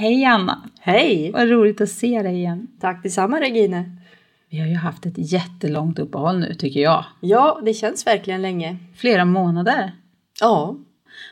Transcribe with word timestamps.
Hej 0.00 0.24
Anna! 0.24 0.62
Hej! 0.80 1.30
Vad 1.32 1.48
roligt 1.48 1.80
att 1.80 1.88
se 1.88 2.22
dig 2.22 2.34
igen. 2.34 2.66
Tack 2.80 3.02
detsamma 3.02 3.40
Regine. 3.40 3.96
Vi 4.50 4.58
har 4.58 4.66
ju 4.66 4.74
haft 4.74 5.06
ett 5.06 5.32
jättelångt 5.32 5.98
uppehåll 5.98 6.38
nu 6.38 6.54
tycker 6.54 6.80
jag. 6.80 7.04
Ja, 7.20 7.60
det 7.64 7.74
känns 7.74 8.06
verkligen 8.06 8.42
länge. 8.42 8.76
Flera 8.96 9.24
månader. 9.24 9.92
Ja, 10.40 10.76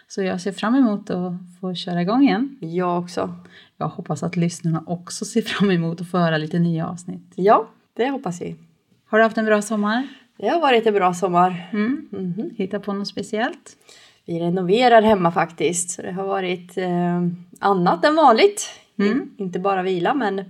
Så 0.08 0.22
jag 0.22 0.40
ser 0.40 0.52
fram 0.52 0.74
emot 0.74 1.10
att 1.10 1.32
få 1.60 1.74
köra 1.74 2.02
igång 2.02 2.22
igen. 2.22 2.56
jag 2.60 2.98
också. 3.02 3.34
Jag 3.76 3.88
hoppas 3.88 4.22
att 4.22 4.36
lyssnarna 4.36 4.82
också 4.86 5.24
ser 5.24 5.42
fram 5.42 5.70
emot 5.70 6.00
att 6.00 6.10
få 6.10 6.18
höra 6.18 6.38
lite 6.38 6.58
nya 6.58 6.86
avsnitt. 6.88 7.32
Ja, 7.34 7.68
det 7.96 8.08
hoppas 8.10 8.40
vi. 8.42 8.56
Har 9.06 9.18
du 9.18 9.24
haft 9.24 9.38
en 9.38 9.44
bra 9.44 9.62
sommar? 9.62 10.08
Det 10.38 10.48
har 10.48 10.60
varit 10.60 10.86
en 10.86 10.94
bra 10.94 11.14
sommar. 11.14 11.68
Mm. 11.72 12.08
Mhm. 12.10 12.50
Hitta 12.56 12.80
på 12.80 12.92
något 12.92 13.08
speciellt? 13.08 13.76
Vi 14.28 14.40
renoverar 14.40 15.02
hemma 15.02 15.32
faktiskt. 15.32 15.90
Så 15.90 16.02
det 16.02 16.12
har 16.12 16.26
varit 16.26 16.78
eh, 16.78 17.22
annat 17.58 18.04
än 18.04 18.14
vanligt. 18.16 18.68
Mm. 18.98 19.12
In, 19.12 19.30
inte 19.36 19.58
bara 19.58 19.82
vila, 19.82 20.14
men 20.14 20.44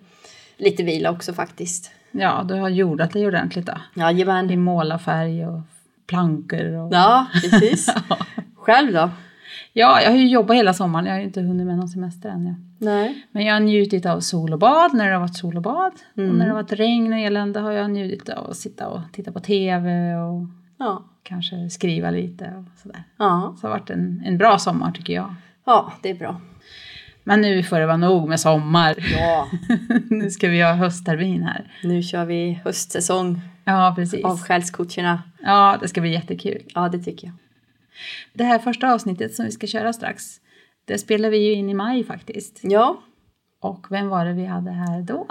lite 0.56 0.82
vila 0.82 1.10
också 1.10 1.32
faktiskt. 1.32 1.90
Ja, 2.10 2.44
du 2.48 2.54
har 2.54 2.68
jordat 2.68 3.12
dig 3.12 3.26
ordentligt 3.26 3.66
då. 3.66 3.72
I 3.94 4.00
Jajamän. 4.00 4.60
målarfärg 4.60 5.46
och 5.46 5.60
plankor 6.06 6.72
och... 6.72 6.92
Ja, 6.94 7.26
precis. 7.32 7.94
Själv 8.56 8.92
då? 8.92 9.10
Ja, 9.72 10.00
jag 10.02 10.10
har 10.10 10.16
ju 10.18 10.28
jobbat 10.28 10.56
hela 10.56 10.74
sommaren. 10.74 11.06
Jag 11.06 11.12
har 11.12 11.18
ju 11.18 11.24
inte 11.26 11.40
hunnit 11.40 11.66
med 11.66 11.76
någon 11.76 11.88
semester 11.88 12.28
än. 12.28 12.46
Ja. 12.46 12.54
Nej. 12.78 13.26
Men 13.32 13.44
jag 13.44 13.54
har 13.54 13.60
njutit 13.60 14.06
av 14.06 14.20
sol 14.20 14.52
och 14.52 14.58
bad 14.58 14.94
när 14.94 15.06
det 15.06 15.12
har 15.12 15.20
varit 15.20 15.36
sol 15.38 15.56
och 15.56 15.62
bad. 15.62 15.92
Och 16.12 16.18
Mm. 16.18 16.36
när 16.38 16.44
det 16.44 16.50
har 16.50 16.62
varit 16.62 16.72
regn 16.72 17.12
och 17.12 17.18
elände 17.18 17.60
har 17.60 17.72
jag 17.72 17.90
njutit 17.90 18.28
av 18.28 18.50
att 18.50 18.56
sitta 18.56 18.88
och 18.88 19.00
titta 19.12 19.32
på 19.32 19.40
TV 19.40 20.14
och 20.16 20.46
Ja. 20.78 21.04
kanske 21.22 21.70
skriva 21.70 22.10
lite 22.10 22.44
och 22.44 22.78
sådär. 22.82 23.02
Ja. 23.16 23.54
Så 23.56 23.66
det 23.66 23.72
har 23.72 23.78
varit 23.78 23.90
en, 23.90 24.22
en 24.26 24.38
bra 24.38 24.58
sommar 24.58 24.92
tycker 24.92 25.12
jag. 25.12 25.34
ja, 25.66 25.92
det 26.02 26.10
är 26.10 26.14
bra. 26.14 26.40
Men 27.24 27.40
nu 27.40 27.62
får 27.62 27.78
det 27.78 27.86
vara 27.86 27.96
nog 27.96 28.28
med 28.28 28.40
sommar. 28.40 28.94
Ja, 29.18 29.48
nu 30.10 30.30
ska 30.30 30.48
vi 30.48 30.62
ha 30.62 30.72
hösttermin 30.72 31.42
här. 31.42 31.72
nu 31.82 32.02
kör 32.02 32.24
vi 32.24 32.52
höstsäsong 32.64 33.40
Ja, 33.64 33.92
precis. 33.96 34.24
av 34.24 34.38
själscoacherna. 34.40 35.22
Ja, 35.42 35.76
det 35.80 35.88
ska 35.88 36.00
bli 36.00 36.12
jättekul. 36.12 36.62
Ja, 36.74 36.88
det 36.88 36.98
tycker 36.98 37.26
jag. 37.26 37.36
Det 38.32 38.44
här 38.44 38.58
första 38.58 38.92
avsnittet 38.94 39.34
som 39.34 39.44
vi 39.44 39.50
ska 39.50 39.66
köra 39.66 39.92
strax, 39.92 40.24
det 40.84 40.98
spelar 40.98 41.30
vi 41.30 41.38
ju 41.46 41.52
in 41.52 41.68
i 41.70 41.74
maj 41.74 42.04
faktiskt. 42.04 42.60
Ja, 42.62 43.02
Och 43.60 43.86
vem 43.90 44.08
var 44.08 44.24
det 44.24 44.32
vi 44.32 44.44
hade 44.46 44.70
här 44.70 45.02
då? 45.02 45.26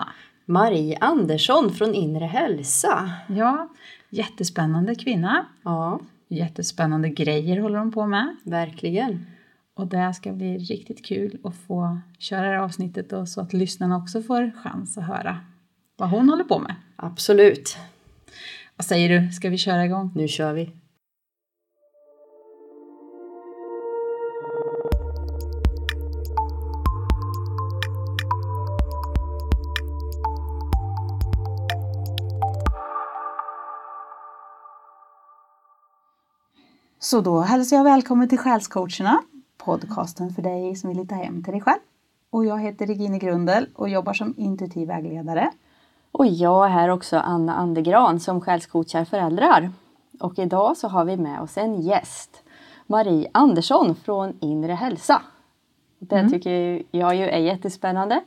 Marie 0.45 0.97
Andersson 1.01 1.71
från 1.73 1.93
Inre 1.93 2.25
Hälsa. 2.25 3.11
Ja, 3.27 3.69
jättespännande 4.09 4.95
kvinna. 4.95 5.45
Ja, 5.63 5.99
Jättespännande 6.29 7.09
grejer 7.09 7.61
håller 7.61 7.79
hon 7.79 7.91
på 7.91 8.07
med. 8.07 8.35
verkligen. 8.43 9.25
Och 9.73 9.87
det 9.87 10.13
ska 10.13 10.31
bli 10.33 10.57
riktigt 10.57 11.05
kul 11.05 11.39
att 11.43 11.55
få 11.55 11.99
köra 12.19 12.41
det 12.41 12.47
här 12.47 12.57
avsnittet 12.57 13.13
och 13.13 13.29
så 13.29 13.41
att 13.41 13.53
lyssnarna 13.53 13.97
också 13.97 14.21
får 14.21 14.51
chans 14.63 14.97
att 14.97 15.03
höra 15.03 15.37
vad 15.97 16.09
hon 16.09 16.29
håller 16.29 16.43
på 16.43 16.59
med. 16.59 16.75
Absolut. 16.95 17.77
Vad 18.75 18.85
säger 18.85 19.21
du, 19.21 19.31
ska 19.31 19.49
vi 19.49 19.57
köra 19.57 19.85
igång? 19.85 20.11
Nu 20.15 20.27
kör 20.27 20.53
vi. 20.53 20.69
Så 37.09 37.21
då 37.21 37.39
hälsar 37.39 37.77
jag 37.77 37.83
välkommen 37.83 38.29
till 38.29 38.37
Själscoacherna, 38.37 39.23
podcasten 39.57 40.29
för 40.29 40.41
dig 40.41 40.75
som 40.75 40.89
vill 40.89 40.97
hitta 40.97 41.15
hem 41.15 41.43
till 41.43 41.51
dig 41.53 41.61
själv. 41.61 41.79
Och 42.29 42.45
jag 42.45 42.59
heter 42.59 42.87
Regine 42.87 43.19
Grundel 43.19 43.67
och 43.75 43.89
jobbar 43.89 44.13
som 44.13 44.33
intuitiv 44.37 44.87
vägledare. 44.87 45.51
Och 46.11 46.25
jag 46.25 46.65
är 46.65 46.69
här 46.69 46.89
också 46.89 47.17
Anna 47.17 47.55
Andegran 47.55 48.19
som 48.19 48.41
själscoachar 48.41 49.05
föräldrar. 49.05 49.71
Och 50.19 50.39
idag 50.39 50.77
så 50.77 50.87
har 50.87 51.05
vi 51.05 51.17
med 51.17 51.41
oss 51.41 51.57
en 51.57 51.81
gäst. 51.81 52.43
Marie 52.87 53.29
Andersson 53.31 53.95
från 53.95 54.37
Inre 54.39 54.73
Hälsa. 54.73 55.21
Det 55.99 56.29
tycker 56.29 56.83
jag 56.91 57.15
ju 57.15 57.29
är 57.29 57.39
jättespännande. 57.39 58.21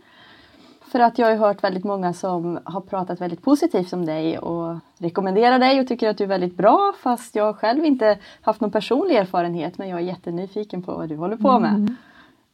För 0.92 1.00
att 1.00 1.18
jag 1.18 1.26
har 1.26 1.36
hört 1.36 1.64
väldigt 1.64 1.84
många 1.84 2.12
som 2.12 2.58
har 2.64 2.80
pratat 2.80 3.20
väldigt 3.20 3.42
positivt 3.42 3.92
om 3.92 4.06
dig 4.06 4.38
och 4.38 4.76
rekommenderar 4.98 5.58
dig 5.58 5.80
och 5.80 5.88
tycker 5.88 6.08
att 6.08 6.18
du 6.18 6.24
är 6.24 6.28
väldigt 6.28 6.56
bra 6.56 6.92
fast 7.02 7.34
jag 7.34 7.56
själv 7.56 7.84
inte 7.84 8.18
haft 8.40 8.60
någon 8.60 8.70
personlig 8.70 9.16
erfarenhet 9.16 9.78
men 9.78 9.88
jag 9.88 9.98
är 10.00 10.04
jättenyfiken 10.04 10.82
på 10.82 10.92
vad 10.92 11.08
du 11.08 11.16
håller 11.16 11.36
på 11.36 11.58
med. 11.58 11.94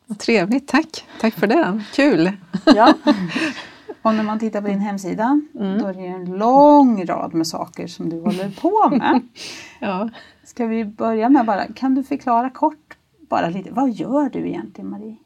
Vad 0.06 0.18
trevligt, 0.18 0.68
tack! 0.68 1.04
Tack 1.20 1.34
för 1.34 1.46
det, 1.46 1.82
kul! 1.92 2.32
Ja, 2.64 2.94
Och 4.02 4.14
när 4.14 4.22
man 4.22 4.38
tittar 4.38 4.60
på 4.60 4.68
din 4.68 4.80
hemsida 4.80 5.40
då 5.52 5.86
är 5.86 5.94
det 5.94 6.06
en 6.06 6.24
lång 6.24 7.04
rad 7.06 7.34
med 7.34 7.46
saker 7.46 7.86
som 7.86 8.08
du 8.08 8.20
håller 8.20 8.50
på 8.60 8.96
med. 8.96 9.20
Ja. 9.80 10.08
Ska 10.44 10.66
vi 10.66 10.84
börja 10.84 11.28
med 11.28 11.46
bara, 11.46 11.66
kan 11.66 11.94
du 11.94 12.02
förklara 12.02 12.50
kort 12.50 12.96
bara 13.28 13.48
lite, 13.48 13.70
vad 13.72 13.90
gör 13.90 14.30
du 14.30 14.48
egentligen 14.48 14.90
Marie? 14.90 15.16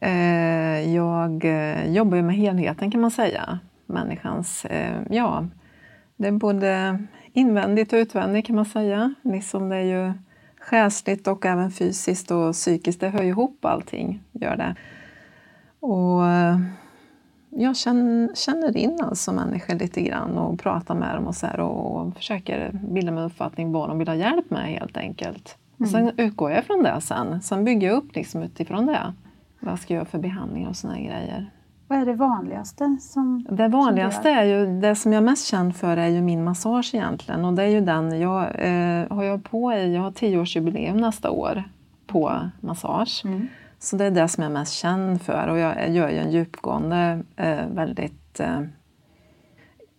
Eh, 0.00 0.94
jag 0.94 1.44
eh, 1.44 1.92
jobbar 1.92 2.16
ju 2.16 2.22
med 2.22 2.36
helheten 2.36 2.90
kan 2.90 3.00
man 3.00 3.10
säga. 3.10 3.58
Människans, 3.86 4.64
eh, 4.64 5.02
ja, 5.10 5.46
det 6.16 6.28
är 6.28 6.32
både 6.32 6.98
invändigt 7.32 7.92
och 7.92 7.96
utvändigt 7.96 8.46
kan 8.46 8.56
man 8.56 8.64
säga. 8.64 9.14
Liksom 9.22 9.68
det 9.68 9.76
är 9.76 9.80
ju 9.80 10.12
själsligt 10.60 11.28
och 11.28 11.46
även 11.46 11.70
fysiskt 11.70 12.30
och 12.30 12.52
psykiskt, 12.52 13.00
det 13.00 13.08
hör 13.08 13.22
ihop 13.22 13.64
allting, 13.64 14.22
gör 14.32 14.56
det. 14.56 14.74
Och 15.86 16.22
jag 17.50 17.76
känner, 17.76 18.76
in 18.76 19.00
alltså 19.02 19.32
människor 19.32 19.74
lite 19.74 20.00
grann 20.00 20.38
och 20.38 20.60
pratar 20.60 20.94
med 20.94 21.14
dem 21.14 21.26
och 21.26 21.34
så 21.34 21.62
och 21.62 22.14
försöker 22.14 22.70
bilda 22.72 23.12
mig 23.12 23.20
en 23.20 23.26
uppfattning 23.26 23.72
vad 23.72 23.88
de 23.88 23.98
vill 23.98 24.08
ha 24.08 24.14
hjälp 24.14 24.50
med 24.50 24.68
helt 24.68 24.96
enkelt. 24.96 25.58
Och 25.78 25.88
sen 25.88 26.12
utgår 26.16 26.50
jag 26.50 26.64
från 26.64 26.82
det 26.82 27.00
sen. 27.00 27.42
Sen 27.42 27.64
bygger 27.64 27.88
jag 27.88 27.96
upp 27.96 28.16
liksom 28.16 28.42
utifrån 28.42 28.86
det. 28.86 29.14
Vad 29.60 29.78
ska 29.78 29.94
jag 29.94 29.98
göra 29.98 30.04
för 30.04 30.18
behandlingar 30.18 30.68
och 30.68 30.76
såna 30.76 30.98
grejer. 30.98 31.50
Vad 31.88 31.98
är 31.98 32.06
det 32.06 32.14
vanligaste 32.14 32.96
som... 33.00 33.46
Det 33.50 33.68
vanligaste 33.68 34.30
är 34.30 34.44
ju, 34.44 34.80
det 34.80 34.94
som 34.94 35.12
jag 35.12 35.20
är 35.20 35.24
mest 35.24 35.46
känd 35.46 35.76
för 35.76 35.96
är 35.96 36.08
ju 36.08 36.22
min 36.22 36.44
massage 36.44 36.94
egentligen. 36.94 37.44
Och 37.44 37.52
det 37.52 37.62
är 37.62 37.68
ju 37.68 37.80
den 37.80 38.20
jag 38.20 38.42
eh, 38.42 39.16
har 39.16 39.24
jag 39.24 39.44
på 39.44 39.72
i, 39.72 39.94
jag 39.94 40.02
har 40.02 40.12
tioårsjubileum 40.12 40.96
nästa 40.96 41.30
år 41.30 41.64
på 42.06 42.50
massage. 42.60 43.22
Mm. 43.24 43.48
Så 43.78 43.96
det 43.96 44.04
är 44.04 44.10
det 44.10 44.28
som 44.28 44.42
jag 44.42 44.50
är 44.50 44.54
mest 44.54 44.72
känd 44.72 45.22
för 45.22 45.48
och 45.48 45.58
jag 45.58 45.90
gör 45.90 46.08
ju 46.08 46.18
en 46.18 46.30
djupgående, 46.30 47.22
eh, 47.36 47.66
väldigt 47.74 48.40
eh, 48.40 48.60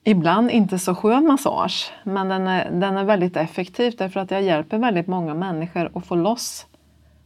Ibland 0.04 0.52
inte 0.52 0.80
så 0.80 0.96
skön 0.96 1.28
massage, 1.28 1.94
men 2.04 2.30
den 2.30 2.48
är, 2.48 2.72
den 2.72 2.98
är 2.98 3.04
väldigt 3.04 3.38
effektiv 3.38 3.94
därför 3.98 4.20
att 4.20 4.32
jag 4.32 4.42
hjälper 4.42 4.78
väldigt 4.78 5.08
många 5.08 5.34
människor 5.34 5.92
att 5.94 6.06
få 6.06 6.16
loss 6.16 6.68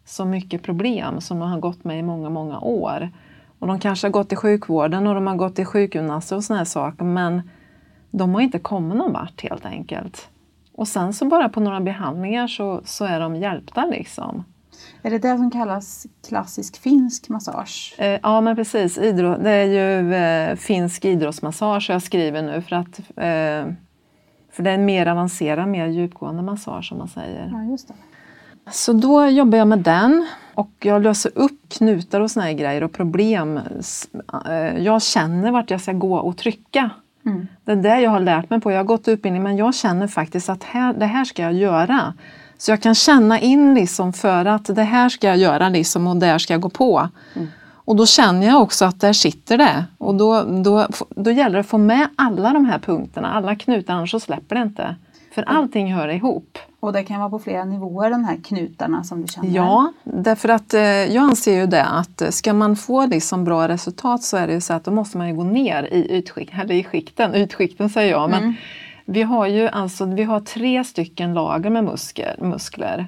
så 0.05 0.25
mycket 0.25 0.63
problem 0.63 1.21
som 1.21 1.39
de 1.39 1.49
har 1.49 1.59
gått 1.59 1.83
med 1.83 1.99
i 1.99 2.03
många, 2.03 2.29
många 2.29 2.59
år. 2.59 3.09
Och 3.59 3.67
de 3.67 3.79
kanske 3.79 4.07
har 4.07 4.11
gått 4.11 4.31
i 4.31 4.35
sjukvården 4.35 5.07
och 5.07 5.15
de 5.15 5.27
har 5.27 5.35
gått 5.35 5.59
i 5.59 5.65
sjukgymnaster 5.65 6.35
och 6.35 6.43
såna 6.43 6.57
här 6.57 6.65
saker 6.65 7.05
men 7.05 7.49
de 8.11 8.33
har 8.33 8.41
inte 8.41 8.59
kommit 8.59 8.97
någon 8.97 9.13
vart 9.13 9.43
helt 9.43 9.65
enkelt. 9.65 10.29
Och 10.73 10.87
sen 10.87 11.13
så 11.13 11.25
bara 11.25 11.49
på 11.49 11.59
några 11.59 11.79
behandlingar 11.79 12.47
så, 12.47 12.81
så 12.85 13.05
är 13.05 13.19
de 13.19 13.35
hjälpta 13.35 13.85
liksom. 13.85 14.43
Är 15.01 15.11
det 15.11 15.17
det 15.17 15.37
som 15.37 15.51
kallas 15.51 16.07
klassisk 16.27 16.81
finsk 16.81 17.29
massage? 17.29 17.95
Eh, 17.97 18.19
ja 18.23 18.41
men 18.41 18.55
precis, 18.55 18.97
Idrott, 18.97 19.43
det 19.43 19.51
är 19.51 19.65
ju 19.65 20.13
eh, 20.13 20.55
finsk 20.55 21.05
idrottsmassage 21.05 21.89
jag 21.89 22.01
skriver 22.01 22.41
nu 22.41 22.61
för 22.61 22.75
att 22.75 22.99
eh, 22.99 23.73
för 24.51 24.63
det 24.63 24.69
är 24.69 24.75
en 24.75 24.85
mer 24.85 25.05
avancerad, 25.05 25.67
mer 25.67 25.87
djupgående 25.87 26.43
massage 26.43 26.85
som 26.85 26.97
man 26.97 27.07
säger. 27.07 27.49
Ja, 27.53 27.63
just 27.63 27.87
det. 27.87 27.93
Så 28.71 28.93
då 28.93 29.27
jobbar 29.27 29.57
jag 29.57 29.67
med 29.67 29.79
den 29.79 30.27
och 30.55 30.69
jag 30.79 31.01
löser 31.01 31.31
upp 31.35 31.69
knutar 31.69 32.21
och 32.21 32.31
såna 32.31 32.45
här 32.45 32.53
grejer 32.53 32.83
och 32.83 32.93
problem. 32.93 33.59
Eh, 34.49 34.77
Jag 34.83 35.01
känner 35.01 35.51
vart 35.51 35.71
jag 35.71 35.81
ska 35.81 35.91
gå 35.93 36.15
och 36.15 36.37
trycka. 36.37 36.89
Mm. 37.25 37.47
Det 37.63 37.71
är 37.71 37.75
det 37.75 37.99
jag 38.01 38.11
har 38.11 38.19
lärt 38.19 38.49
mig 38.49 38.61
på. 38.61 38.71
Jag 38.71 38.77
har 38.77 38.83
gått 38.83 39.07
utbildning 39.07 39.43
men 39.43 39.57
jag 39.57 39.75
känner 39.75 40.07
faktiskt 40.07 40.49
att 40.49 40.63
här, 40.63 40.93
det 40.93 41.05
här 41.05 41.25
ska 41.25 41.41
jag 41.41 41.53
göra. 41.53 42.13
Så 42.57 42.71
jag 42.71 42.81
kan 42.81 42.95
känna 42.95 43.39
in 43.39 43.73
liksom 43.73 44.13
för 44.13 44.45
att 44.45 44.75
det 44.75 44.83
här 44.83 45.09
ska 45.09 45.27
jag 45.27 45.37
göra 45.37 45.69
liksom 45.69 46.07
och 46.07 46.15
där 46.15 46.37
ska 46.37 46.53
jag 46.53 46.61
gå 46.61 46.69
på. 46.69 47.09
Och 47.73 47.95
då 47.95 48.05
känner 48.05 48.47
jag 48.47 48.61
också 48.61 48.85
att 48.85 49.01
där 49.01 49.13
sitter 49.13 49.57
det. 49.57 49.85
Och 49.97 50.15
då, 50.15 50.41
då, 50.43 50.87
då 51.15 51.31
gäller 51.31 51.53
det 51.53 51.59
att 51.59 51.67
få 51.67 51.77
med 51.77 52.07
alla 52.15 52.53
de 52.53 52.65
här 52.65 52.79
punkterna, 52.79 53.33
alla 53.33 53.55
knutar, 53.55 53.93
annars 53.93 54.11
så 54.11 54.19
släpper 54.19 54.55
det 54.55 54.61
inte. 54.61 54.95
För 55.35 55.43
allting 55.43 55.93
hör 55.93 56.07
ihop. 56.07 56.57
Och 56.85 56.93
det 56.93 57.03
kan 57.03 57.19
vara 57.19 57.29
på 57.29 57.39
flera 57.39 57.65
nivåer 57.65 58.09
de 58.09 58.23
här 58.23 58.37
knutarna 58.43 59.03
som 59.03 59.21
du 59.21 59.27
känner? 59.27 59.49
Ja, 59.49 59.93
därför 60.03 60.49
att 60.49 60.73
eh, 60.73 60.81
jag 60.81 61.23
anser 61.23 61.59
ju 61.59 61.67
det 61.67 61.83
att 61.83 62.21
eh, 62.21 62.29
ska 62.29 62.53
man 62.53 62.75
få 62.75 63.05
liksom 63.05 63.43
bra 63.43 63.67
resultat 63.67 64.23
så 64.23 64.37
är 64.37 64.47
det 64.47 64.53
ju 64.53 64.61
så 64.61 64.73
att 64.73 64.83
då 64.83 64.91
måste 64.91 65.17
man 65.17 65.27
ju 65.27 65.35
gå 65.35 65.43
ner 65.43 65.83
i, 65.91 66.17
utskick, 66.17 66.53
eller 66.53 66.75
i 66.75 66.83
skikten, 66.83 67.33
utskikten 67.33 67.89
säger 67.89 68.11
jag. 68.11 68.29
Men 68.29 68.55
vi 69.05 69.21
har 69.21 69.47
ju 69.47 69.67
alltså 69.67 70.05
vi 70.05 70.23
har 70.23 70.39
tre 70.39 70.83
stycken 70.83 71.33
lager 71.33 71.69
med 71.69 71.83
muskler. 71.83 72.35
muskler. 72.41 73.07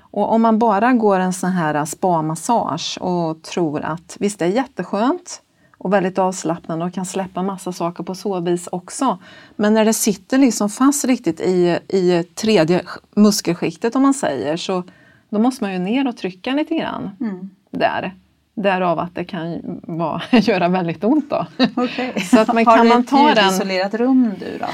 Och 0.00 0.32
om 0.32 0.42
man 0.42 0.58
bara 0.58 0.92
går 0.92 1.18
en 1.18 1.32
sån 1.32 1.50
här 1.50 1.84
spa-massage 1.84 2.98
och 3.00 3.42
tror 3.42 3.80
att 3.80 4.16
visst 4.20 4.38
det 4.38 4.44
är 4.44 4.48
jätteskönt 4.48 5.42
och 5.86 5.92
väldigt 5.92 6.18
avslappnande 6.18 6.84
och 6.84 6.92
kan 6.94 7.06
släppa 7.06 7.42
massa 7.42 7.72
saker 7.72 8.04
på 8.04 8.14
så 8.14 8.40
vis 8.40 8.68
också. 8.72 9.18
Men 9.56 9.74
när 9.74 9.84
det 9.84 9.92
sitter 9.92 10.38
liksom 10.38 10.68
fast 10.70 11.04
riktigt 11.04 11.40
i, 11.40 11.78
i 11.88 12.22
tredje 12.34 12.82
muskelskiktet 13.14 13.96
om 13.96 14.02
man 14.02 14.14
säger 14.14 14.56
så 14.56 14.82
då 15.30 15.38
måste 15.38 15.64
man 15.64 15.72
ju 15.72 15.78
ner 15.78 16.08
och 16.08 16.16
trycka 16.16 16.50
lite 16.54 16.74
grann 16.74 17.10
Mm. 17.20 17.50
där. 17.70 18.14
Därav 18.54 18.98
att 18.98 19.14
det 19.14 19.24
kan 19.24 19.60
vara, 19.82 20.22
göra 20.32 20.68
väldigt 20.68 21.04
ont 21.04 21.30
då. 21.30 21.46
Okay. 21.76 22.20
Så 22.30 22.40
att 22.40 22.48
man, 22.48 22.66
Har 22.66 22.76
kan 22.76 22.84
du 22.86 22.92
man 22.92 23.00
ett 23.00 23.08
ta 23.08 23.34
den... 23.34 23.44
ljudisolerat 23.44 23.94
rum 23.94 24.32
du 24.38 24.58
då? 24.58 24.66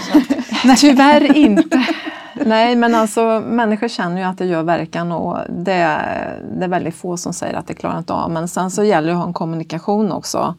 Så 0.64 0.74
Tyvärr 0.86 1.36
inte. 1.36 1.86
Nej 2.46 2.76
men 2.76 2.94
alltså 2.94 3.42
människor 3.46 3.88
känner 3.88 4.16
ju 4.18 4.22
att 4.24 4.38
det 4.38 4.46
gör 4.46 4.62
verkan 4.62 5.12
och 5.12 5.38
det, 5.48 5.72
är- 5.72 6.42
det 6.58 6.64
är 6.64 6.68
väldigt 6.68 6.94
få 6.94 7.16
som 7.16 7.32
säger 7.32 7.54
att 7.54 7.66
det 7.66 7.74
klarar 7.74 7.98
inte 7.98 8.12
av. 8.12 8.30
Men 8.30 8.48
sen 8.48 8.70
så 8.70 8.84
gäller 8.84 9.08
det 9.08 9.12
att 9.14 9.18
ha 9.20 9.26
en 9.26 9.32
kommunikation 9.32 10.12
också. 10.12 10.54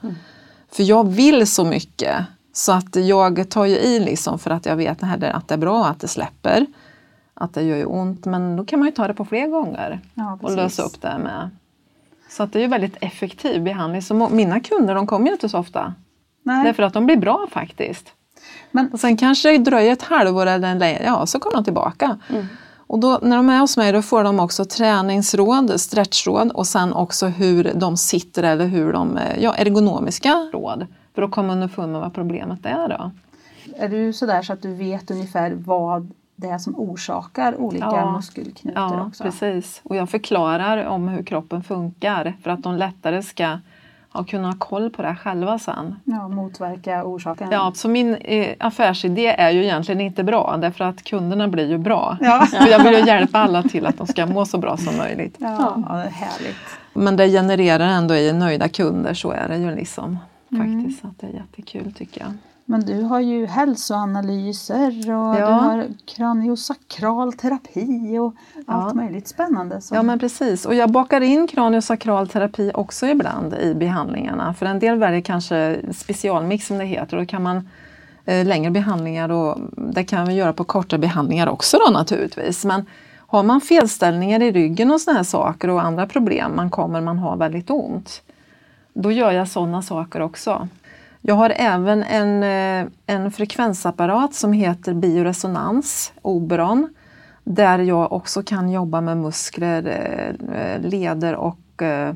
För 0.73 0.83
jag 0.83 1.07
vill 1.07 1.47
så 1.47 1.65
mycket 1.65 2.25
så 2.53 2.71
att 2.71 2.95
jag 2.95 3.49
tar 3.49 3.65
ju 3.65 3.75
i 3.75 3.99
liksom 3.99 4.39
för 4.39 4.51
att 4.51 4.65
jag 4.65 4.75
vet 4.75 5.03
att 5.03 5.47
det 5.47 5.53
är 5.53 5.57
bra 5.57 5.85
att 5.85 5.99
det 5.99 6.07
släpper. 6.07 6.65
Att 7.33 7.53
det 7.53 7.63
gör 7.63 7.77
ju 7.77 7.85
ont 7.85 8.25
men 8.25 8.55
då 8.55 8.65
kan 8.65 8.79
man 8.79 8.87
ju 8.87 8.91
ta 8.91 9.07
det 9.07 9.13
på 9.13 9.25
fler 9.25 9.47
gånger 9.47 9.99
ja, 10.13 10.39
och 10.41 10.55
lösa 10.55 10.83
upp 10.83 11.01
det 11.01 11.17
med. 11.17 11.49
Så 12.29 12.43
att 12.43 12.53
det 12.53 12.59
är 12.59 12.61
ju 12.61 12.67
väldigt 12.67 12.97
effektiv 13.01 13.63
behandling. 13.63 14.01
Så 14.01 14.29
mina 14.31 14.59
kunder 14.59 14.95
de 14.95 15.07
kommer 15.07 15.27
ju 15.27 15.33
inte 15.33 15.49
så 15.49 15.57
ofta. 15.57 15.93
Nej. 16.43 16.65
Därför 16.65 16.83
att 16.83 16.93
de 16.93 17.05
blir 17.05 17.17
bra 17.17 17.47
faktiskt. 17.51 18.13
Men 18.71 18.89
Och 18.93 18.99
sen 18.99 19.17
kanske 19.17 19.51
det 19.51 19.57
dröjer 19.57 19.93
ett 19.93 20.01
halvår 20.01 20.45
eller 20.45 20.67
en 20.67 20.79
längre, 20.79 21.03
ja 21.03 21.25
så 21.25 21.39
kommer 21.39 21.55
de 21.55 21.63
tillbaka. 21.63 22.19
Och 22.87 22.99
då, 22.99 23.19
när 23.21 23.37
de 23.37 23.49
är 23.49 23.59
hos 23.59 23.77
mig 23.77 23.91
då 23.91 24.01
får 24.01 24.23
de 24.23 24.39
också 24.39 24.65
träningsråd, 24.65 25.81
stretchråd 25.81 26.51
och 26.51 26.67
sen 26.67 26.93
också 26.93 27.25
hur 27.27 27.71
de 27.75 27.97
sitter 27.97 28.43
eller 28.43 28.65
hur 28.65 28.93
de, 28.93 29.17
eh, 29.17 29.43
ja 29.43 29.55
ergonomiska 29.55 30.49
råd. 30.53 30.87
För 31.15 31.21
att 31.21 31.31
komma 31.31 31.53
underfund 31.53 31.91
med 31.91 32.01
vad 32.01 32.13
problemet 32.13 32.65
är 32.65 32.87
då. 32.87 33.11
är 33.77 33.89
du 33.89 34.13
sådär 34.13 34.41
så 34.41 34.53
att 34.53 34.61
du 34.61 34.73
vet 34.73 35.11
ungefär 35.11 35.51
vad 35.51 36.11
det 36.35 36.47
är 36.47 36.57
som 36.57 36.75
orsakar 36.79 37.55
olika 37.61 37.85
Ja. 37.85 38.11
muskelknutor 38.11 38.81
Ja, 38.81 39.05
också? 39.07 39.23
precis. 39.23 39.81
Och 39.83 39.95
jag 39.95 40.09
förklarar 40.09 40.85
om 40.85 41.07
hur 41.07 41.23
kroppen 41.23 41.63
funkar 41.63 42.37
för 42.43 42.49
att 42.51 42.63
de 42.63 42.75
lättare 42.75 43.23
ska 43.23 43.59
ja, 44.13 44.23
kunna 44.23 44.47
ha 44.47 44.55
koll 44.57 44.89
på 44.89 45.01
det 45.01 45.15
själva 45.15 45.59
sen. 45.59 45.95
Ja, 46.03 46.27
motverka 46.27 47.03
orsaken. 47.03 47.47
Ja, 47.51 47.71
så 47.75 47.89
min 47.89 48.15
eh, 48.15 48.55
affärsidé 48.59 49.27
är 49.27 49.49
ju 49.49 49.63
egentligen 49.63 50.01
inte 50.01 50.23
bra 50.23 50.57
därför 50.57 50.85
att 50.85 51.03
kunderna 51.03 51.47
blir 51.47 51.69
ju 51.69 51.77
bra. 51.77 52.17
Ja. 52.21 52.45
För 52.51 52.67
jag 52.67 52.83
vill 52.83 52.93
ju 52.93 53.05
hjälpa 53.05 53.39
alla 53.39 53.63
till 53.63 53.85
att 53.85 53.97
de 53.97 54.07
ska 54.07 54.25
må 54.25 54.45
så 54.45 54.57
bra 54.57 54.77
som 54.77 54.97
möjligt. 54.97 55.35
Ja, 55.37 55.83
ja, 55.89 55.95
det 55.95 56.03
är 56.03 56.09
härligt. 56.09 56.57
Men 56.93 57.15
det 57.15 57.29
genererar 57.29 57.87
ändå 57.87 58.15
i 58.15 58.33
nöjda 58.33 58.69
kunder, 58.69 59.13
så 59.13 59.31
är 59.31 59.47
det 59.47 59.57
ju 59.57 59.75
liksom. 59.75 60.17
Mm. 60.51 60.81
Faktiskt, 60.81 61.05
att 61.05 61.19
det 61.19 61.27
är 61.27 61.31
jättekul 61.31 61.93
tycker 61.93 62.21
jag. 62.21 62.31
Men 62.65 62.81
du 62.81 63.01
har 63.01 63.19
ju 63.19 63.45
hälsoanalyser 63.45 64.89
och 64.97 65.35
Ja. 65.35 65.35
du 65.37 65.43
har 65.43 65.87
kraniosakral 66.05 67.33
terapi 67.33 68.17
och 68.17 68.33
allt 68.67 68.95
möjligt 68.95 69.27
spännande. 69.27 69.81
Som... 69.81 69.97
Ja 69.97 70.03
men 70.03 70.19
precis, 70.19 70.65
och 70.65 70.75
jag 70.75 70.91
bakar 70.91 71.21
in 71.21 71.47
kraniosakral 71.47 72.27
terapi 72.27 72.71
också 72.73 73.07
ibland 73.07 73.53
i 73.53 73.75
behandlingarna. 73.75 74.53
För 74.53 74.65
en 74.65 74.79
del 74.79 74.97
väljer 74.97 75.21
kanske 75.21 75.77
specialmix 75.93 76.67
som 76.67 76.77
det 76.77 76.85
heter 76.85 77.17
och 77.17 77.23
då 77.23 77.27
kan 77.27 77.43
man 77.43 77.69
eh, 78.25 78.45
längre 78.45 78.71
behandlingar 78.71 79.29
och 79.31 79.57
det 79.93 80.03
kan 80.03 80.27
vi 80.27 80.33
göra 80.33 80.53
på 80.53 80.63
korta 80.63 80.97
behandlingar 80.97 81.47
också 81.47 81.77
då 81.87 81.93
naturligtvis. 81.93 82.65
Men 82.65 82.85
har 83.17 83.43
man 83.43 83.61
felställningar 83.61 84.41
i 84.41 84.51
ryggen 84.51 84.91
och 84.91 85.01
sådana 85.01 85.19
här 85.19 85.23
saker 85.23 85.69
och 85.69 85.81
andra 85.81 86.07
problem 86.07 86.55
man 86.55 86.69
kommer 86.69 87.01
man 87.01 87.17
ha 87.17 87.35
väldigt 87.35 87.69
ont. 87.69 88.21
Då 88.93 89.11
gör 89.11 89.31
jag 89.31 89.47
sådana 89.47 89.81
saker 89.81 90.21
också. 90.21 90.67
Jag 91.25 91.35
har 91.35 91.53
även 91.55 92.03
en, 92.03 92.43
eh, 92.43 92.91
en 93.15 93.31
frekvensapparat 93.31 94.33
som 94.33 94.53
heter 94.53 94.93
bioresonans, 94.93 96.13
Oberon, 96.21 96.93
där 97.43 97.79
jag 97.79 98.11
också 98.13 98.43
kan 98.43 98.71
jobba 98.71 99.01
med 99.01 99.17
muskler, 99.17 99.87
eh, 100.53 100.89
leder 100.89 101.35
och 101.35 101.81
eh, 101.81 102.13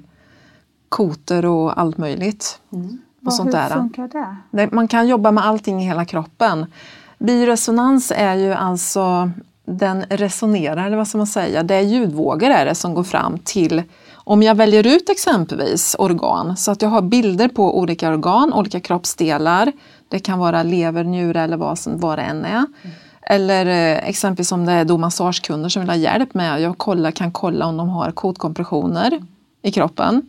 kotor 0.89 1.45
och 1.45 1.80
allt 1.80 1.98
möjligt. 1.98 2.62
Och 2.69 2.80
Vad, 3.19 3.33
sånt 3.33 3.48
hur 3.48 3.51
där. 3.54 3.69
funkar? 3.69 4.36
Det- 4.51 4.71
Man 4.71 4.88
kan 4.88 5.07
jobba 5.07 5.31
med 5.31 5.45
allting 5.45 5.81
i 5.81 5.86
hela 5.86 6.06
kroppen. 6.06 6.65
Bioresonans 7.19 8.12
är 8.15 8.33
ju 8.36 8.54
alltså, 8.54 9.31
den 9.68 10.04
resonerar, 10.10 10.86
eller 10.86 10.98
vad 10.98 11.08
ska 11.08 11.18
man 11.18 11.28
säga, 11.28 11.64
det 11.64 11.75
är 11.75 11.81
ljudvågor 11.81 12.50
är 12.50 12.66
det 12.66 12.75
som 12.75 12.94
går 12.94 13.04
fram 13.04 13.40
till 13.44 13.84
om 14.14 14.44
jag 14.44 14.56
väljer 14.56 14.88
ut 14.88 15.10
exempelvis 15.10 15.96
organ, 16.00 16.58
så 16.58 16.72
att 16.72 16.81
jag 16.81 16.90
har 16.90 17.02
bilder 17.02 17.48
på 17.48 17.80
olika 17.80 18.10
organ, 18.10 18.54
olika 18.54 18.80
kroppsdelar. 18.80 19.72
Det 20.08 20.19
kan 20.19 20.40
vara 20.40 20.64
lever, 20.64 21.04
njure 21.04 21.42
eller 21.42 21.58
vad, 21.58 21.80
som, 21.80 22.00
vad 22.00 22.18
det 22.18 22.22
än 22.22 22.46
är. 22.46 22.66
Eller 23.22 23.66
eh, 23.66 24.10
exempelvis 24.10 24.52
om 24.52 24.66
det 24.66 24.72
är 24.72 24.86
då 24.86 24.98
massagekunder 24.98 25.69
som 25.69 25.81
vill 25.81 25.90
ha 25.90 25.96
hjälp 25.96 26.34
med, 26.34 26.62
jag 26.62 26.78
kollar, 26.78 27.12
kan 27.12 27.31
kolla 27.31 27.66
om 27.66 27.78
de 27.78 27.90
har 27.90 28.12
kotkompressioner 28.12 29.22
i 29.62 29.72
kroppen. 29.72 30.22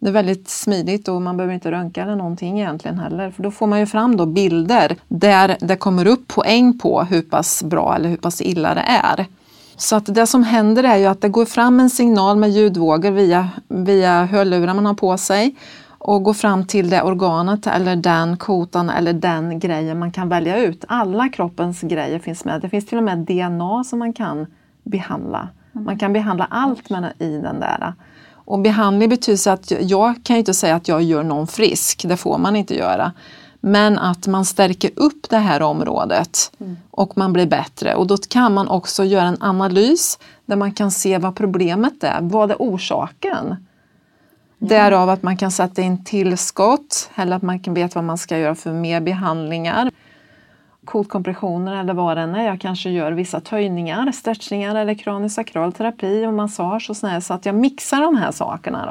Det 0.00 0.08
är 0.08 0.12
väldigt 0.12 0.48
smidigt 0.48 1.08
och 1.08 1.22
man 1.22 1.36
behöver 1.36 1.54
inte 1.54 1.70
röntga 1.70 2.02
eller 2.02 2.16
någonting 2.16 2.60
egentligen 2.60 2.98
heller. 2.98 3.30
För 3.30 3.42
då 3.42 3.50
får 3.50 3.66
man 3.66 3.80
ju 3.80 3.86
fram 3.86 4.16
då 4.16 4.26
bilder 4.26 4.96
där 5.08 5.56
det 5.60 5.76
kommer 5.76 6.06
upp 6.06 6.28
poäng 6.28 6.78
på 6.78 7.02
hur 7.02 7.22
pass 7.22 7.62
bra 7.62 7.94
eller 7.96 8.08
hur 8.08 8.16
pass 8.16 8.40
illa 8.40 8.74
det 8.74 8.84
är. 9.04 9.26
Så 9.76 9.96
att 9.96 10.14
det 10.14 10.26
som 10.26 10.44
händer 10.44 10.84
är 10.84 10.96
ju 10.96 11.06
att 11.06 11.20
det 11.20 11.28
går 11.28 11.44
fram 11.44 11.80
en 11.80 11.90
signal 11.90 12.36
med 12.36 12.50
ljudvågor 12.50 13.10
via, 13.10 13.48
via 13.68 14.24
hörlurar 14.24 14.74
man 14.74 14.86
har 14.86 14.94
på 14.94 15.18
sig 15.18 15.56
och 15.98 16.22
går 16.22 16.34
fram 16.34 16.66
till 16.66 16.90
det 16.90 17.02
organet 17.02 17.66
eller 17.66 17.96
den 17.96 18.36
kotan 18.36 18.90
eller 18.90 19.12
den 19.12 19.58
grejen 19.58 19.98
man 19.98 20.12
kan 20.12 20.28
välja 20.28 20.58
ut. 20.58 20.84
Alla 20.88 21.28
kroppens 21.28 21.80
grejer 21.80 22.18
finns 22.18 22.44
med. 22.44 22.60
Det 22.60 22.68
finns 22.68 22.86
till 22.86 22.98
och 22.98 23.04
med 23.04 23.18
DNA 23.18 23.84
som 23.84 23.98
man 23.98 24.12
kan 24.12 24.46
behandla. 24.82 25.48
Man 25.72 25.98
kan 25.98 26.12
behandla 26.12 26.46
allt 26.50 26.90
med 26.90 27.12
i 27.18 27.38
den 27.38 27.60
där. 27.60 27.92
Och 28.48 28.58
behandling 28.58 29.08
betyder 29.08 29.52
att 29.52 29.72
jag 29.80 30.14
kan 30.22 30.36
ju 30.36 30.38
inte 30.40 30.54
säga 30.54 30.74
att 30.74 30.88
jag 30.88 31.02
gör 31.02 31.22
någon 31.22 31.46
frisk, 31.46 32.04
det 32.08 32.16
får 32.16 32.38
man 32.38 32.56
inte 32.56 32.74
göra. 32.74 33.12
Men 33.60 33.98
att 33.98 34.26
man 34.26 34.44
stärker 34.44 34.90
upp 34.96 35.30
det 35.30 35.38
här 35.38 35.62
området 35.62 36.52
och 36.90 37.18
man 37.18 37.32
blir 37.32 37.46
bättre. 37.46 37.94
Och 37.94 38.06
då 38.06 38.16
kan 38.16 38.54
man 38.54 38.68
också 38.68 39.04
göra 39.04 39.26
en 39.26 39.42
analys 39.42 40.18
där 40.46 40.56
man 40.56 40.72
kan 40.72 40.90
se 40.90 41.18
vad 41.18 41.36
problemet 41.36 42.04
är. 42.04 42.18
Vad 42.20 42.50
är 42.50 42.56
orsaken? 42.58 43.56
Därav 44.58 45.10
att 45.10 45.22
man 45.22 45.36
kan 45.36 45.50
sätta 45.50 45.82
in 45.82 46.04
tillskott 46.04 47.10
eller 47.14 47.36
att 47.36 47.42
man 47.42 47.60
kan 47.60 47.74
veta 47.74 47.98
vad 47.98 48.04
man 48.04 48.18
ska 48.18 48.38
göra 48.38 48.54
för 48.54 48.72
mer 48.72 49.00
behandlingar. 49.00 49.90
Kotkompressioner 50.88 51.76
eller 51.80 51.94
vad 51.94 52.16
det 52.16 52.20
än 52.22 52.34
är. 52.34 52.46
Jag 52.46 52.60
kanske 52.60 52.90
gör 52.90 53.12
vissa 53.12 53.40
töjningar, 53.40 54.12
stretchningar 54.12 54.74
eller 54.74 54.94
kraniosakral 54.94 55.72
terapi 55.72 56.26
och 56.26 56.32
massage 56.32 56.86
och 56.90 56.96
sådär. 56.96 57.20
Så 57.20 57.34
att 57.34 57.46
jag 57.46 57.54
mixar 57.54 58.00
de 58.00 58.16
här 58.16 58.32
sakerna 58.32 58.86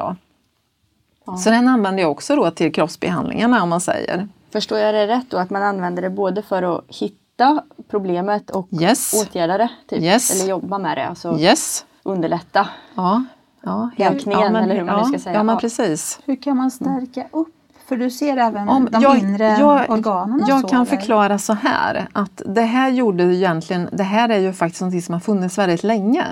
då. 1.26 1.36
Så 1.36 1.50
den 1.50 1.68
använder 1.68 2.02
jag 2.02 2.10
också 2.10 2.36
då 2.36 2.50
till 2.50 2.72
kroppsbehandlingarna 2.72 3.62
om 3.62 3.68
man 3.68 3.80
säger. 3.80 4.28
Förstår 4.52 4.78
jag 4.78 4.94
det 4.94 5.06
rätt 5.06 5.30
då 5.30 5.36
att 5.36 5.50
man 5.50 5.62
använder 5.62 6.02
det 6.02 6.10
både 6.10 6.42
för 6.42 6.62
att 6.78 6.84
hitta 6.88 7.62
problemet 7.90 8.50
och 8.50 8.68
Yes. 8.80 9.14
åtgärda 9.22 9.58
det? 9.58 9.68
Typ, 9.88 10.02
Yes. 10.02 10.30
Eller 10.42 10.50
jobba 10.50 10.78
med 10.78 10.98
det, 10.98 11.06
alltså 11.06 11.38
Yes. 11.38 11.84
underlätta. 12.02 12.68
Ja. 12.94 13.24
ja 13.62 13.90
Läkningen, 13.96 14.56
eller 14.56 14.74
hur 14.74 14.84
man 14.84 14.94
nu 14.96 15.00
ja, 15.00 15.04
ska 15.04 15.18
säga. 15.18 15.34
Ja, 15.36 15.42
men 15.42 15.54
Ja. 15.54 15.60
precis. 15.60 16.20
Hur 16.24 16.36
kan 16.42 16.56
man 16.56 16.70
stärka 16.70 17.26
upp? 17.32 17.54
För 17.88 17.96
du 17.96 18.10
ser 18.10 18.36
även 18.36 18.68
Om 18.68 18.88
de 18.92 19.02
jag, 19.02 19.18
inre 19.18 19.56
jag, 19.58 19.90
organen 19.90 20.42
och 20.42 20.48
Jag 20.48 20.60
så, 20.60 20.68
kan 20.68 20.80
eller? 20.80 20.96
förklara 20.96 21.38
så 21.38 21.52
här 21.52 22.08
att 22.12 22.42
det 22.46 22.62
här 22.62 22.90
gjorde 22.90 23.24
egentligen, 23.24 23.88
det 23.92 24.02
här 24.02 24.28
är 24.28 24.38
ju 24.38 24.52
faktiskt 24.52 24.82
något 24.82 25.04
som 25.04 25.12
har 25.12 25.20
funnits 25.20 25.58
väldigt 25.58 25.82
länge. 25.82 26.24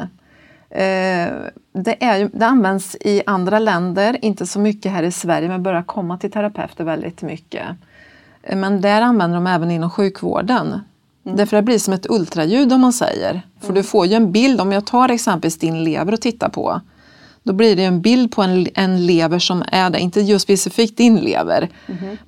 Eh, 0.70 1.28
det, 1.72 2.04
är 2.04 2.30
det 2.32 2.46
används 2.46 2.96
i 3.00 3.22
andra 3.26 3.58
länder, 3.58 4.24
inte 4.24 4.46
så 4.46 4.60
mycket 4.60 4.92
här 4.92 5.02
i 5.02 5.12
Sverige, 5.12 5.48
men 5.48 5.62
börjar 5.62 5.82
komma 5.82 6.18
till 6.18 6.30
terapeuter 6.30 6.84
väldigt 6.84 7.22
mycket. 7.22 7.66
Eh, 8.42 8.56
Men 8.56 8.80
där 8.80 9.02
använder 9.02 9.34
de 9.36 9.46
även 9.46 9.70
inom 9.70 9.90
sjukvården. 9.90 10.80
Därför 11.22 11.56
det 11.56 11.62
blir 11.62 11.78
som 11.78 11.94
ett 11.94 12.10
ultraljud 12.10 12.72
om 12.72 12.80
man 12.80 12.92
säger. 12.92 13.42
För 13.60 13.72
du 13.72 13.82
får 13.82 14.06
ju 14.06 14.14
en 14.14 14.32
bild, 14.32 14.60
om 14.60 14.72
jag 14.72 14.86
tar 14.86 15.08
exempelvis 15.08 15.58
din 15.58 15.84
lever 15.84 16.12
och 16.12 16.20
tittar 16.20 16.48
på. 16.48 16.80
Då 17.46 17.52
blir 17.52 17.76
det 17.76 17.84
en 17.84 18.00
bild 18.00 18.32
på 18.32 18.42
en, 18.42 18.66
en 18.74 19.06
lever 19.06 19.38
som 19.38 19.64
är 19.72 19.90
det, 19.90 19.98
inte 19.98 20.20
just 20.20 20.42
specifikt 20.42 20.96
din 20.96 21.16
lever. 21.16 21.68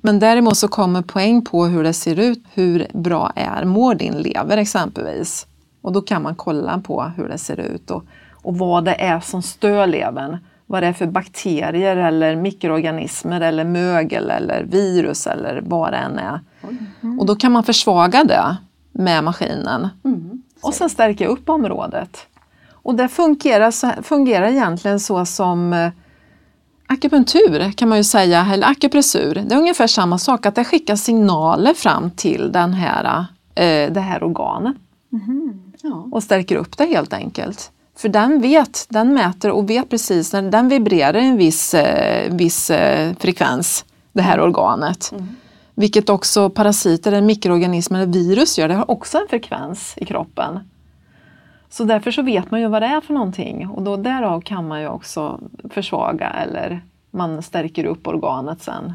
Men 0.01 0.19
däremot 0.19 0.57
så 0.57 0.67
kommer 0.67 1.01
poäng 1.01 1.45
på 1.45 1.65
hur 1.65 1.83
det 1.83 1.93
ser 1.93 2.19
ut, 2.19 2.43
hur 2.53 2.87
bra 2.93 3.31
är, 3.35 3.65
mår 3.65 3.95
din 3.95 4.13
lever 4.13 4.57
exempelvis. 4.57 5.47
Och 5.81 5.91
då 5.91 6.01
kan 6.01 6.21
man 6.21 6.35
kolla 6.35 6.79
på 6.79 7.03
hur 7.17 7.27
det 7.27 7.37
ser 7.37 7.59
ut 7.59 7.91
och, 7.91 8.03
och 8.33 8.57
vad 8.57 8.85
det 8.85 9.01
är 9.01 9.19
som 9.19 9.41
stör 9.41 9.87
levern. 9.87 10.37
Vad 10.65 10.83
det 10.83 10.87
är 10.87 10.93
för 10.93 11.07
bakterier 11.07 11.97
eller 11.97 12.35
mikroorganismer 12.35 13.41
eller 13.41 13.63
mögel 13.63 14.29
eller 14.29 14.63
virus 14.63 15.27
eller 15.27 15.61
vad 15.65 15.93
det 15.93 15.97
än 15.97 16.19
är. 16.19 16.39
Och 17.19 17.25
då 17.25 17.35
kan 17.35 17.51
man 17.51 17.63
försvaga 17.63 18.23
det 18.23 18.57
med 18.91 19.23
maskinen. 19.23 19.87
Och 20.61 20.73
sen 20.73 20.89
stärka 20.89 21.27
upp 21.27 21.49
området. 21.49 22.27
Och 22.89 22.95
det 22.95 23.07
fungerar, 23.07 24.01
fungerar 24.01 24.47
egentligen 24.47 24.99
så 24.99 25.25
som 25.25 25.73
eh, 25.73 25.91
akupunktur 26.87 27.71
kan 27.71 27.89
man 27.89 27.97
ju 27.97 28.03
säga, 28.03 28.47
eller 28.53 28.67
akupressur. 28.67 29.43
Det 29.47 29.55
är 29.55 29.59
ungefär 29.59 29.87
samma 29.87 30.17
sak, 30.17 30.45
att 30.45 30.55
det 30.55 30.63
skickar 30.63 30.95
signaler 30.95 31.73
fram 31.73 32.11
till 32.11 32.51
den 32.51 32.73
här, 32.73 33.25
eh, 33.55 33.91
det 33.93 33.99
här 33.99 34.23
organet 34.23 34.75
Ja. 35.81 36.07
och 36.11 36.23
stärker 36.23 36.55
upp 36.55 36.77
det 36.77 36.85
helt 36.85 37.13
enkelt. 37.13 37.71
För 37.97 38.09
den 38.09 38.41
vet, 38.41 38.85
den 38.89 39.13
mäter 39.13 39.51
och 39.51 39.69
vet 39.69 39.89
precis 39.89 40.33
när 40.33 40.41
den 40.41 40.69
vibrerar 40.69 41.13
en 41.13 41.37
viss, 41.37 41.73
eh, 41.73 42.33
viss 42.33 42.71
frekvens, 43.19 43.85
det 44.13 44.21
här 44.21 44.39
organet. 44.39 45.13
Vilket 45.75 46.09
också 46.09 46.49
parasiter, 46.49 47.21
mikroorganismer 47.21 47.99
eller 47.99 48.13
virus 48.13 48.57
gör, 48.59 48.67
det 48.67 48.73
har 48.75 48.91
också 48.91 49.17
en 49.17 49.27
frekvens 49.29 49.93
i 49.97 50.05
kroppen. 50.05 50.59
Så 51.69 51.83
därför 51.83 52.11
så 52.11 52.21
vet 52.21 52.51
man 52.51 52.61
ju 52.61 52.67
vad 52.67 52.81
det 52.81 52.87
är 52.87 53.01
för 53.01 53.13
någonting 53.13 53.69
och 53.69 53.81
då 53.81 53.97
därav 53.97 54.41
kan 54.41 54.67
man 54.67 54.81
ju 54.81 54.87
också 54.87 55.39
försvaga 55.69 56.29
eller 56.29 56.81
man 57.11 57.41
stärker 57.41 57.85
upp 57.85 58.07
organet 58.07 58.61
sen. 58.61 58.93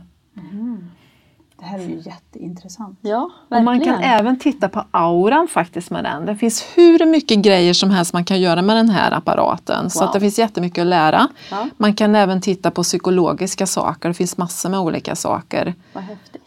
Det 1.64 1.68
här 1.68 1.78
är 1.78 1.82
ju 1.88 2.02
jätteintressant. 2.04 2.98
Ja, 3.02 3.22
Och 3.24 3.30
verkligen. 3.52 3.64
man 3.64 3.80
kan 3.80 3.94
även 4.02 4.38
titta 4.38 4.68
på 4.68 4.84
auran 4.90 5.48
faktiskt 5.48 5.90
med 5.90 6.04
den. 6.04 6.26
Det 6.26 6.36
finns 6.36 6.64
hur 6.74 7.06
mycket 7.06 7.38
grejer 7.38 7.72
som 7.72 7.90
helst 7.90 8.12
man 8.12 8.24
kan 8.24 8.40
göra 8.40 8.62
med 8.62 8.76
den 8.76 8.88
här 8.88 9.10
apparaten. 9.12 9.90
Så 9.90 9.98
Wow. 9.98 10.06
att 10.08 10.12
det 10.14 10.20
finns 10.20 10.38
jättemycket 10.38 10.82
att 10.82 10.86
lära. 10.88 11.28
Ja. 11.50 11.68
Man 11.76 11.94
kan 11.94 12.14
även 12.14 12.40
titta 12.40 12.70
på 12.70 12.82
psykologiska 12.82 13.66
saker. 13.66 14.08
Det 14.08 14.14
finns 14.14 14.36
massor 14.36 14.68
med 14.70 14.80
olika 14.80 15.16
saker. 15.16 15.74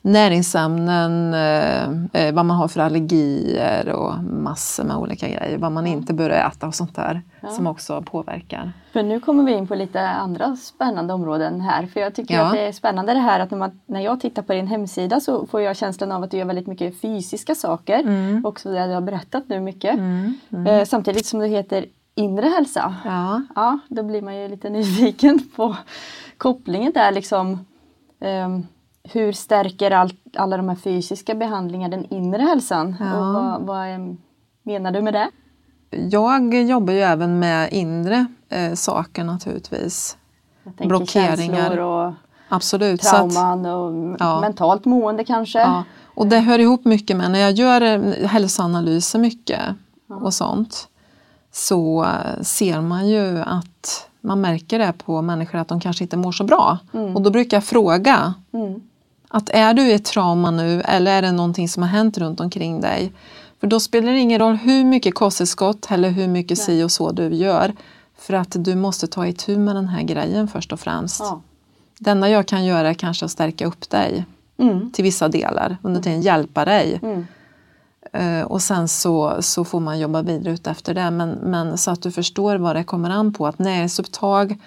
Näringsämnen, 0.02 1.34
eh, 1.34 2.22
eh, 2.24 2.34
vad 2.34 2.46
man 2.46 2.58
har 2.58 2.68
för 2.68 2.80
allergier 2.82 3.90
och 3.90 4.24
massor 4.24 4.84
med 4.84 4.96
olika 4.98 5.28
grejer. 5.28 5.58
Vad 5.58 5.72
man 5.72 5.88
inte 5.88 6.14
bör 6.14 6.30
äta 6.30 6.68
och 6.68 6.76
sånt 6.76 6.96
där 6.96 7.22
som 7.52 7.68
också 7.68 8.02
påverkar. 8.02 8.72
För 8.92 9.04
nu 9.04 9.20
kommer 9.20 9.44
vi 9.44 9.52
in 9.54 9.68
på 9.68 9.76
lite 9.76 10.08
andra 10.10 10.56
spännande 10.56 11.14
områden 11.14 11.62
här. 11.62 11.86
För 11.86 12.00
jag 12.00 12.16
tycker 12.16 12.34
Ja. 12.36 12.42
att 12.46 12.54
det 12.54 12.60
är 12.60 12.72
spännande 12.72 13.14
det 13.14 13.20
här 13.20 13.40
att 13.40 13.52
när, 13.52 13.58
man, 13.58 13.80
när 13.86 14.00
jag 14.02 14.20
tittar 14.20 14.42
på 14.42 14.54
din 14.54 14.68
hemsida 14.68 15.20
så 15.20 15.46
får 15.46 15.62
jag 15.62 15.78
känslan 15.78 16.12
av 16.12 16.24
att 16.24 16.32
du 16.32 16.38
gör 16.38 16.46
väldigt 16.46 16.68
mycket 16.68 17.02
fysiska 17.02 17.56
saker. 17.56 18.00
Mm. 18.00 18.46
Också 18.46 18.72
det 18.72 18.88
du 18.88 18.94
har 18.94 19.02
berättat 19.02 19.44
nu 19.50 19.60
mycket. 19.60 20.00
Eh, 20.68 20.84
samtidigt 20.86 21.26
som 21.26 21.40
det 21.40 21.48
heter 21.48 21.86
inre 22.16 22.48
hälsa. 22.48 22.96
Ja. 23.06 23.42
Ja, 23.56 23.80
då 23.90 24.04
blir 24.04 24.22
man 24.22 24.36
ju 24.38 24.48
lite 24.48 24.70
nyfiken 24.70 25.40
på 25.56 25.76
kopplingen 26.38 26.92
där 26.96 27.12
liksom. 27.12 27.66
ehm, 28.20 28.64
hur 29.04 29.32
stärker 29.32 29.92
all, 29.92 30.14
alla 30.36 30.58
de 30.58 30.70
här 30.70 30.76
fysiska 30.76 31.36
behandlingarna 31.36 31.98
den 31.98 32.06
inre 32.14 32.42
hälsan? 32.42 32.96
Ja. 33.00 33.18
Och 33.20 33.34
vad, 33.34 33.62
vad 33.62 33.88
em, 33.88 34.18
menar 34.64 34.92
du 34.92 35.02
med 35.02 35.14
det? 35.14 35.30
Jag 35.90 36.54
jobbar 36.54 36.94
ju 36.94 37.00
även 37.00 37.40
med 37.40 37.70
inre 37.74 38.26
eh, 38.50 38.74
saker 38.74 39.24
naturligtvis. 39.24 40.18
Jag 40.78 40.88
Blockeringar. 40.88 41.78
och 41.78 42.14
Absolut. 42.50 43.02
trauman 43.02 43.66
och 43.66 44.16
Ja. 44.20 44.42
mentalt 44.42 44.86
mående 44.86 45.24
kanske. 45.24 45.60
Ja, 45.60 45.84
och 46.06 46.28
det 46.28 46.40
hör 46.40 46.60
ihop 46.60 46.86
mycket 46.86 47.18
med 47.18 47.32
när 47.32 47.40
jag 47.40 47.52
gör 47.52 47.82
eh, 47.82 48.28
hälsoanalyser 48.28 49.20
mycket 49.20 49.62
och 50.22 50.34
sånt 50.34 50.88
så 51.52 52.04
eh, 52.04 52.42
ser 52.42 52.82
man 52.82 53.08
ju 53.08 53.40
att 53.40 54.10
man 54.22 54.42
märker 54.42 54.80
det 54.80 54.94
på 55.06 55.22
människor 55.22 55.58
att 55.60 55.68
de 55.68 55.80
kanske 55.80 56.04
inte 56.04 56.18
mår 56.18 56.32
så 56.32 56.44
bra. 56.44 56.78
Och 57.16 57.22
då 57.22 57.30
brukar 57.30 57.58
jag 57.58 57.64
fråga 57.64 58.34
Mm. 58.54 58.82
att 59.30 59.50
är 59.50 59.74
du 59.74 59.82
i 59.88 59.94
ett 59.94 60.06
trauma 60.06 60.52
nu 60.52 60.82
eller 60.82 61.12
är 61.18 61.22
det 61.22 61.32
någonting 61.32 61.70
som 61.70 61.84
har 61.84 61.90
hänt 61.90 62.18
runt 62.18 62.40
omkring 62.40 62.82
dig? 62.82 63.14
För 63.60 63.68
då 63.68 63.80
spelar 63.80 64.12
det 64.12 64.20
ingen 64.20 64.40
roll 64.40 64.56
hur 64.56 64.84
mycket 64.84 65.16
kosttillskott 65.16 65.92
eller 65.92 66.10
hur 66.10 66.28
mycket 66.28 66.58
si 66.58 66.84
och 66.84 66.92
så 66.92 67.12
du 67.12 67.28
gör. 67.36 67.74
För 68.18 68.34
att 68.34 68.56
du 68.60 68.76
måste 68.76 69.08
ta 69.08 69.28
itu 69.28 69.58
med 69.58 69.76
den 69.76 69.88
här 69.88 70.04
grejen 70.04 70.48
först 70.48 70.74
och 70.74 70.80
främst. 70.80 71.20
Ja. 71.20 71.42
Det 72.00 72.10
enda 72.12 72.30
jag 72.30 72.46
kan 72.46 72.66
göra 72.66 72.90
är 72.90 72.94
kanske 72.94 73.26
att 73.26 73.32
stärka 73.32 73.66
upp 73.66 73.90
dig 73.90 74.26
Mm. 74.60 74.92
till 74.92 75.04
vissa 75.04 75.28
delar, 75.28 75.78
under 75.82 76.02
tiden 76.02 76.22
hjälpa 76.22 76.66
dig. 76.66 77.00
Mm. 77.04 77.28
Eh, 78.14 78.46
och 78.48 78.62
sen 78.62 78.88
så, 78.88 79.38
så 79.40 79.64
får 79.64 79.80
man 79.80 80.00
jobba 80.00 80.22
vidare 80.22 80.54
ut 80.54 80.68
efter 80.68 80.94
det. 80.94 81.12
Men, 81.12 81.30
men 81.30 81.78
så 81.78 81.92
att 81.92 82.02
du 82.02 82.12
förstår 82.12 82.56
vad 82.56 82.76
det 82.76 82.84
kommer 82.84 83.10
an 83.10 83.34
på. 83.34 83.48
Att 83.48 83.60
näringsupptag 83.60 84.58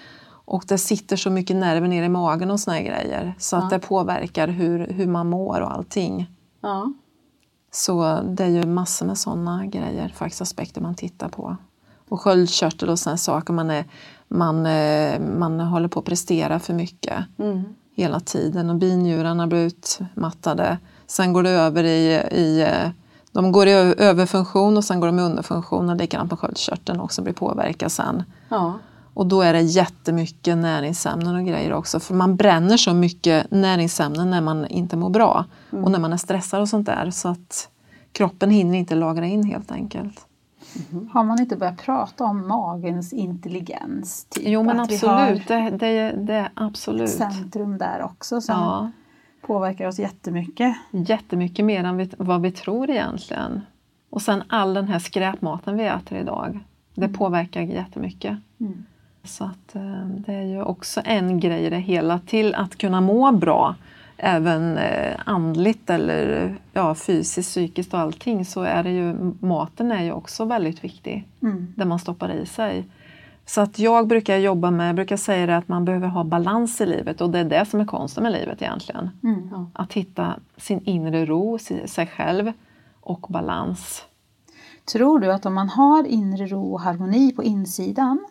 och 0.45 0.63
det 0.67 0.77
sitter 0.77 1.15
så 1.17 1.29
mycket 1.29 1.55
nerver 1.55 1.87
ner 1.87 2.03
i 2.03 2.09
magen 2.09 2.51
och 2.51 2.59
såna 2.59 2.81
grejer. 2.81 3.35
Så 3.39 3.55
att 3.55 3.69
det 3.69 3.79
påverkar 3.79 4.47
hur, 4.47 4.87
hur 4.87 5.07
man 5.07 5.29
mår 5.29 5.61
och 5.61 5.71
allting. 5.73 6.27
Ja. 6.61 6.93
Så 7.71 8.21
det 8.23 8.43
är 8.43 8.47
ju 8.49 8.65
massor 8.65 9.05
med 9.05 9.17
sådana 9.17 9.65
grejer, 9.65 10.09
faktiskt 10.09 10.41
aspekter 10.41 10.81
man 10.81 10.95
tittar 10.95 11.29
på. 11.29 11.55
Och 12.09 12.21
sköldkörtel 12.21 12.89
och 12.89 12.99
sådana 12.99 13.17
saker. 13.17 13.53
Man, 13.53 13.69
är, 13.69 13.85
man, 14.27 14.65
eh, 14.65 15.19
man 15.19 15.59
håller 15.59 15.87
på 15.87 15.99
att 15.99 16.05
prestera 16.05 16.59
för 16.59 16.73
mycket 16.73 17.23
Mm. 17.37 17.63
hela 17.95 18.19
tiden 18.19 18.69
och 18.69 18.75
binjurarna 18.75 19.47
blir 19.47 19.59
utmattade. 19.59 20.77
Sen 21.07 21.33
går 21.33 21.43
det 21.43 21.49
över 21.49 21.83
i, 21.83 22.07
i 22.31 22.61
eh, 22.61 22.89
de 23.31 23.51
går 23.51 23.67
i 23.67 23.71
överfunktion 23.97 24.77
och 24.77 24.83
sen 24.83 24.99
går 24.99 25.07
de 25.07 25.19
i 25.19 25.21
underfunktion 25.21 25.89
och 25.89 25.95
likadant 25.95 26.31
med 26.31 26.39
sköldkörteln 26.39 26.99
också 26.99 27.21
blir 27.21 27.33
påverkad 27.33 27.91
sen. 27.91 28.23
Ja. 28.49 28.73
Och 29.13 29.27
då 29.27 29.41
är 29.41 29.53
det 29.53 29.61
jättemycket 29.61 30.57
näringsämnen 30.57 31.35
och 31.35 31.45
grejer 31.45 31.73
också 31.73 31.99
för 31.99 32.13
man 32.13 32.35
bränner 32.35 32.77
så 32.77 32.93
mycket 32.93 33.51
näringsämnen 33.51 34.29
när 34.29 34.41
man 34.41 34.65
inte 34.67 34.97
mår 34.97 35.09
bra 35.09 35.45
och 35.69 35.91
när 35.91 35.99
man 35.99 36.13
är 36.13 36.17
stressad 36.17 36.61
och 36.61 36.69
sånt 36.69 36.85
där 36.85 37.11
så 37.11 37.27
att 37.27 37.69
kroppen 38.11 38.49
hinner 38.49 38.77
inte 38.77 38.95
lagra 38.95 39.25
in 39.25 39.43
helt 39.43 39.71
enkelt. 39.71 40.27
Har 41.13 41.23
man 41.23 41.39
inte 41.39 41.55
börjat 41.55 41.77
prata 41.77 42.23
om 42.23 42.47
magens 42.47 43.13
intelligens? 43.13 44.25
Typ? 44.29 44.43
Jo 44.47 44.63
men 44.63 44.79
att 44.79 44.91
absolut, 44.91 45.47
det, 45.47 45.69
det, 45.69 46.11
det 46.17 46.33
är 46.33 46.45
ett 46.45 46.51
absolut. 46.53 47.09
centrum 47.09 47.77
där 47.77 48.01
också 48.03 48.41
som 48.41 48.55
Ja. 48.55 48.91
påverkar 49.47 49.87
oss 49.87 49.99
jättemycket. 49.99 50.75
Jättemycket 50.91 51.65
mer 51.65 51.83
än 51.83 51.97
vi, 51.97 52.09
vad 52.17 52.41
vi 52.41 52.51
tror 52.51 52.89
egentligen. 52.89 53.61
Och 54.09 54.21
sen 54.21 54.43
all 54.47 54.73
den 54.73 54.87
här 54.87 54.99
skräpmaten 54.99 55.77
vi 55.77 55.85
äter 55.85 56.17
idag. 56.17 56.59
Det 56.95 57.07
påverkar 57.07 57.61
jättemycket. 57.61 58.37
Mm. 58.59 58.85
Så 59.23 59.43
att, 59.43 59.75
eh, 59.75 60.05
det 60.05 60.33
är 60.33 60.43
ju 60.43 60.61
också 60.63 61.01
en 61.05 61.39
grej 61.39 61.65
i 61.65 61.69
det 61.69 61.77
hela. 61.77 62.19
Till 62.19 62.55
att 62.55 62.77
kunna 62.77 63.01
må 63.01 63.31
bra, 63.31 63.75
även 64.17 64.77
eh, 64.77 65.15
andligt 65.25 65.89
eller 65.89 66.55
ja, 66.73 66.95
fysiskt, 66.95 67.49
psykiskt 67.49 67.93
och 67.93 67.99
allting, 67.99 68.45
så 68.45 68.61
är 68.61 68.83
det 68.83 68.91
ju 68.91 69.33
maten 69.39 69.91
är 69.91 70.03
ju 70.03 70.11
också 70.11 70.45
väldigt 70.45 70.83
viktig. 70.83 71.27
Mm. 71.41 71.73
Det 71.77 71.85
man 71.85 71.99
stoppar 71.99 72.29
i 72.29 72.45
sig. 72.45 72.85
Så 73.45 73.61
att 73.61 73.79
jag 73.79 74.07
brukar 74.07 74.37
jobba 74.37 74.71
med, 74.71 74.87
jag 74.87 74.95
brukar 74.95 75.17
säga 75.17 75.45
det 75.45 75.57
att 75.57 75.67
man 75.67 75.85
behöver 75.85 76.07
ha 76.07 76.23
balans 76.23 76.81
i 76.81 76.85
livet 76.85 77.21
och 77.21 77.29
det 77.29 77.39
är 77.39 77.43
det 77.43 77.65
som 77.65 77.79
är 77.79 77.85
konsten 77.85 78.23
med 78.23 78.31
livet 78.31 78.61
egentligen. 78.61 79.09
Mm. 79.23 79.65
Att 79.73 79.93
hitta 79.93 80.33
sin 80.57 80.81
inre 80.83 81.25
ro, 81.25 81.57
si- 81.57 81.87
sig 81.87 82.07
själv 82.07 82.51
och 82.99 83.25
balans. 83.29 84.05
Tror 84.91 85.19
du 85.19 85.33
att 85.33 85.45
om 85.45 85.53
man 85.53 85.69
har 85.69 86.07
inre 86.07 86.47
ro 86.47 86.73
och 86.73 86.81
harmoni 86.81 87.31
på 87.31 87.43
insidan, 87.43 88.25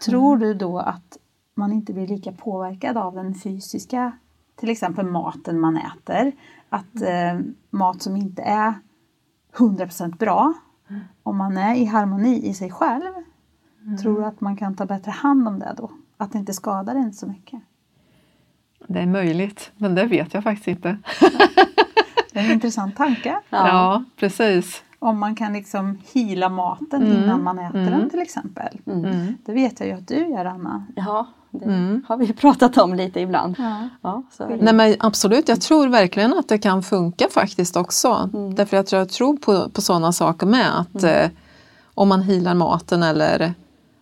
tror 0.00 0.36
Mm. 0.36 0.48
du 0.48 0.54
då 0.54 0.78
att 0.78 1.16
man 1.54 1.72
inte 1.72 1.92
blir 1.92 2.06
lika 2.06 2.32
påverkad 2.32 2.96
av 2.96 3.14
den 3.14 3.34
fysiska, 3.34 4.12
till 4.56 4.68
exempel 4.70 5.06
maten 5.06 5.60
man 5.60 5.76
äter? 5.76 6.32
Att 6.68 7.02
eh, 7.02 7.40
mat 7.70 8.02
som 8.02 8.16
inte 8.16 8.42
är 8.42 8.74
100% 9.56 10.18
bra, 10.18 10.52
Mm. 10.90 11.00
om 11.22 11.36
man 11.36 11.56
är 11.56 11.74
i 11.74 11.84
harmoni 11.84 12.46
i 12.48 12.54
sig 12.54 12.70
själv, 12.70 13.12
tror 14.02 14.18
du 14.18 14.24
att 14.24 14.40
man 14.40 14.56
kan 14.56 14.74
ta 14.74 14.86
bättre 14.86 15.10
hand 15.10 15.48
om 15.48 15.58
det 15.58 15.74
då? 15.76 15.90
Att 16.16 16.32
det 16.32 16.38
inte 16.38 16.52
skadar 16.52 16.94
en 16.94 17.12
så 17.12 17.26
mycket? 17.26 17.60
Det 18.86 19.00
är 19.00 19.06
möjligt, 19.06 19.72
men 19.76 19.94
det 19.94 20.06
vet 20.06 20.34
jag 20.34 20.42
faktiskt 20.44 20.68
inte. 20.68 20.98
Det 22.32 22.38
är 22.38 22.44
en 22.44 22.50
intressant 22.52 22.96
tanke. 22.96 23.40
Ja, 23.50 24.04
precis. 24.16 24.82
Om 24.98 25.18
man 25.18 25.34
kan 25.36 25.52
liksom 25.52 25.98
hila 26.12 26.48
maten 26.48 27.02
Mm. 27.02 27.22
innan 27.22 27.42
man 27.42 27.58
äter 27.58 27.78
Mm. 27.80 27.90
den 28.00 28.10
till 28.10 28.20
exempel. 28.22 28.78
Mm. 28.86 29.34
Det 29.46 29.52
vet 29.52 29.80
jag 29.80 29.88
ju 29.88 29.94
att 29.94 30.08
du 30.08 30.14
gör 30.28 30.44
Anna. 30.44 30.86
Ja, 30.96 31.26
det 31.50 31.64
Mm. 31.64 32.02
har 32.08 32.16
vi 32.16 32.24
ju 32.24 32.32
pratat 32.32 32.78
om 32.78 32.94
lite 32.94 33.20
ibland. 33.20 33.54
Ja. 33.58 33.88
Ja. 34.02 34.22
Nej, 34.60 34.74
men 34.74 34.94
absolut, 35.00 35.48
jag 35.48 35.60
tror 35.60 35.88
verkligen 35.88 36.34
att 36.38 36.48
det 36.48 36.58
kan 36.58 36.82
funka 36.82 37.26
faktiskt 37.30 37.76
också. 37.76 38.30
Därför 38.56 38.76
att 38.76 38.92
jag 38.92 39.08
tror 39.08 39.36
på, 39.36 39.68
på 39.70 39.80
sådana 39.80 40.12
saker 40.12 40.46
med. 40.46 40.78
Att 40.80 41.02
eh, 41.04 41.30
om 41.94 42.08
man 42.08 42.22
healar 42.22 42.54
maten 42.54 43.02
eller 43.02 43.54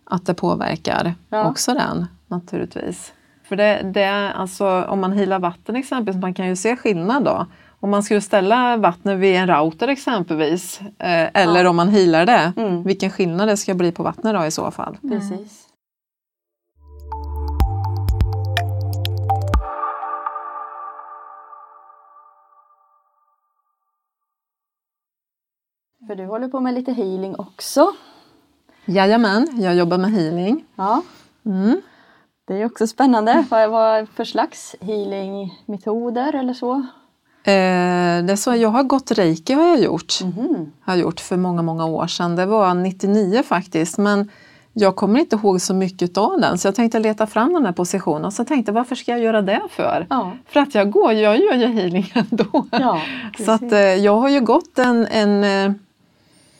att 0.03 0.25
det 0.25 0.33
påverkar 0.33 1.15
Ja. 1.29 1.49
också 1.49 1.73
den 1.73 2.05
naturligtvis. 2.27 3.13
För 3.43 3.55
det, 3.55 3.91
det 3.93 4.01
är 4.03 4.31
alltså 4.31 4.83
om 4.83 4.99
man 4.99 5.11
healar 5.13 5.39
vatten 5.39 5.75
exempelvis, 5.75 6.21
man 6.21 6.33
kan 6.33 6.47
ju 6.47 6.55
se 6.55 6.75
skillnad 6.75 7.23
då. 7.23 7.45
Om 7.79 7.89
man 7.89 8.03
skulle 8.03 8.21
ställa 8.21 8.77
vattnet 8.77 9.17
vid 9.19 9.35
en 9.35 9.47
router 9.47 9.87
exempelvis, 9.87 10.81
eh, 10.81 11.29
eller 11.33 11.65
om 11.65 11.75
man 11.75 11.89
healar 11.89 12.25
det, 12.25 12.53
Mm. 12.57 12.83
vilken 12.83 13.09
skillnad 13.09 13.47
det 13.47 13.57
ska 13.57 13.73
bli 13.73 13.91
på 13.91 14.03
vattnet 14.03 14.33
då 14.35 14.45
i 14.45 14.51
så 14.51 14.71
fall. 14.71 14.97
Precis. 15.01 15.67
För 26.07 26.15
du 26.15 26.25
håller 26.25 26.47
på 26.47 26.59
med 26.59 26.73
lite 26.73 26.91
healing 26.93 27.35
också. 27.35 27.93
Jajamän, 28.85 29.47
jag 29.61 29.75
jobbar 29.75 29.97
med 29.97 30.11
healing. 30.11 30.65
Ja. 30.75 31.01
Mm. 31.45 31.81
Det 32.45 32.53
är 32.61 32.65
också 32.65 32.87
spännande. 32.87 33.45
Vad, 33.49 33.69
vad 33.69 34.09
för 34.09 34.23
slags 34.23 34.75
healingmetoder 34.81 36.35
eller 36.35 36.53
så? 36.53 36.85
Eh, 37.47 38.23
det 38.23 38.37
så, 38.37 38.55
jag 38.55 38.69
har 38.69 38.83
gått 38.83 39.11
reiki 39.11 39.53
har 39.53 39.67
jag 39.67 39.79
gjort. 39.79 40.21
Mhm. 40.23 40.71
Har 40.81 40.95
gjort 40.95 41.19
för 41.19 41.37
många, 41.37 41.61
många 41.61 41.85
år 41.85 42.07
sedan. 42.07 42.35
Det 42.35 42.45
var 42.45 42.73
99 42.73 43.43
faktiskt. 43.43 43.97
Men 43.97 44.29
jag 44.73 44.95
kommer 44.95 45.19
inte 45.19 45.35
ihåg 45.35 45.61
så 45.61 45.73
mycket 45.73 46.17
av 46.17 46.41
den 46.41 46.57
så 46.57 46.67
jag 46.67 46.75
tänkte 46.75 46.99
leta 46.99 47.27
fram 47.27 47.53
den 47.53 47.65
här 47.65 47.71
positionen 47.71 48.25
och 48.25 48.33
så 48.33 48.45
tänkte 48.45 48.71
varför 48.71 48.95
ska 48.95 49.11
jag 49.11 49.21
göra 49.21 49.41
det 49.41 49.61
för? 49.69 50.07
Ja. 50.09 50.31
För 50.45 50.59
att 50.59 50.75
jag 50.75 50.91
går, 50.91 51.13
jag 51.13 51.37
gör 51.37 51.53
ju 51.53 51.67
healing 51.67 52.13
ändå. 52.13 52.65
Ja, 52.71 53.01
så 53.45 53.51
att 53.51 53.71
eh, 53.71 53.79
jag 53.79 54.15
har 54.15 54.29
ju 54.29 54.41
gått 54.41 54.79
en, 54.79 55.07
en 55.07 55.43
eh, 55.43 55.75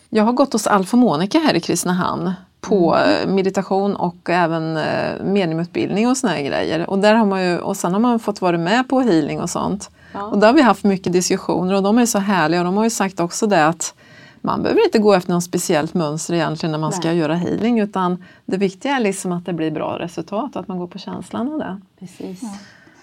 jag 0.09 0.23
har 0.23 0.33
gått 0.33 0.53
hos 0.53 0.67
Alf 0.67 0.93
och 0.93 0.99
Monica 0.99 1.39
här 1.39 1.53
i 1.53 1.59
Kristinehamn 1.59 2.31
på 2.61 2.97
eh, 2.97 3.29
meditation 3.29 3.95
och 3.95 4.29
även 4.29 4.77
eh, 4.77 5.23
mediumutbildning 5.23 6.07
och 6.07 6.17
såna 6.17 6.33
här 6.33 6.43
grejer. 6.43 6.89
Och, 6.89 6.99
där 6.99 7.15
har 7.15 7.25
man 7.25 7.43
ju, 7.43 7.59
och 7.59 7.77
sen 7.77 7.93
har 7.93 7.99
man 7.99 8.19
fått 8.19 8.41
vara 8.41 8.57
med 8.57 8.89
på 8.89 8.99
healing 8.99 9.41
och 9.41 9.49
sånt. 9.49 9.89
Ja. 10.17 10.23
Och 10.23 10.39
där 10.39 10.47
har 10.47 10.53
vi 10.53 10.61
haft 10.61 10.83
mycket 10.83 11.13
diskussioner 11.13 11.75
och 11.75 11.83
de 11.83 11.97
är 11.97 12.05
så 12.05 12.19
härliga 12.19 12.59
och 12.59 12.65
de 12.65 12.77
har 12.77 12.83
ju 12.83 12.89
sagt 12.89 13.19
också 13.19 13.47
det 13.47 13.67
att 13.67 13.93
man 14.41 14.63
behöver 14.63 14.85
inte 14.85 14.99
gå 14.99 15.13
efter 15.13 15.33
något 15.33 15.43
speciellt 15.43 15.93
mönster 15.93 16.33
egentligen 16.33 16.71
när 16.71 16.79
man 16.79 16.91
ska 16.91 17.07
Nej. 17.07 17.17
göra 17.17 17.35
healing 17.35 17.79
utan 17.79 18.23
det 18.45 18.57
viktiga 18.57 18.95
är 18.95 18.99
liksom 18.99 19.31
att 19.31 19.45
det 19.45 19.53
blir 19.53 19.71
bra 19.71 19.99
resultat, 19.99 20.55
att 20.55 20.67
man 20.67 20.77
går 20.79 20.87
på 20.87 20.99
känslan 20.99 21.51
av 21.51 21.59
det. 21.59 21.81
Precis. 21.99 22.41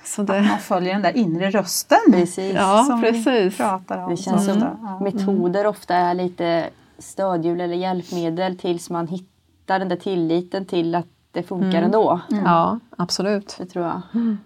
Så 0.04 0.20
Att 0.22 0.28
det 0.28 0.42
man 0.42 0.58
följer 0.58 0.92
den 0.92 1.02
där 1.02 1.16
inre 1.16 1.50
rösten. 1.50 1.98
Precis. 2.12 2.54
ja, 2.54 2.84
som 2.88 3.00
vi 3.00 3.24
precis. 3.24 3.56
pratar 3.56 4.04
om. 4.04 4.10
Det 4.10 4.16
känns 4.16 4.46
så 4.46 4.52
som. 4.52 4.62
Ja. 4.82 5.00
metoder 5.00 5.66
ofta 5.66 5.94
är 5.94 6.14
lite 6.14 6.68
stödhjul 6.98 7.60
eller 7.60 7.76
hjälpmedel 7.76 8.58
tills 8.58 8.90
man 8.90 9.08
hittar 9.08 9.78
den 9.78 9.88
där 9.88 9.96
tilliten 9.96 10.66
till 10.66 10.94
att 10.94 11.06
det 11.32 11.42
funkar 11.42 11.82
ändå. 11.82 12.20
Ja, 12.28 12.78
absolut. 12.96 13.56
Det 13.58 13.66
tror 13.66 13.84
jag. 13.84 14.02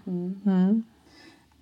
Mm. 0.06 0.84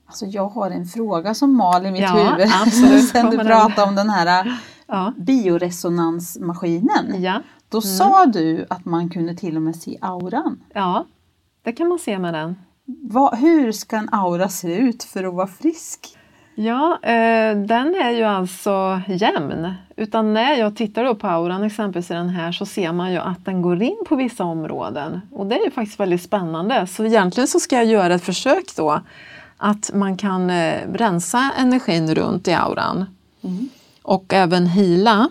Alltså 0.07 0.27
jag 0.27 0.49
har 0.49 0.71
en 0.71 0.87
fråga 0.87 1.35
som 1.35 1.57
mal 1.57 1.87
i 1.87 1.91
mitt 1.91 2.03
Ja, 2.03 2.09
huvud. 2.13 2.49
absolut. 2.67 3.09
Sen 3.09 3.31
du 3.31 3.39
pratade 3.39 3.89
om 3.89 3.95
den 3.95 4.11
här 4.11 4.59
Ja. 4.87 5.13
bioresonansmaskinen. 5.17 7.23
Ja. 7.23 7.43
Då 7.69 7.81
sa 7.81 8.27
du 8.27 8.67
att 8.71 8.85
man 8.85 9.09
kunde 9.11 9.35
till 9.35 9.57
och 9.57 9.63
med 9.63 9.77
se 9.77 9.99
auran. 10.01 10.61
ja, 10.75 11.05
det 11.63 11.73
kan 11.73 11.89
man 11.89 11.99
se 11.99 12.19
med 12.19 12.35
den. 12.35 12.57
Vad, 13.03 13.39
hur 13.39 13.73
ska 13.73 13.97
en 13.97 14.09
aura 14.13 14.49
se 14.49 14.77
ut 14.77 15.05
för 15.05 15.25
att 15.25 15.35
vara 15.35 15.47
frisk? 15.47 16.19
Ja, 16.55 16.99
eh, 17.03 17.57
den 17.57 17.95
är 17.95 18.11
ju 18.11 18.23
alltså 18.23 19.01
jämn. 19.09 19.75
Utan 19.97 20.35
när 20.35 20.55
jag 20.55 20.77
tittar 20.77 21.15
på 21.15 21.27
auran 21.27 21.63
exempelvis 21.63 22.11
i 22.11 22.15
den 22.15 22.29
här 22.29 22.53
så 22.53 22.67
ser 22.67 22.93
man 22.93 23.13
ju 23.13 23.19
att 23.19 23.45
den 23.45 23.63
går 23.63 23.83
in 23.83 24.05
på 24.09 24.17
vissa 24.17 24.45
områden. 24.45 25.21
Och 25.33 25.47
det 25.47 25.61
är 25.61 25.65
ju 25.65 25.71
faktiskt 25.71 26.01
väldigt 26.01 26.23
spännande. 26.23 26.87
Så 26.87 27.05
egentligen 27.05 27.47
så 27.49 27.61
ska 27.61 27.77
jag 27.77 27.85
göra 27.85 28.15
ett 28.15 28.25
försök 28.25 28.65
då 28.77 29.01
att 29.59 29.91
man 29.95 30.17
kan 30.17 30.51
eh, 30.51 30.81
rensa 30.93 31.51
energin 31.59 32.15
runt 32.15 32.49
i 32.49 32.53
auran. 32.53 33.05
Och 34.03 34.33
även 34.35 34.67
hila. 34.67 35.29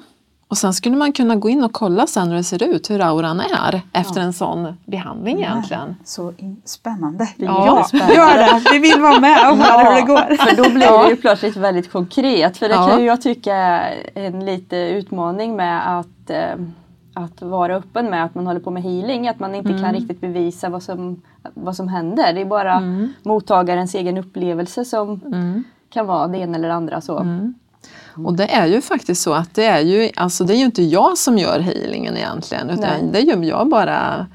Och 0.47 0.57
sen 0.57 0.73
skulle 0.73 0.95
man 0.95 1.11
kunna 1.13 1.35
gå 1.35 1.49
in 1.49 1.63
och 1.63 1.73
kolla 1.73 2.07
sen 2.07 2.27
hur 2.29 2.35
det 2.35 2.43
ser 2.43 2.63
ut, 2.63 2.89
hur 2.89 3.01
auran 3.01 3.39
är 3.39 3.81
efter 3.93 4.21
en 4.21 4.33
sån 4.33 4.73
behandling 4.85 5.37
egentligen. 5.39 5.95
Så 6.05 6.33
spännande. 6.65 7.29
Det 7.37 7.45
Ja, 7.45 7.77
jättespännande. 7.77 8.13
Gör 8.15 8.37
det! 8.37 8.61
Vi 8.71 8.79
vill 8.79 9.01
vara 9.01 9.19
med 9.19 9.51
och 9.51 9.57
höra 9.57 9.89
hur 9.89 9.95
det 9.95 10.01
går. 10.01 10.35
För 10.37 10.55
då 10.63 10.69
blir 10.69 11.03
det 11.03 11.09
ju 11.09 11.15
plötsligt 11.21 11.55
väldigt 11.57 11.91
konkret. 11.91 12.57
För 12.57 12.67
det 12.69 12.75
Ja. 12.75 12.87
kan 12.89 12.99
ju 12.99 13.05
jag 13.05 13.21
tycka 13.21 13.55
är 13.55 13.95
en 14.15 14.45
lite 14.45 14.75
utmaning 14.77 15.55
med 15.55 15.99
att, 15.99 16.29
eh, 16.29 16.55
att 17.17 17.41
vara 17.41 17.75
öppen 17.75 18.09
med 18.09 18.25
att 18.25 18.35
man 18.35 18.47
håller 18.47 18.59
på 18.59 18.71
med 18.71 18.83
healing. 18.83 19.27
Att 19.27 19.39
man 19.39 19.55
inte 19.55 19.69
kan 19.69 19.93
riktigt 19.93 20.21
bevisa 20.21 20.69
vad 20.69 20.83
som, 20.83 21.21
vad 21.53 21.75
som 21.75 21.87
händer. 21.87 22.33
Det 22.33 22.41
är 22.41 22.45
bara 22.45 22.81
mottagarens 23.23 23.95
egen 23.95 24.17
upplevelse 24.17 24.85
som 24.85 25.19
kan 25.89 26.07
vara 26.07 26.27
det 26.27 26.37
ena 26.37 26.57
eller 26.57 26.67
det 26.67 26.73
andra. 26.73 27.01
Så. 27.01 27.45
Och 28.25 28.33
det 28.33 28.55
är 28.55 28.65
ju 28.67 28.81
faktiskt 28.81 29.21
så 29.21 29.33
att 29.33 29.53
det 29.53 29.65
är 29.65 29.79
ju, 29.79 30.09
alltså 30.15 30.43
det 30.43 30.53
är 30.53 30.57
ju 30.57 30.65
inte 30.65 30.83
jag 30.83 31.17
som 31.17 31.37
gör 31.37 31.59
healingen 31.59 32.17
egentligen 32.17 32.69
utan 32.69 32.79
Nej. 32.81 33.09
det 33.13 33.19
gör 33.19 33.43
jag 33.43 33.69
bara, 33.69 34.27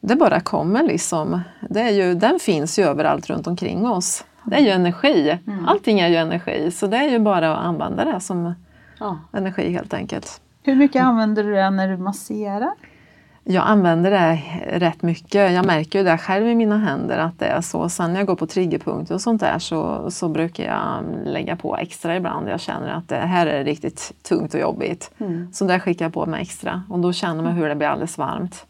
det 0.00 0.16
bara 0.16 0.40
kommer 0.40 0.82
liksom. 0.82 1.40
Det 1.70 1.80
är 1.80 1.90
ju, 1.90 2.14
den 2.14 2.38
finns 2.38 2.78
ju 2.78 2.84
överallt 2.84 3.30
runt 3.30 3.46
omkring 3.46 3.86
oss. 3.86 4.24
Det 4.44 4.56
är 4.56 4.60
ju 4.60 4.68
energi, 4.68 5.38
allting 5.66 6.00
är 6.00 6.08
ju 6.08 6.16
energi 6.16 6.70
så 6.70 6.86
det 6.86 6.96
är 6.96 7.08
ju 7.10 7.18
bara 7.18 7.52
att 7.52 7.64
använda 7.64 8.04
det 8.04 8.20
som 8.20 8.54
Ja. 9.00 9.18
energi 9.32 9.72
helt 9.72 9.94
enkelt. 9.94 10.40
Hur 10.62 10.76
mycket 10.76 11.02
använder 11.02 11.44
du 11.44 11.54
det 11.54 11.70
när 11.70 11.88
du 11.88 11.96
masserar? 11.96 12.72
Jag 13.50 13.66
använder 13.66 14.10
det 14.10 14.40
rätt 14.78 15.02
mycket. 15.02 15.52
Jag 15.52 15.66
märker 15.66 15.98
ju 15.98 16.04
det 16.04 16.18
själv 16.18 16.46
i 16.46 16.54
mina 16.54 16.78
händer 16.78 17.18
att 17.18 17.38
det 17.38 17.46
är 17.46 17.60
så. 17.60 17.88
Sen 17.88 18.12
när 18.12 18.20
jag 18.20 18.26
går 18.26 18.36
på 18.36 18.46
triggerpunkter 18.46 19.14
och 19.14 19.20
sånt 19.20 19.40
där 19.40 19.58
så, 19.58 20.10
så 20.10 20.28
brukar 20.28 20.64
jag 20.64 21.04
lägga 21.24 21.56
på 21.56 21.76
extra 21.76 22.16
ibland. 22.16 22.48
Jag 22.48 22.60
känner 22.60 22.88
att 22.88 23.08
det 23.08 23.16
här 23.16 23.46
är 23.46 23.64
riktigt 23.64 24.12
tungt 24.28 24.54
och 24.54 24.60
jobbigt. 24.60 25.10
Så 25.52 25.64
där 25.64 25.78
skickar 25.78 26.04
jag 26.04 26.12
på 26.12 26.26
mig 26.26 26.42
extra 26.42 26.82
och 26.88 26.98
då 26.98 27.12
känner 27.12 27.42
man 27.42 27.52
hur 27.52 27.68
det 27.68 27.74
blir 27.74 27.88
alldeles 27.88 28.18
varmt. 28.18 28.66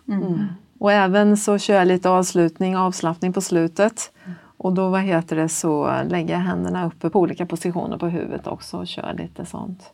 Och 0.78 0.92
även 0.92 1.36
så 1.36 1.58
kör 1.58 1.74
jag 1.74 1.88
lite 1.88 2.10
avslutning, 2.10 2.76
avslappning 2.76 3.32
på 3.32 3.40
slutet. 3.40 4.12
Och 4.40 4.72
då 4.72 4.88
vad 4.88 5.00
heter 5.00 5.36
det, 5.36 5.48
så 5.48 5.92
lägger 6.08 6.34
jag 6.34 6.40
händerna 6.40 6.86
uppe 6.86 7.10
på 7.10 7.20
olika 7.20 7.46
positioner 7.46 7.98
på 7.98 8.06
huvudet 8.06 8.46
också 8.46 8.76
och 8.76 8.86
kör 8.86 9.14
lite 9.18 9.46
sånt. 9.46 9.92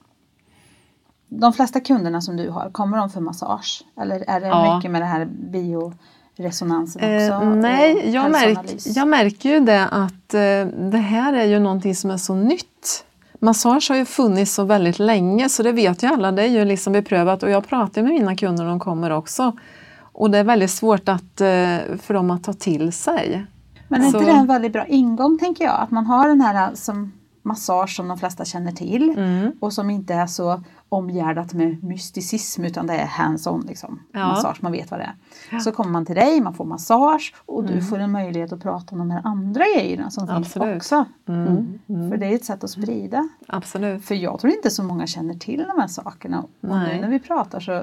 De 1.40 1.52
flesta 1.52 1.80
kunderna 1.80 2.20
som 2.20 2.36
du 2.36 2.50
har, 2.50 2.70
kommer 2.70 2.98
de 2.98 3.10
för 3.10 3.20
massage? 3.20 3.82
Eller 4.00 4.24
är 4.30 4.40
det 4.40 4.46
Ja. 4.46 4.76
mycket 4.76 4.90
med 4.90 5.02
det 5.02 5.06
här 5.06 5.24
bioresonansen 5.24 7.02
också? 7.02 7.44
Eh, 7.46 7.50
nej, 7.54 8.10
jag, 8.14 8.30
märk, 8.30 8.58
jag 8.84 9.08
märker 9.08 9.48
ju 9.50 9.60
det 9.60 9.84
att 9.88 10.34
eh, 10.34 10.66
det 10.90 10.98
här 10.98 11.32
är 11.32 11.44
ju 11.44 11.58
någonting 11.58 11.94
som 11.94 12.10
är 12.10 12.16
så 12.16 12.34
nytt. 12.34 13.04
Massage 13.40 13.86
har 13.90 13.96
ju 13.96 14.04
funnits 14.04 14.54
så 14.54 14.64
väldigt 14.64 14.98
länge 14.98 15.48
så 15.48 15.62
det 15.62 15.72
vet 15.72 16.02
ju 16.02 16.06
alla, 16.06 16.32
det 16.32 16.42
är 16.42 16.46
ju 16.48 16.64
liksom 16.64 16.92
beprövat 16.92 17.42
och 17.42 17.50
jag 17.50 17.66
pratar 17.68 18.02
med 18.02 18.10
mina 18.12 18.36
kunder 18.36 18.64
de 18.64 18.80
kommer 18.80 19.10
också. 19.10 19.52
Och 20.00 20.30
det 20.30 20.38
är 20.38 20.44
väldigt 20.44 20.70
svårt 20.70 21.08
att, 21.08 21.40
eh, 21.40 21.78
för 22.02 22.14
dem 22.14 22.30
att 22.30 22.44
ta 22.44 22.52
till 22.52 22.92
sig. 22.92 23.46
Men 23.88 24.00
är 24.02 24.06
inte 24.06 24.18
Så- 24.18 24.24
det 24.24 24.30
en 24.32 24.46
väldigt 24.46 24.72
bra 24.72 24.86
ingång 24.86 25.38
tänker 25.38 25.64
jag? 25.64 25.80
Att 25.80 25.90
man 25.90 26.06
har 26.06 26.28
den 26.28 26.40
här 26.40 26.70
som 26.74 27.12
massage 27.42 27.96
som 27.96 28.08
de 28.08 28.18
flesta 28.18 28.44
känner 28.44 28.72
till 28.72 29.10
Mm. 29.18 29.52
och 29.60 29.72
som 29.72 29.90
inte 29.90 30.14
är 30.14 30.26
så 30.26 30.62
omgärdat 30.94 31.54
med 31.54 31.85
mysticism 31.85 32.64
utan 32.64 32.87
det 32.87 32.94
är 32.94 33.07
hands-on 33.07 33.66
liksom. 33.66 34.00
Ja. 34.12 34.28
massage, 34.28 34.57
man 34.62 34.72
vet 34.72 34.90
vad 34.90 35.00
det 35.00 35.14
är. 35.50 35.59
Så 35.59 35.72
kommer 35.72 35.90
man 35.90 36.07
till 36.07 36.14
dig, 36.14 36.40
man 36.40 36.54
får 36.54 36.64
massage 36.64 37.35
och 37.46 37.61
Mm. 37.62 37.74
du 37.76 37.83
får 37.83 37.98
en 37.98 38.11
möjlighet 38.12 38.52
att 38.52 38.61
prata 38.62 38.92
om 38.94 38.98
de 38.98 39.11
här 39.11 39.20
andra 39.24 39.64
grejerna 39.76 40.11
som 40.11 40.28
Absolut. 40.28 40.52
finns 40.72 40.76
också. 40.76 41.04
Mm. 41.28 41.78
För 42.11 42.16
det 42.16 42.26
är 42.26 42.35
ett 42.35 42.44
sätt 42.44 42.64
att 42.64 42.70
sprida. 42.70 43.28
Absolut. 43.48 44.04
För 44.04 44.14
jag 44.14 44.40
tror 44.40 44.52
inte 44.52 44.70
så 44.70 44.83
många 44.85 45.07
känner 45.07 45.35
till 45.35 45.64
de 45.74 45.80
här 45.80 45.88
sakerna. 45.88 46.42
Och 46.42 46.48
Nej. 46.61 46.94
nu 46.94 47.00
när 47.00 47.09
vi 47.09 47.18
pratar 47.18 47.61
så 47.61 47.83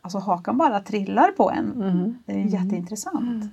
alltså 0.00 0.18
hakan 0.18 0.58
bara 0.58 0.80
trillar 0.80 1.30
på 1.36 1.50
en. 1.50 1.82
Mm. 1.82 2.14
Det 2.26 2.32
är 2.32 2.36
jätteintressant. 2.46 3.44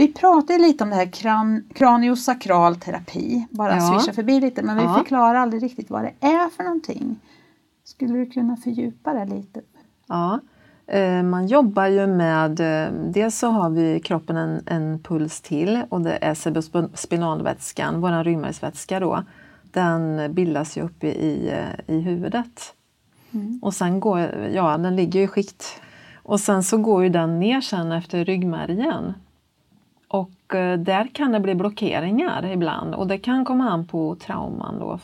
Vi 0.00 0.12
pratade 0.12 0.58
lite 0.58 0.84
om 0.84 0.90
det 0.90 0.96
här 0.96 1.06
kran, 1.12 1.64
kraniosakral 1.74 2.76
terapi. 2.76 3.46
Bara 3.50 3.76
Ja. 3.76 3.80
swisha 3.80 4.12
förbi 4.12 4.40
lite 4.40 4.62
men 4.62 4.76
vi 4.76 4.82
Ja. 4.82 4.94
förklarar 4.94 5.34
aldrig 5.34 5.62
riktigt 5.62 5.90
vad 5.90 6.02
det 6.02 6.14
är 6.26 6.48
för 6.48 6.64
någonting. 6.64 7.16
Skulle 7.84 8.18
du 8.18 8.26
kunna 8.26 8.56
fördjupa 8.56 9.12
det 9.12 9.24
lite? 9.24 9.60
Ja, 10.08 10.40
eh, 10.86 11.22
man 11.22 11.46
jobbar 11.46 11.86
ju 11.86 12.06
med, 12.06 12.60
eh, 12.60 12.92
dels 12.92 13.38
så 13.38 13.48
har 13.50 13.70
vi 13.70 13.94
i 13.94 14.00
kroppen 14.00 14.36
en, 14.36 14.62
en 14.66 14.98
puls 14.98 15.40
till 15.40 15.82
och 15.88 16.00
det 16.00 16.18
är 16.20 16.34
cerebrospinalvätskan, 16.34 18.00
vår 18.00 18.24
ryggmärgsvätska 18.24 19.00
då. 19.00 19.22
Den 19.72 20.34
bildas 20.34 20.76
ju 20.76 20.82
uppe 20.82 21.06
i, 21.06 21.50
eh, 21.50 21.94
i 21.96 22.00
huvudet. 22.00 22.74
Och 23.62 23.74
sen 23.74 24.00
går, 24.00 24.18
ja 24.54 24.78
den 24.78 24.96
ligger 24.96 25.18
ju 25.20 25.24
i 25.24 25.28
skikt. 25.28 25.80
Och 26.22 26.40
sen 26.40 26.62
så 26.62 26.76
går 26.76 27.02
ju 27.02 27.08
den 27.08 27.40
ner 27.40 27.60
sen 27.60 27.92
efter 27.92 28.24
ryggmärgen. 28.24 29.14
Och 30.10 30.54
eh, 30.54 30.78
där 30.78 31.14
kan 31.14 31.32
det 31.32 31.40
bli 31.40 31.54
blockeringar 31.54 32.46
ibland 32.52 32.94
och 32.94 33.06
det 33.06 33.18
kan 33.18 33.44
komma 33.44 33.70
an 33.70 33.86
på 33.86 34.16
trauman 34.26 34.78
då. 34.78 34.98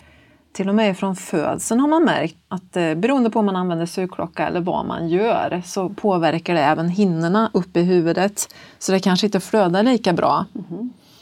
Till 0.53 0.69
och 0.69 0.75
med 0.75 0.99
från 0.99 1.17
födseln 1.17 1.81
har 1.81 1.89
man 1.89 2.05
märkt 2.05 2.37
att 2.49 2.77
eh, 2.77 2.95
beroende 2.95 3.31
på 3.31 3.39
om 3.39 3.47
man 3.47 3.57
använder 3.57 3.87
sugklocka 3.87 4.47
eller 4.47 4.61
vad 4.61 4.87
man 4.87 5.09
gör 5.09 5.63
så 5.65 5.89
påverkar 5.89 6.55
det 6.55 6.61
även 6.61 6.89
hinnorna 6.89 7.51
uppe 7.55 7.81
i 7.81 7.83
huvudet. 7.83 8.55
Så 8.79 8.93
det 8.93 9.01
kanske 9.01 9.27
inte 9.27 9.41
flödar 9.41 9.83
lika 9.83 10.13
bra. 10.13 10.45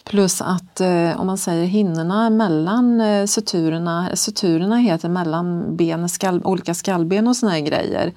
Plus 0.04 0.42
att 0.42 0.80
eh, 0.80 1.20
om 1.20 1.26
man 1.26 1.38
säger 1.38 1.66
hinnorna 1.66 2.30
mellan 2.30 3.02
suturerna, 3.28 4.10
suturerna 4.14 4.76
heter 4.76 5.08
mellan 5.08 5.76
ben, 5.76 6.08
skall, 6.08 6.40
olika 6.44 6.74
skallben 6.74 7.28
och 7.28 7.36
såna 7.36 7.52
här 7.52 7.60
grejer 7.60 8.12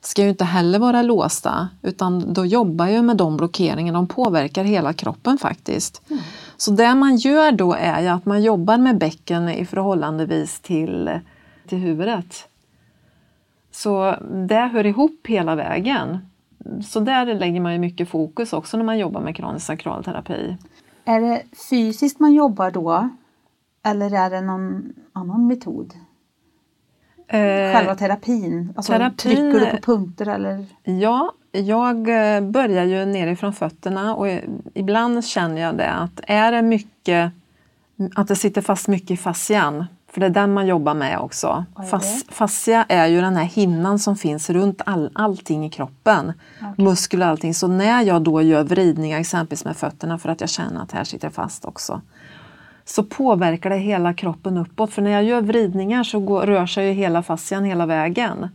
ska 0.00 0.22
ju 0.22 0.28
inte 0.28 0.44
heller 0.44 0.78
vara 0.78 1.02
låsta 1.02 1.68
utan 1.82 2.32
då 2.32 2.46
jobbar 2.46 2.86
jag 2.86 3.04
med 3.04 3.16
de 3.16 3.36
blockeringarna, 3.36 3.98
de 3.98 4.06
påverkar 4.06 4.64
hela 4.64 4.92
kroppen 4.92 5.38
faktiskt. 5.38 6.02
Så 6.56 6.70
det 6.70 6.94
man 6.94 7.16
gör 7.16 7.52
då 7.52 7.74
är 7.74 8.02
ju 8.02 8.08
att 8.08 8.26
man 8.26 8.42
jobbar 8.42 8.78
med 8.78 8.98
bäcken 8.98 9.48
i 9.48 9.66
förhållandevis 9.66 10.60
till, 10.60 11.20
till 11.68 11.78
huvudet. 11.78 12.48
Så 13.70 14.14
det 14.30 14.66
hör 14.66 14.86
ihop 14.86 15.20
hela 15.24 15.54
vägen. 15.54 16.18
Så 16.84 17.00
där 17.00 17.34
lägger 17.34 17.60
man 17.60 17.72
ju 17.72 17.78
mycket 17.78 18.08
fokus 18.08 18.52
också 18.52 18.76
när 18.76 18.84
man 18.84 18.98
jobbar 18.98 19.20
med 19.20 19.36
kranisk 19.36 19.66
sakralterapi. 19.66 20.56
Är 21.04 21.20
det 21.20 21.42
fysiskt 21.70 22.20
man 22.20 22.34
jobbar 22.34 22.70
då? 22.70 23.08
Eller 23.82 24.14
är 24.14 24.30
det 24.30 24.40
någon 24.40 24.92
annan 25.12 25.46
metod? 25.46 25.94
Själva 27.30 27.94
terapin? 27.94 28.72
Alltså, 28.76 28.92
terapin- 28.92 29.16
Trycker 29.16 29.60
du 29.60 29.66
på 29.66 29.76
punkter 29.82 30.26
eller? 30.28 30.66
Ja, 30.84 31.32
jag 31.52 31.96
eh, 32.36 32.40
börjar 32.40 32.84
ju 32.84 33.04
nerifrån 33.06 33.52
fötterna 33.52 34.14
och 34.14 34.26
ibland 34.74 35.24
känner 35.24 35.62
jag 35.62 35.76
det 35.76 35.90
att 35.90 36.20
är 36.26 36.52
det 36.52 36.62
mycket, 36.62 37.32
att 38.14 38.28
det 38.28 38.36
sitter 38.36 38.62
fast 38.62 38.88
mycket 38.88 39.10
i 39.10 39.16
fascian, 39.16 39.84
för 40.12 40.20
det 40.20 40.26
är 40.26 40.30
den 40.30 40.52
man 40.54 40.66
jobbar 40.66 40.94
med 40.94 41.18
också. 41.18 41.64
Fas, 41.90 42.24
fascia 42.28 42.84
är 42.88 43.06
ju 43.06 43.20
den 43.20 43.36
här 43.36 43.44
hinnan 43.44 43.98
som 43.98 44.16
finns 44.16 44.50
runt 44.50 44.82
all, 44.86 45.10
allting 45.14 45.66
i 45.66 45.70
kroppen, 45.70 46.32
muskler 46.76 47.26
och 47.26 47.30
allting. 47.30 47.54
Så 47.54 47.68
när 47.68 48.02
jag 48.02 48.22
då 48.22 48.42
gör 48.42 48.62
vridningar 48.64 49.20
exempelvis 49.20 49.64
med 49.64 49.76
fötterna 49.76 50.18
för 50.18 50.28
att 50.28 50.40
jag 50.40 50.50
känner 50.50 50.82
att 50.82 50.92
här 50.92 51.04
sitter 51.04 51.30
fast 51.30 51.64
också, 51.64 52.00
så 52.88 53.02
påverkar 53.02 53.70
det 53.70 53.76
hela 53.76 54.14
kroppen 54.14 54.56
uppåt. 54.56 54.92
För 54.92 55.02
när 55.02 55.10
jag 55.10 55.24
gör 55.24 55.40
vridningar 55.40 56.04
så 56.04 56.20
går, 56.20 56.42
rör 56.42 56.66
sig 56.66 56.86
ju 56.86 56.92
hela 56.92 57.22
fascian 57.22 57.64
hela 57.64 57.86
vägen. 57.86 58.48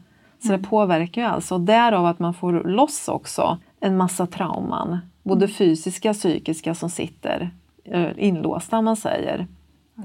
Så 0.43 0.51
det 0.51 0.57
påverkar 0.57 1.21
ju 1.21 1.27
alltså. 1.27 1.57
Därav 1.57 2.05
att 2.05 2.19
man 2.19 2.33
får 2.33 2.53
loss 2.53 3.07
också 3.07 3.57
en 3.79 3.97
massa 3.97 4.27
trauman. 4.27 4.99
Både 5.23 5.47
fysiska 5.47 6.09
och 6.09 6.15
psykiska 6.15 6.75
som 6.75 6.89
sitter 6.89 7.51
eh, 7.83 8.07
inlåsta 8.17 8.77
om 8.77 8.85
man 8.85 8.95
säger 8.95 9.47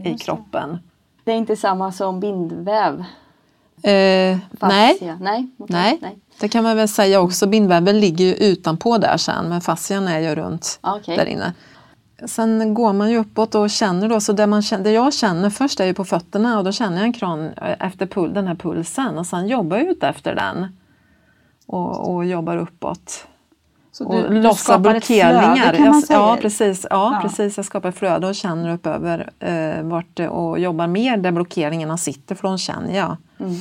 i 0.04 0.18
kroppen. 0.18 0.78
Det 1.24 1.32
är 1.32 1.36
inte 1.36 1.56
samma 1.56 1.92
som 1.92 2.20
bindväv? 2.20 3.04
Eh, 3.82 3.92
nej. 3.92 4.38
Nej. 4.60 4.98
okej, 5.00 5.48
nej, 5.58 5.98
nej. 6.02 6.18
det 6.40 6.48
kan 6.48 6.64
man 6.64 6.76
väl 6.76 6.88
säga 6.88 7.20
också. 7.20 7.46
Bindväven 7.46 8.00
ligger 8.00 8.24
ju 8.24 8.34
utanpå 8.34 8.98
där 8.98 9.16
sen 9.16 9.48
men 9.48 9.60
fascian 9.60 10.08
är 10.08 10.20
ju 10.20 10.34
runt 10.34 10.78
Ja, 10.82 10.96
okej. 10.96 11.16
där 11.16 11.26
inne. 11.26 11.52
Sen 12.24 12.74
går 12.74 12.92
man 12.92 13.10
ju 13.10 13.16
uppåt 13.18 13.54
och 13.54 13.70
känner 13.70 14.08
då, 14.08 14.20
så 14.20 14.32
det, 14.32 14.46
man 14.46 14.62
känner, 14.62 14.84
det 14.84 14.90
jag 14.90 15.14
känner 15.14 15.50
först 15.50 15.80
är 15.80 15.84
ju 15.84 15.94
på 15.94 16.04
fötterna 16.04 16.58
och 16.58 16.64
då 16.64 16.72
känner 16.72 16.96
jag 16.96 17.04
en 17.04 17.12
kran 17.12 17.44
eh, 17.46 17.86
efter 17.86 18.06
pul, 18.06 18.34
den 18.34 18.46
här 18.46 18.54
pulsen 18.54 19.18
och 19.18 19.26
sen 19.26 19.48
jobbar 19.48 19.76
jag 19.76 19.86
ut 19.86 20.02
efter 20.02 20.34
den. 20.34 20.66
Och, 21.66 22.14
och 22.14 22.24
jobbar 22.24 22.56
uppåt. 22.56 23.26
Så 23.92 24.04
Och 24.06 24.34
lossar 24.34 24.74
ett 24.74 24.82
flöde, 24.82 24.92
blockeringar. 24.92 25.72
kan 25.76 25.88
man 25.88 26.02
säga. 26.02 26.18
ja, 26.18 26.38
precis, 26.40 26.86
ja, 26.90 27.12
Ja. 27.14 27.28
precis. 27.28 27.56
Jag 27.56 27.66
skapar 27.66 27.90
flöde 27.90 28.26
och 28.26 28.34
känner 28.34 28.74
upp 28.74 28.86
över 28.86 29.30
eh, 29.38 29.82
vart 29.82 30.06
det- 30.14 30.28
och 30.28 30.58
jobbar 30.58 30.86
mer 30.86 31.16
där 31.16 31.32
blockeringarna 31.32 31.96
sitter 31.98 32.34
för 32.34 32.48
de 32.48 32.58
känner 32.58 32.96
jag. 32.96 33.16
Mm. 33.40 33.54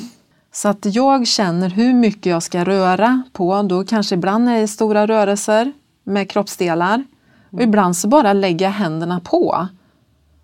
Så 0.51 0.67
att 0.69 0.85
jag 0.95 1.27
känner 1.27 1.69
hur 1.69 1.93
mycket 1.93 2.25
jag 2.25 2.43
ska 2.43 2.63
röra 2.63 3.23
på. 3.33 3.61
Då 3.61 3.83
kanske 3.83 4.15
ibland 4.15 4.49
är 4.49 4.61
det 4.61 4.67
stora 4.67 5.07
rörelser 5.07 5.71
med 6.03 6.29
kroppsdelar. 6.29 7.03
Och 7.55 7.61
ibland 7.61 7.97
så 7.97 8.07
bara 8.07 8.33
lägger 8.33 8.65
jag 8.65 8.73
händerna 8.73 9.19
på. 9.19 9.67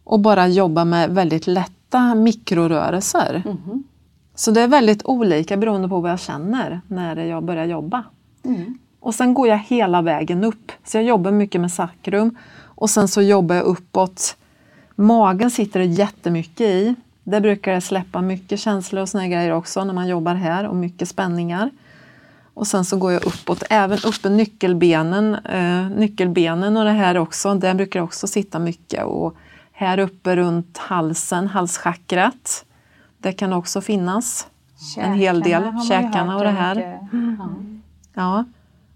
Och 0.03 0.19
bara 0.19 0.47
jobba 0.47 0.85
med 0.85 1.09
väldigt 1.09 1.47
lätta 1.47 2.15
mikrorörelser. 2.15 3.43
Mm. 3.45 3.83
Så 4.35 4.51
det 4.51 4.61
är 4.61 4.67
väldigt 4.67 5.05
olika 5.05 5.57
beroende 5.57 5.89
på 5.89 5.99
vad 5.99 6.11
jag 6.11 6.19
känner 6.19 6.81
när 6.87 7.15
jag 7.15 7.43
börjar 7.43 7.65
jobba. 7.65 8.03
Mm. 8.43 8.77
Och 8.99 9.15
sen 9.15 9.33
går 9.33 9.47
jag 9.47 9.57
hela 9.57 10.01
vägen 10.01 10.43
upp. 10.43 10.71
Så 10.83 10.97
jag 10.97 11.03
jobbar 11.03 11.31
mycket 11.31 11.61
med 11.61 11.71
sakrum 11.71 12.37
och 12.63 12.89
sen 12.89 13.07
så 13.07 13.21
jobbar 13.21 13.55
jag 13.55 13.65
uppåt. 13.65 14.37
Magen 14.95 15.51
sitter 15.51 15.79
det 15.79 15.85
jättemycket 15.85 16.61
i. 16.61 16.95
Där 17.23 17.39
brukar 17.39 17.73
det 17.73 17.81
släppa 17.81 18.21
mycket 18.21 18.59
känslor 18.59 19.01
och 19.01 19.09
såna 19.09 19.27
grejer 19.27 19.51
också 19.51 19.83
när 19.83 19.93
man 19.93 20.07
jobbar 20.07 20.35
här 20.35 20.67
och 20.67 20.75
mycket 20.75 21.07
spänningar. 21.07 21.69
Och 22.53 22.67
sen 22.67 22.85
så 22.85 22.97
går 22.97 23.11
jag 23.11 23.25
uppåt, 23.25 23.63
även 23.69 23.97
uppe 24.05 24.29
nyckelbenen, 24.29 25.35
eh, 25.35 25.89
nyckelbenen 25.89 26.77
och 26.77 26.85
det 26.85 26.91
här 26.91 27.17
också. 27.17 27.53
Där 27.53 27.73
brukar 27.73 27.99
det 27.99 28.03
också 28.03 28.27
sitta 28.27 28.59
mycket. 28.59 29.03
Och 29.03 29.35
här 29.71 29.97
uppe 29.99 30.35
runt 30.35 30.77
halsen, 30.77 31.47
halschakrat. 31.47 32.65
Det 33.17 33.33
kan 33.33 33.53
också 33.53 33.81
finnas 33.81 34.47
en 34.97 35.13
hel 35.13 35.39
del. 35.41 35.61
Käkarna 35.63 35.81
Käkarna 35.83 36.35
och 36.37 36.43
det 36.43 36.49
är 36.49 36.53
här. 36.53 36.75
mycket- 36.75 37.81
Ja. 38.13 38.45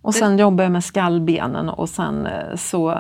Och 0.01 0.15
sen 0.15 0.39
jobbar 0.39 0.63
jag 0.63 0.71
med 0.71 0.83
skallbenen 0.83 1.69
och 1.69 1.89
sen, 1.89 2.25
eh, 2.25 2.55
så, 2.55 2.91
eh, 2.91 2.97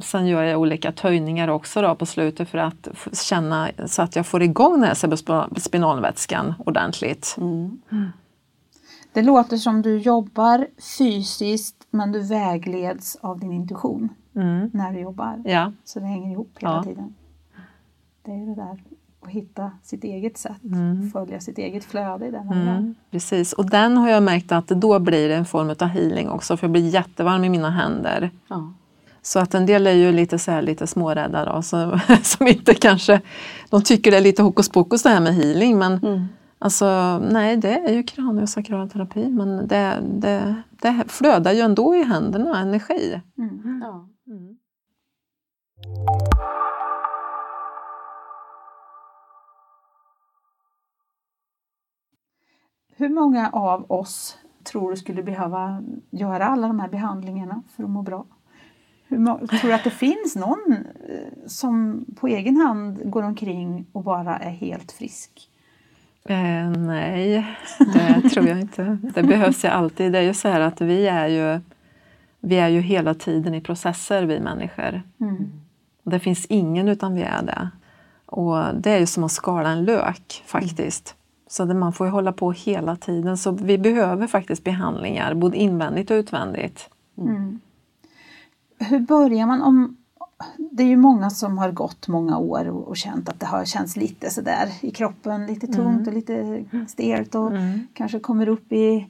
sen 0.00 0.26
gör 0.26 0.42
jag 0.42 0.60
olika 0.60 0.92
töjningar 0.92 1.48
också 1.48 1.82
då 1.82 1.94
på 1.94 2.06
slutet 2.06 2.48
för 2.48 2.58
att 2.58 2.88
känna 3.12 3.68
så 3.86 4.02
att 4.02 4.16
jag 4.16 4.26
får 4.26 4.42
igång 4.42 4.72
den 4.72 4.82
här 4.84 4.94
cerebrospinalvätskan 4.94 6.54
ordentligt. 6.58 7.34
Mm. 7.38 7.80
Det 9.12 9.22
låter 9.22 9.56
som 9.56 9.82
du 9.82 9.98
jobbar 9.98 10.66
fysiskt 10.98 11.76
men 11.90 12.12
du 12.12 12.20
vägleds 12.20 13.16
av 13.20 13.40
din 13.40 13.52
intuition 13.52 14.08
Mm. 14.36 14.70
när 14.72 14.92
du 14.92 15.00
jobbar. 15.00 15.42
Ja. 15.44 15.72
Så 15.84 16.00
det 16.00 16.06
hänger 16.06 16.32
ihop 16.32 16.50
hela 16.58 16.72
Ja. 16.72 16.82
tiden. 16.82 17.14
Det 18.24 18.30
är 18.32 18.46
det 18.46 18.54
där 18.54 18.78
att 19.22 19.28
hitta 19.30 19.70
sitt 19.82 20.04
eget 20.04 20.38
sätt, 20.38 20.56
följa 21.12 21.40
sitt 21.40 21.58
eget 21.58 21.84
flöde 21.84 22.26
i 22.26 22.30
den 22.30 22.46
mm. 22.46 22.68
Mm, 22.68 22.94
precis, 23.10 23.52
och 23.52 23.70
den 23.70 23.96
har 23.96 24.08
jag 24.08 24.22
märkt 24.22 24.52
att 24.52 24.68
då 24.68 24.98
blir 24.98 25.28
det 25.28 25.34
en 25.34 25.44
form 25.44 25.70
av 25.80 25.86
healing 25.88 26.28
också 26.30 26.56
för 26.56 26.66
jag 26.66 26.72
blir 26.72 26.88
jättevarm 26.88 27.44
i 27.44 27.48
mina 27.48 27.70
händer. 27.70 28.30
Ja. 28.48 28.72
Så 29.22 29.38
att 29.40 29.54
en 29.54 29.66
del 29.66 29.86
är 29.86 29.92
ju 29.92 30.12
lite, 30.12 30.38
så 30.38 30.50
här, 30.50 30.62
lite 30.62 30.86
smårädda 30.86 31.44
då, 31.44 31.62
så, 31.62 32.00
som 32.22 32.46
inte 32.46 32.74
kanske, 32.74 33.20
de 33.70 33.82
tycker 33.82 34.10
det 34.10 34.16
är 34.16 34.20
lite 34.20 34.42
hokus 34.42 34.68
pokus 34.68 35.02
det 35.02 35.08
här 35.10 35.20
med 35.20 35.34
healing 35.34 35.78
men 35.78 35.92
Mm. 35.92 36.24
Alltså 36.62 37.18
nej, 37.18 37.56
det 37.56 37.78
är 37.78 37.92
ju 37.92 38.02
kraniosakralterapi 38.02 39.14
terapi 39.14 39.30
men 39.30 39.68
det, 39.68 40.02
det, 40.02 40.62
det 40.70 41.04
flödar 41.08 41.52
ju 41.52 41.60
ändå 41.60 41.94
i 41.94 42.02
händerna, 42.02 42.58
energi. 42.58 43.20
Mm. 43.38 43.80
Ja. 43.82 44.08
Hur 52.96 53.08
många 53.08 53.50
av 53.50 53.90
oss 53.90 54.38
tror 54.64 54.90
du 54.90 54.96
skulle 54.96 55.22
behöva 55.22 55.82
göra 56.10 56.46
alla 56.46 56.66
de 56.66 56.80
här 56.80 56.88
behandlingarna 56.88 57.62
för 57.76 57.84
att 57.84 57.90
må 57.90 58.02
bra? 58.02 58.26
Hur 59.08 59.46
tror 59.46 59.68
du 59.68 59.72
att 59.72 59.84
det 59.84 59.90
finns 59.90 60.36
någon 60.36 60.72
eh, 61.08 61.46
som 61.46 62.04
på 62.16 62.26
egen 62.26 62.56
hand 62.56 63.10
går 63.10 63.22
omkring 63.22 63.86
och 63.92 64.04
bara 64.04 64.36
är 64.36 64.50
helt 64.50 64.92
frisk? 64.92 65.51
Eh, 66.24 66.70
nej, 66.78 67.56
det 67.78 68.28
tror 68.28 68.48
jag 68.48 68.60
inte. 68.60 68.98
Det 69.14 69.22
behövs 69.22 69.64
ju 69.64 69.68
alltid. 69.68 70.12
Det 70.12 70.18
är 70.18 70.22
ju 70.22 70.34
så 70.34 70.48
här 70.48 70.60
att 70.60 70.80
vi 70.80 71.06
är 71.06 71.26
ju, 71.26 71.60
vi 72.40 72.56
är 72.56 72.68
ju 72.68 72.80
hela 72.80 73.14
tiden 73.14 73.54
i 73.54 73.60
processer 73.60 74.22
vi 74.22 74.40
människor. 74.40 75.02
Mm. 75.20 75.52
Det 76.02 76.20
finns 76.20 76.46
ingen 76.46 76.88
utan 76.88 77.14
vi 77.14 77.22
är 77.22 77.42
det. 77.42 77.70
Och 78.26 78.74
det 78.74 78.90
är 78.90 78.98
ju 78.98 79.06
som 79.06 79.24
att 79.24 79.32
skala 79.32 79.68
en 79.68 79.84
lök 79.84 80.42
faktiskt. 80.46 81.16
Så 81.48 81.64
det, 81.64 81.74
man 81.74 81.92
får 81.92 82.06
ju 82.06 82.10
hålla 82.10 82.32
på 82.32 82.52
hela 82.52 82.96
tiden. 82.96 83.38
Så 83.38 83.50
vi 83.50 83.78
behöver 83.78 84.26
faktiskt 84.26 84.64
behandlingar, 84.64 85.34
både 85.34 85.56
invändigt 85.56 86.10
och 86.10 86.14
utvändigt. 86.14 86.90
Mm. 87.18 87.60
Hur 88.78 89.00
börjar 89.00 89.46
man 89.46 89.62
om... 89.62 89.96
Det 90.74 90.82
är 90.82 90.86
ju 90.86 90.96
många 90.96 91.30
som 91.30 91.58
har 91.58 91.72
gått 91.72 92.08
många 92.08 92.38
år 92.38 92.68
och, 92.68 92.88
och 92.88 92.96
känt 92.96 93.28
att 93.28 93.40
det 93.40 93.46
har 93.46 93.64
känts 93.64 93.96
lite 93.96 94.30
sådär 94.30 94.68
i 94.80 94.90
kroppen, 94.90 95.46
lite 95.46 95.66
tungt 95.66 96.08
och 96.08 96.14
lite 96.14 96.64
stelt 96.88 97.34
och 97.34 97.52
kanske 97.94 98.18
kommer 98.18 98.48
upp 98.48 98.72
i 98.72 99.06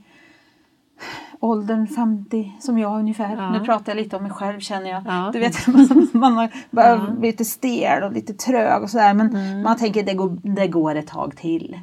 åldern 1.40 1.87
50 1.87 2.53
som 2.61 2.79
jag 2.79 2.98
ungefär. 2.98 3.37
Ja. 3.37 3.53
Nu 3.53 3.61
pratar 3.61 3.92
jag 3.92 3.96
lite 4.03 4.16
om 4.16 4.22
mig 4.22 4.33
själv 4.33 4.61
känner 4.61 4.90
jag. 4.90 5.03
Ja. 5.07 5.31
Du 5.33 5.38
vet, 5.38 5.66
man, 5.66 6.09
man 6.12 6.37
har 6.37 6.51
börjat 6.70 7.18
bli 7.18 7.31
lite 7.31 7.44
stel 7.44 8.03
och 8.03 8.12
lite 8.12 8.35
trög 8.35 8.83
och 8.83 8.90
sådär 8.90 9.14
men 9.14 9.62
man 9.62 9.77
tänker 9.77 10.03
det 10.03 10.14
går, 10.14 10.38
det 10.42 10.68
går 10.68 10.94
ett 10.94 11.07
tag 11.07 11.37
till. 11.37 11.79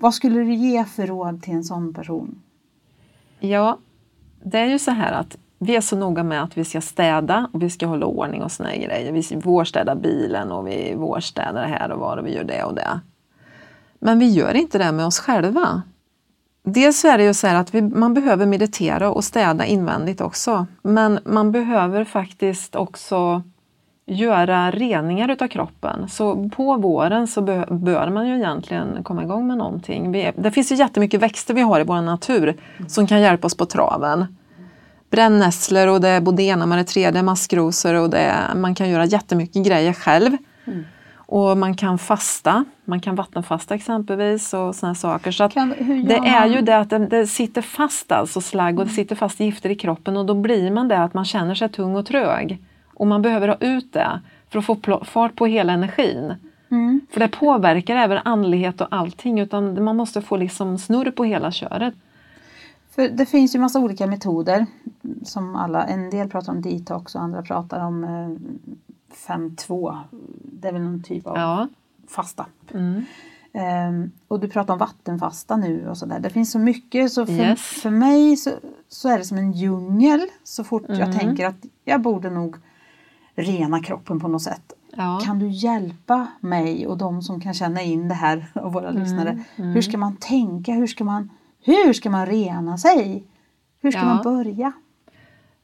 Vad 0.00 0.14
skulle 0.14 0.40
du 0.40 0.54
ge 0.54 0.84
för 0.84 1.06
råd 1.06 1.42
till 1.42 1.54
en 1.54 1.64
sån 1.64 1.94
person? 1.94 2.42
Ja, 3.40 3.78
det 4.44 4.58
är 4.58 4.66
ju 4.66 4.78
så 4.78 4.90
här 4.90 5.12
att 5.12 5.36
vi 5.58 5.76
är 5.76 5.80
så 5.80 5.96
noga 5.96 6.22
med 6.22 6.42
att 6.42 6.58
vi 6.58 6.64
ska 6.64 6.80
städa 6.80 7.50
och 7.52 7.62
vi 7.62 7.70
ska 7.70 7.86
hålla 7.86 8.06
ordning 8.06 8.42
och 8.42 8.52
såna 8.52 8.76
grejer. 8.76 9.12
Vi 9.12 9.40
vårstädar 9.44 9.94
bilen 9.94 10.52
och 10.52 10.68
vi 10.68 10.94
vårstädar 10.94 11.66
här 11.66 11.90
och 11.92 12.00
var 12.00 12.16
och 12.16 12.26
vi 12.26 12.34
gör 12.34 12.44
det 12.44 12.64
och 12.64 12.74
det. 12.74 13.00
Men 13.98 14.18
vi 14.18 14.28
gör 14.28 14.54
inte 14.54 14.78
det 14.78 14.92
med 14.92 15.06
oss 15.06 15.18
själva. 15.18 15.82
Dels 16.62 17.04
är 17.04 17.18
det 17.18 17.24
ju 17.24 17.34
så 17.34 17.46
här 17.46 17.54
att 17.54 17.74
vi, 17.74 17.82
man 17.82 18.14
behöver 18.14 18.46
meditera 18.46 19.10
och 19.10 19.24
städa 19.24 19.64
invändigt 19.64 20.20
också. 20.20 20.66
Men 20.82 21.18
man 21.24 21.52
behöver 21.52 22.04
faktiskt 22.04 22.76
också 22.76 23.42
göra 24.06 24.70
reningar 24.70 25.28
utav 25.28 25.48
kroppen. 25.48 26.08
Så 26.08 26.48
på 26.48 26.76
våren 26.76 27.26
så 27.26 27.42
bör 27.68 28.10
man 28.10 28.28
ju 28.28 28.36
egentligen 28.36 29.04
komma 29.04 29.22
igång 29.22 29.46
med 29.46 29.58
någonting. 29.58 30.12
Vi, 30.12 30.32
det 30.36 30.50
finns 30.50 30.72
ju 30.72 30.76
jättemycket 30.76 31.22
växter 31.22 31.54
vi 31.54 31.60
har 31.60 31.80
i 31.80 31.84
vår 31.84 32.00
natur 32.00 32.56
som 32.88 33.06
kan 33.06 33.20
hjälpa 33.20 33.46
oss 33.46 33.56
på 33.56 33.66
traven. 33.66 34.26
Brännässlor 35.10 35.86
och 35.86 36.00
det 36.00 36.08
är 36.08 36.66
med 36.66 36.78
det 36.78 36.84
tredje, 36.84 37.22
maskrosor 37.22 37.94
och 37.94 38.10
det, 38.10 38.34
man 38.56 38.74
kan 38.74 38.88
göra 38.88 39.04
jättemycket 39.04 39.66
grejer 39.66 39.92
själv. 39.92 40.36
Och 41.30 41.58
man 41.58 41.74
kan 41.74 41.98
fasta 41.98 42.64
Man 42.84 43.00
kan 43.00 43.14
vattenfasta 43.14 43.74
exempelvis 43.74 44.54
och 44.54 44.74
sådana 44.74 44.94
saker. 44.94 45.30
Så 45.32 45.44
att 45.44 45.54
Kan- 45.54 45.74
det 46.08 46.16
är 46.16 46.46
ju 46.46 46.60
det 46.60 46.78
att 46.78 46.90
det, 46.90 46.98
det 46.98 47.26
sitter 47.26 47.62
fast 47.62 48.12
alltså 48.12 48.40
slagg 48.40 48.78
och 48.78 48.84
det 48.86 48.90
sitter 48.90 49.16
fast 49.16 49.40
gifter 49.40 49.70
i 49.70 49.74
kroppen 49.74 50.16
och 50.16 50.26
då 50.26 50.34
blir 50.34 50.70
man 50.70 50.88
det 50.88 50.98
att 50.98 51.14
man 51.14 51.24
känner 51.24 51.54
sig 51.54 51.68
tung 51.68 51.96
och 51.96 52.06
trög. 52.06 52.58
Och 52.94 53.06
man 53.06 53.22
behöver 53.22 53.48
ha 53.48 53.56
ut 53.60 53.92
det 53.92 54.20
för 54.50 54.58
att 54.58 54.64
få 54.64 54.76
fart 55.04 55.36
på 55.36 55.46
hela 55.46 55.72
energin. 55.72 56.34
Mm. 56.70 57.00
För 57.10 57.20
det 57.20 57.28
påverkar 57.28 57.96
även 57.96 58.18
andlighet 58.24 58.80
och 58.80 58.88
allting 58.90 59.40
utan 59.40 59.84
man 59.84 59.96
måste 59.96 60.22
få 60.22 60.36
liksom 60.36 60.78
snurr 60.78 61.10
på 61.10 61.24
hela 61.24 61.50
köret. 61.52 61.94
För 62.98 63.08
det 63.08 63.26
finns 63.26 63.54
ju 63.54 63.58
massa 63.58 63.80
olika 63.80 64.06
metoder 64.06 64.66
som 65.22 65.56
alla, 65.56 65.84
en 65.86 66.10
del 66.10 66.28
pratar 66.28 66.52
om 66.52 66.62
detox 66.62 67.14
och 67.14 67.22
andra 67.22 67.42
pratar 67.42 67.80
om 67.86 68.04
eh, 68.04 69.36
5-2. 69.36 69.98
Det 70.42 70.68
är 70.68 70.72
väl 70.72 70.82
någon 70.82 71.02
typ 71.02 71.26
av 71.26 71.36
Ja. 71.36 71.68
fasta. 72.08 72.46
Mm. 72.74 73.04
Ehm, 73.52 74.10
och 74.28 74.40
du 74.40 74.48
pratar 74.48 74.72
om 74.74 74.78
vattenfasta 74.78 75.56
nu 75.56 75.88
och 75.88 75.98
sådär. 75.98 76.20
Det 76.20 76.30
finns 76.30 76.50
så 76.52 76.58
mycket 76.58 77.12
så 77.12 77.26
för, 77.26 77.32
Yes. 77.32 77.60
för 77.60 77.90
mig 77.90 78.36
så, 78.36 78.50
så 78.88 79.08
är 79.08 79.18
det 79.18 79.24
som 79.24 79.38
en 79.38 79.52
djungel 79.52 80.20
så 80.44 80.64
fort 80.64 80.84
jag 80.88 81.00
Mm. 81.00 81.18
tänker 81.18 81.46
att 81.46 81.64
jag 81.84 82.00
borde 82.02 82.30
nog 82.30 82.56
rena 83.34 83.82
kroppen 83.82 84.20
på 84.20 84.28
något 84.28 84.42
sätt. 84.42 84.72
Ja. 84.96 85.20
Kan 85.24 85.38
du 85.38 85.48
hjälpa 85.48 86.26
mig 86.40 86.86
och 86.86 86.98
de 86.98 87.22
som 87.22 87.40
kan 87.40 87.54
känna 87.54 87.82
in 87.82 88.08
det 88.08 88.14
här 88.14 88.46
och 88.54 88.72
våra 88.72 88.88
Mm, 88.88 89.02
lyssnare. 89.02 89.44
Hur 89.56 89.82
ska 89.82 89.98
man 89.98 90.16
tänka? 90.16 90.72
Hur 90.72 90.86
ska 90.86 91.04
man, 91.04 91.30
hur 91.68 91.92
ska 91.92 92.10
man 92.10 92.26
rena 92.26 92.78
sig? 92.78 93.24
Hur 93.80 93.90
ska 93.90 94.00
Ja. 94.00 94.06
man 94.06 94.22
börja? 94.22 94.72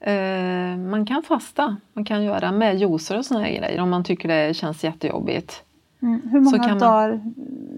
Eh, 0.01 0.77
man 0.79 1.07
kan 1.07 1.23
fasta, 1.23 1.77
man 1.93 2.05
kan 2.05 2.25
göra 2.25 2.53
med 2.53 2.79
juicer 2.79 3.19
och 3.19 3.25
såna 3.27 3.41
här 3.41 3.51
grejer 3.59 3.81
om 3.81 3.91
man 3.91 4.05
tycker 4.05 4.29
det 4.29 4.55
känns 4.57 4.85
jättejobbigt. 4.85 5.65
Mm. 6.03 6.23
Hur 6.31 6.41
många 6.41 6.59
kan 6.59 6.69
man- 6.69 6.79
dagar 6.79 7.21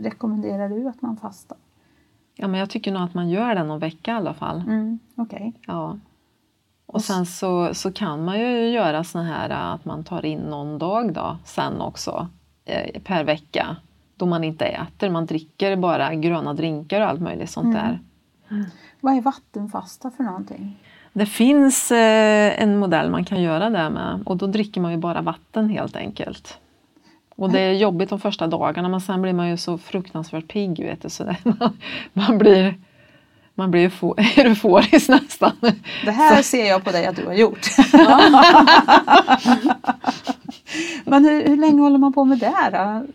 rekommenderar 0.03 0.69
du 0.69 0.89
att 0.89 1.03
man 1.03 1.17
fastar? 1.17 1.59
Ja, 2.35 2.49
men 2.49 2.61
jag 2.61 2.71
tycker 2.71 2.93
nog 2.93 3.03
att 3.03 3.15
man 3.15 3.29
gör 3.31 3.55
det 3.55 3.65
någon 3.65 3.79
vecka 3.79 4.11
i 4.11 4.15
alla 4.15 4.35
fall. 4.35 4.61
Mm. 4.67 4.99
Okej. 5.15 5.53
Ja. 5.67 5.99
Och 6.87 7.03
sen 7.03 7.27
så, 7.27 7.75
så 7.75 7.93
kan 7.93 8.25
man 8.25 8.39
ju 8.41 8.69
göra 8.71 9.05
såna 9.05 9.25
här 9.25 9.51
äh, 9.51 9.71
att 9.75 9.85
man 9.85 10.05
tar 10.05 10.25
in 10.25 10.39
någon 10.41 10.79
dag 10.79 11.13
då 11.13 11.37
sen 11.45 11.81
också 11.81 12.29
eh, 12.65 13.01
per 13.03 13.25
vecka 13.25 13.77
då 14.17 14.27
man 14.27 14.45
inte 14.45 14.65
äter, 14.65 15.11
man 15.11 15.27
dricker 15.27 15.77
bara 15.77 16.15
gröna 16.15 16.55
drinkar 16.55 17.01
och 17.01 17.07
allt 17.09 17.21
möjligt 17.21 17.51
sånt 17.51 17.75
där. 17.75 18.01
Vad 19.01 19.17
är 19.17 19.21
vattenfasta 19.21 20.11
för 20.11 20.25
någonting? 20.25 20.77
Det 21.13 21.27
finns 21.27 21.93
eh, 21.93 22.63
en 22.63 22.79
modell 22.79 23.11
man 23.11 23.25
kan 23.25 23.43
göra 23.43 23.71
det 23.71 23.91
med 23.91 24.23
och 24.27 24.37
då 24.37 24.47
dricker 24.47 24.81
man 24.81 24.93
ju 24.93 24.99
bara 24.99 25.23
vatten 25.23 25.69
helt 25.71 25.97
enkelt. 25.97 26.59
Och 27.37 27.51
det 27.51 27.61
är 27.61 27.73
jobbigt 27.73 28.11
de 28.11 28.21
första 28.21 28.47
dagarna 28.47 28.89
men 28.89 29.01
sen 29.01 29.23
blir 29.23 29.33
man 29.33 29.49
ju 29.49 29.57
så 29.57 29.79
fruktansvärt 29.79 30.49
pigg 30.49 30.79
vet 30.85 31.03
du, 31.03 31.11
så 31.11 31.25
man, 31.25 31.79
man 32.13 32.39
blir 32.39 32.75
man 33.55 33.71
blir 33.71 33.89
eufo- 33.89 34.15
euforisk 34.41 35.09
nästan. 35.09 35.53
Det 36.05 36.11
här 36.11 36.43
ser 36.43 36.67
jag 36.69 36.85
på 36.85 36.91
dig 36.91 37.07
att 37.07 37.17
du 37.17 37.27
har 37.27 37.35
gjort. 37.35 37.67
Men 41.05 41.25
hur, 41.25 41.49
hur 41.49 41.57
länge 41.57 41.81
håller 41.81 41.99
man 41.99 42.13
på 42.13 42.25
med 42.25 42.39
det 42.39 42.71
då? 42.73 43.07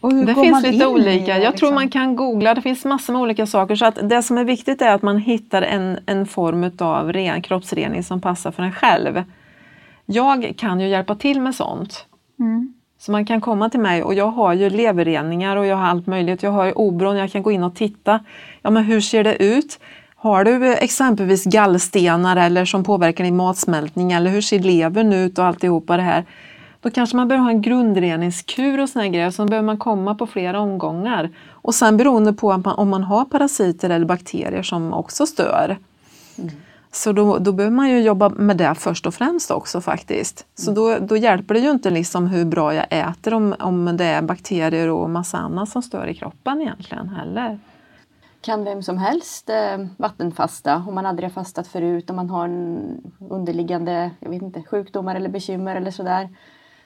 Det 0.00 0.34
finns 0.34 0.62
lite 0.62 0.86
olika. 0.86 1.34
det, 1.34 1.44
Jag 1.44 1.56
tror 1.56 1.68
liksom? 1.68 1.74
man 1.74 1.88
kan 1.88 2.16
googla, 2.16 2.54
det 2.54 2.62
finns 2.62 2.84
massor 2.84 3.12
med 3.12 3.22
olika 3.22 3.46
saker. 3.46 3.76
Så 3.76 3.86
att 3.86 4.08
det 4.08 4.22
som 4.22 4.38
är 4.38 4.44
viktigt 4.44 4.82
är 4.82 4.94
att 4.94 5.02
man 5.02 5.18
hittar 5.18 5.62
en, 5.62 5.98
en 6.06 6.26
form 6.26 6.70
av 6.78 7.12
ren, 7.12 7.42
kroppsrening 7.42 8.02
som 8.02 8.20
passar 8.20 8.50
för 8.50 8.62
en 8.62 8.72
själv. 8.72 9.22
Jag 10.06 10.54
kan 10.56 10.80
ju 10.80 10.88
hjälpa 10.88 11.14
till 11.14 11.40
med 11.40 11.54
sånt. 11.54 12.06
Mm. 12.38 12.74
Så 12.98 13.12
man 13.12 13.26
kan 13.26 13.40
komma 13.40 13.70
till 13.70 13.80
mig 13.80 14.02
och 14.02 14.14
jag 14.14 14.26
har 14.26 14.52
ju 14.52 14.70
leverreningar 14.70 15.56
och 15.56 15.66
jag 15.66 15.76
har 15.76 15.86
allt 15.86 16.06
möjligt. 16.06 16.42
Jag 16.42 16.50
har 16.50 16.64
ju 16.64 16.72
obron, 16.72 17.16
jag 17.16 17.32
kan 17.32 17.42
gå 17.42 17.52
in 17.52 17.62
och 17.62 17.74
titta. 17.74 18.24
Ja 18.62 18.70
men 18.70 18.84
hur 18.84 19.00
ser 19.00 19.24
det 19.24 19.42
ut? 19.42 19.78
Har 20.16 20.44
du 20.44 20.74
exempelvis 20.74 21.44
gallstenar 21.44 22.36
eller 22.36 22.64
som 22.64 22.84
påverkar 22.84 23.24
din 23.24 23.36
matsmältning 23.36 24.12
eller 24.12 24.30
hur 24.30 24.40
ser 24.40 24.58
levern 24.58 25.12
ut 25.12 25.38
och 25.38 25.44
alltihopa 25.44 25.96
det 25.96 26.02
här. 26.02 26.24
Då 26.80 26.90
kanske 26.90 27.16
man 27.16 27.28
behöver 27.28 27.44
ha 27.44 27.50
en 27.50 27.62
grundreningskur 27.62 28.80
och 28.80 28.88
såna 28.88 29.08
grejer. 29.08 29.30
Så 29.30 29.44
behöver 29.44 29.66
man 29.66 29.78
komma 29.78 30.14
på 30.14 30.26
flera 30.26 30.60
omgångar. 30.60 31.30
Och 31.50 31.74
sen 31.74 31.96
beroende 31.96 32.32
på 32.32 32.56
man, 32.56 32.74
om 32.74 32.88
man 32.88 33.02
har 33.02 33.24
parasiter 33.24 33.90
eller 33.90 34.06
bakterier 34.06 34.62
som 34.62 34.92
också 34.92 35.26
stör. 35.26 35.78
Så 36.92 37.12
då, 37.12 37.38
då 37.38 37.52
behöver 37.52 37.76
man 37.76 37.90
ju 37.90 38.00
jobba 38.00 38.28
med 38.28 38.56
det 38.56 38.74
först 38.74 39.06
och 39.06 39.14
främst 39.14 39.50
också 39.50 39.80
faktiskt. 39.80 40.46
Så 40.54 40.70
då, 40.70 40.98
då 40.98 41.16
hjälper 41.16 41.54
det 41.54 41.60
ju 41.60 41.70
inte 41.70 41.90
liksom 41.90 42.26
hur 42.26 42.44
bra 42.44 42.74
jag 42.74 42.86
äter 42.90 43.34
om, 43.34 43.54
om 43.58 43.96
det 43.96 44.04
är 44.04 44.22
bakterier 44.22 44.88
och 44.88 45.10
massa 45.10 45.38
annat 45.38 45.68
som 45.68 45.82
stör 45.82 46.06
i 46.06 46.14
kroppen 46.14 46.60
egentligen 46.60 47.08
heller. 47.08 47.58
Kan 48.40 48.64
vem 48.64 48.82
som 48.82 48.98
helst 48.98 49.50
eh, 49.50 49.86
vattenfasta 49.96 50.84
om 50.88 50.94
man 50.94 51.06
aldrig 51.06 51.28
har 51.28 51.32
fastat 51.32 51.66
förut, 51.66 52.10
om 52.10 52.16
man 52.16 52.30
har 52.30 52.44
en 52.44 53.00
underliggande 53.30 54.10
jag 54.20 54.30
vet 54.30 54.42
inte, 54.42 54.62
sjukdomar 54.62 55.14
eller 55.14 55.28
bekymmer 55.28 55.76
eller 55.76 55.90
sådär. 55.90 56.28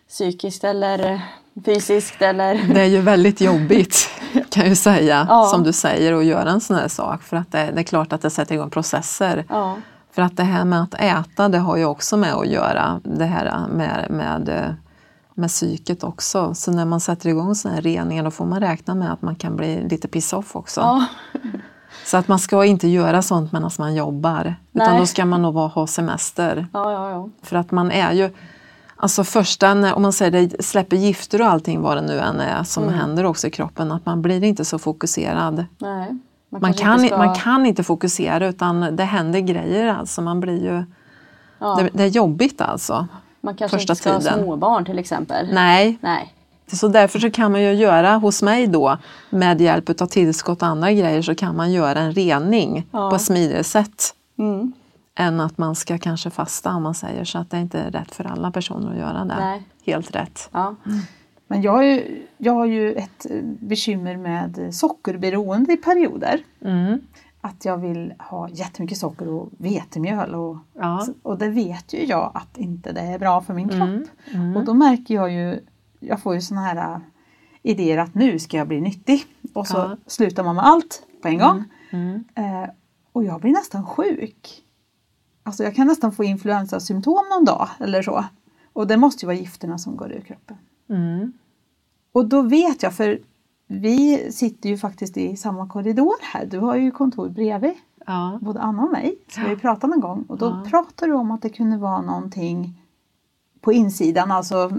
Psykiskt 0.09 0.65
eller 0.65 1.13
eh, 1.13 1.21
fysiskt 1.65 2.23
eller... 2.23 2.75
Det 2.75 2.81
är 2.81 2.87
ju 2.87 3.01
väldigt 3.01 3.41
jobbigt 3.41 4.09
kan 4.51 4.63
jag 4.63 4.69
ju 4.69 4.77
säga, 4.77 5.27
Ja. 5.29 5.45
som 5.45 5.63
du 5.63 5.73
säger, 5.73 6.13
att 6.13 6.25
göra 6.25 6.51
en 6.51 6.61
sån 6.61 6.77
här 6.77 6.89
sak. 6.89 7.23
För 7.23 7.37
att 7.37 7.53
det, 7.53 7.71
det 7.75 7.81
är 7.81 7.85
klart 7.85 8.13
att 8.13 8.23
det 8.23 8.31
sätter 8.31 8.55
igång 8.55 8.71
processer. 8.71 9.45
Ja. 9.49 9.77
För 10.13 10.23
att 10.23 10.37
det 10.37 10.45
här 10.45 10.65
med 10.65 10.83
att 10.83 10.95
äta, 10.95 11.49
det 11.49 11.59
har 11.59 11.77
ju 11.77 11.85
också 11.85 12.17
med 12.17 12.35
att 12.35 12.47
göra 12.47 13.01
det 13.05 13.25
här 13.25 13.69
med, 13.69 14.07
med, 14.11 14.49
eh, 14.49 14.75
med 15.35 15.49
psyket 15.51 16.05
också. 16.05 16.55
Så 16.55 16.73
när 16.73 16.85
man 16.85 17.01
sätter 17.01 17.29
igång 17.29 17.55
såna 17.55 17.75
här 17.75 17.83
reningar 17.83 18.25
då 18.25 18.31
får 18.31 18.47
man 18.47 18.61
räkna 18.61 18.95
med 18.95 19.13
att 19.13 19.23
man 19.23 19.37
kan 19.37 19.57
bli 19.57 19.89
lite 19.89 20.09
piss-off 20.09 20.57
också. 20.57 20.81
Ja. 20.81 21.07
Så 22.05 22.17
att 22.17 22.29
man 22.29 22.39
ska 22.39 22.65
inte 22.65 22.89
göra 22.89 23.23
sånt 23.23 23.53
medan 23.53 23.71
man 23.79 23.95
jobbar. 23.95 24.55
Utan 24.73 24.91
Nej. 24.91 24.99
då 24.99 25.07
ska 25.07 25.25
man 25.25 25.43
nog 25.43 25.55
ha 25.55 25.87
semester. 25.87 26.67
Ja, 26.73 26.93
ja, 26.93 27.11
ja. 27.11 27.29
För 27.43 27.57
att 27.57 27.71
man 27.71 27.91
är 27.91 28.13
ju, 28.13 28.31
alltså 29.05 29.25
första, 29.25 29.75
när, 29.75 29.95
om 29.95 30.03
man 30.03 30.13
säger 30.13 30.31
det, 30.31 30.65
släpper 30.65 30.97
gifter 30.97 31.41
och 31.41 31.47
allting 31.49 31.81
vad 31.83 31.97
det 31.97 32.01
nu 32.01 32.19
än 32.21 32.41
är 32.41 32.63
som 32.65 32.83
Mm. 32.83 32.95
händer 32.95 33.25
också 33.25 33.47
i 33.47 33.51
kroppen, 33.51 33.93
att 33.93 34.07
man 34.07 34.23
blir 34.23 34.45
inte 34.45 34.65
så 34.65 34.79
fokuserad. 34.79 35.65
Nej. 35.79 36.19
Man 36.51 36.61
kanske 36.61 36.83
kan, 36.83 36.95
inte 36.95 37.07
ska- 37.07 37.17
man 37.17 37.35
kan 37.35 37.67
inte 37.67 37.83
fokusera 37.83 38.47
utan 38.47 38.97
det 38.97 39.05
händer 39.05 39.41
grejer 39.41 39.87
alltså. 39.95 40.23
Man 40.23 40.41
blir 40.41 40.63
ju, 40.63 40.85
ja. 41.59 41.75
det, 41.81 41.91
det 41.93 42.03
är 42.03 42.09
jobbigt 42.09 42.61
alltså. 42.61 43.07
Man 43.41 43.55
kanske 43.55 43.77
första 43.79 43.93
inte 43.93 44.03
ska 44.03 44.19
tiden. 44.19 44.35
ha 44.39 44.43
småbarn 44.45 44.85
till 44.85 44.99
exempel. 44.99 45.49
Nej, 45.53 45.99
Nej. 46.01 46.35
så 46.73 46.89
därför 46.89 47.19
så 47.19 47.31
kan 47.31 47.53
man 47.53 47.63
ju 47.63 47.73
göra 47.73 48.13
hos 48.17 48.43
mig 48.43 48.67
då 48.67 48.99
med 49.31 49.61
hjälp 49.61 50.01
av 50.01 50.07
tillskott 50.07 50.63
och 50.63 50.69
andra 50.69 50.93
grejer 50.93 51.23
så 51.23 51.35
kan 51.35 51.57
man 51.57 51.73
göra 51.73 51.99
en 52.01 52.13
rening 52.13 52.87
Ja. 52.91 53.11
på 53.11 53.17
ett 53.17 53.23
smidigare 53.23 53.65
sätt. 53.65 54.15
Mm. 54.39 54.73
Än 55.17 55.41
att 55.41 55.59
man 55.59 55.75
ska 55.75 55.99
kanske 55.99 56.31
fasta 56.31 56.75
om 56.75 56.83
man 56.83 56.95
säger 56.95 57.25
så 57.25 57.39
att 57.39 57.51
det 57.51 57.57
är 57.57 57.61
inte 57.61 57.81
är 57.81 57.91
rätt 57.91 58.15
för 58.15 58.25
alla 58.25 58.51
personer 58.51 58.91
att 58.93 58.99
göra 58.99 59.25
det. 59.25 59.37
Nej. 59.41 59.63
Helt 59.87 60.15
rätt. 60.17 60.49
Ja. 60.53 60.75
Men 61.47 61.63
jag 61.63 61.73
har, 61.73 61.83
ju, 61.83 62.23
jag 62.39 62.53
har 62.53 62.67
ju 62.67 62.93
ett 62.93 63.27
bekymmer 63.61 64.17
med 64.17 64.75
sockerberoende 64.75 65.73
i 65.73 65.77
perioder. 65.77 66.41
Mm. 66.65 67.01
Att 67.41 67.65
jag 67.65 67.79
vill 67.79 68.15
ha 68.19 68.49
jättemycket 68.49 68.99
socker 68.99 69.29
och 69.29 69.49
vetemjöl. 69.59 70.35
Och, 70.35 70.57
Ja. 70.75 71.07
och 71.23 71.39
det 71.39 71.49
vet 71.49 71.93
ju 71.93 72.05
jag 72.05 72.31
att 72.35 72.59
inte 72.59 72.93
det 72.93 73.01
är 73.01 73.19
bra 73.19 73.41
för 73.41 73.55
min 73.55 73.69
kropp. 73.69 73.81
Mm. 73.83 74.07
Mm. 74.33 74.57
Och 74.57 74.65
då 74.65 74.75
märker 74.75 75.15
jag 75.15 75.33
ju, 75.33 75.61
jag 76.01 76.21
får 76.21 76.35
ju 76.35 76.41
såna 76.41 76.61
här 76.61 76.77
äh, 76.95 76.99
idéer 77.63 77.99
att 77.99 78.15
nu 78.15 78.39
ska 78.39 78.57
jag 78.57 78.69
bli 78.69 78.81
nyttig. 78.81 79.25
Och 79.55 79.67
så 79.67 79.77
Ja. 79.77 79.97
slutar 80.07 80.45
man 80.45 80.57
med 80.57 80.65
allt 80.67 81.03
på 81.23 81.29
en 81.29 81.39
gång. 81.39 81.65
Mm. 81.91 82.25
Eh, 82.35 82.69
och 83.13 83.25
jag 83.25 83.41
blir 83.41 83.53
nästan 83.53 83.87
sjuk. 83.87 84.64
Alltså 85.47 85.65
jag 85.65 85.75
kan 85.75 85.87
nästan 85.87 86.13
få 86.13 86.25
influensasymptom 86.25 87.25
någon 87.31 87.45
dag 87.45 87.69
eller 87.81 88.03
så. 88.03 88.25
Och 88.73 88.87
det 88.87 88.97
måste 88.97 89.25
ju 89.25 89.27
vara 89.27 89.37
gifterna 89.37 89.79
som 89.79 89.97
går 89.97 90.13
ur 90.13 90.21
kroppen. 90.21 90.57
Mm. 90.89 91.33
Och 92.13 92.29
då 92.29 92.43
vet 92.43 92.83
jag, 92.83 92.95
för 92.95 93.19
vi 93.67 94.33
sitter 94.33 94.69
ju 94.69 94.79
faktiskt 94.79 95.17
i 95.17 95.37
samma 95.37 95.69
korridor 95.69 96.15
här. 96.23 96.47
Du 96.47 96.59
har 96.59 96.77
ju 96.77 96.91
kontor 96.91 97.29
bredvid 97.29 97.75
Ja. 98.07 98.39
både 98.43 98.61
Anna 98.61 98.83
och 98.83 98.93
mig. 98.93 99.17
Så 99.29 99.41
vi 99.49 99.57
pratade 99.57 99.91
någon 99.91 100.01
gång 100.01 100.25
och 100.29 100.39
då 100.39 100.47
Ja. 100.47 100.65
pratade 100.71 101.13
du 101.13 101.17
om 101.17 101.31
att 101.31 101.43
det 101.43 101.49
kunde 101.49 101.77
vara 101.77 102.03
någonting 102.03 102.81
på 103.61 103.73
insidan, 103.73 104.31
alltså 104.31 104.71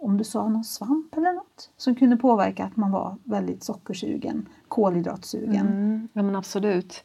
om 0.00 0.16
du 0.16 0.24
sa 0.24 0.48
någon 0.48 0.64
svamp 0.64 1.16
eller 1.16 1.32
något 1.32 1.70
som 1.76 1.94
kunde 1.94 2.16
påverka 2.16 2.64
att 2.64 2.76
man 2.76 2.90
var 2.90 3.16
väldigt 3.24 3.64
sockersugen, 3.64 4.48
kolhydratsugen. 4.68 5.66
Mm. 5.66 6.08
ja 6.12 6.22
men 6.22 6.36
absolut. 6.36 7.04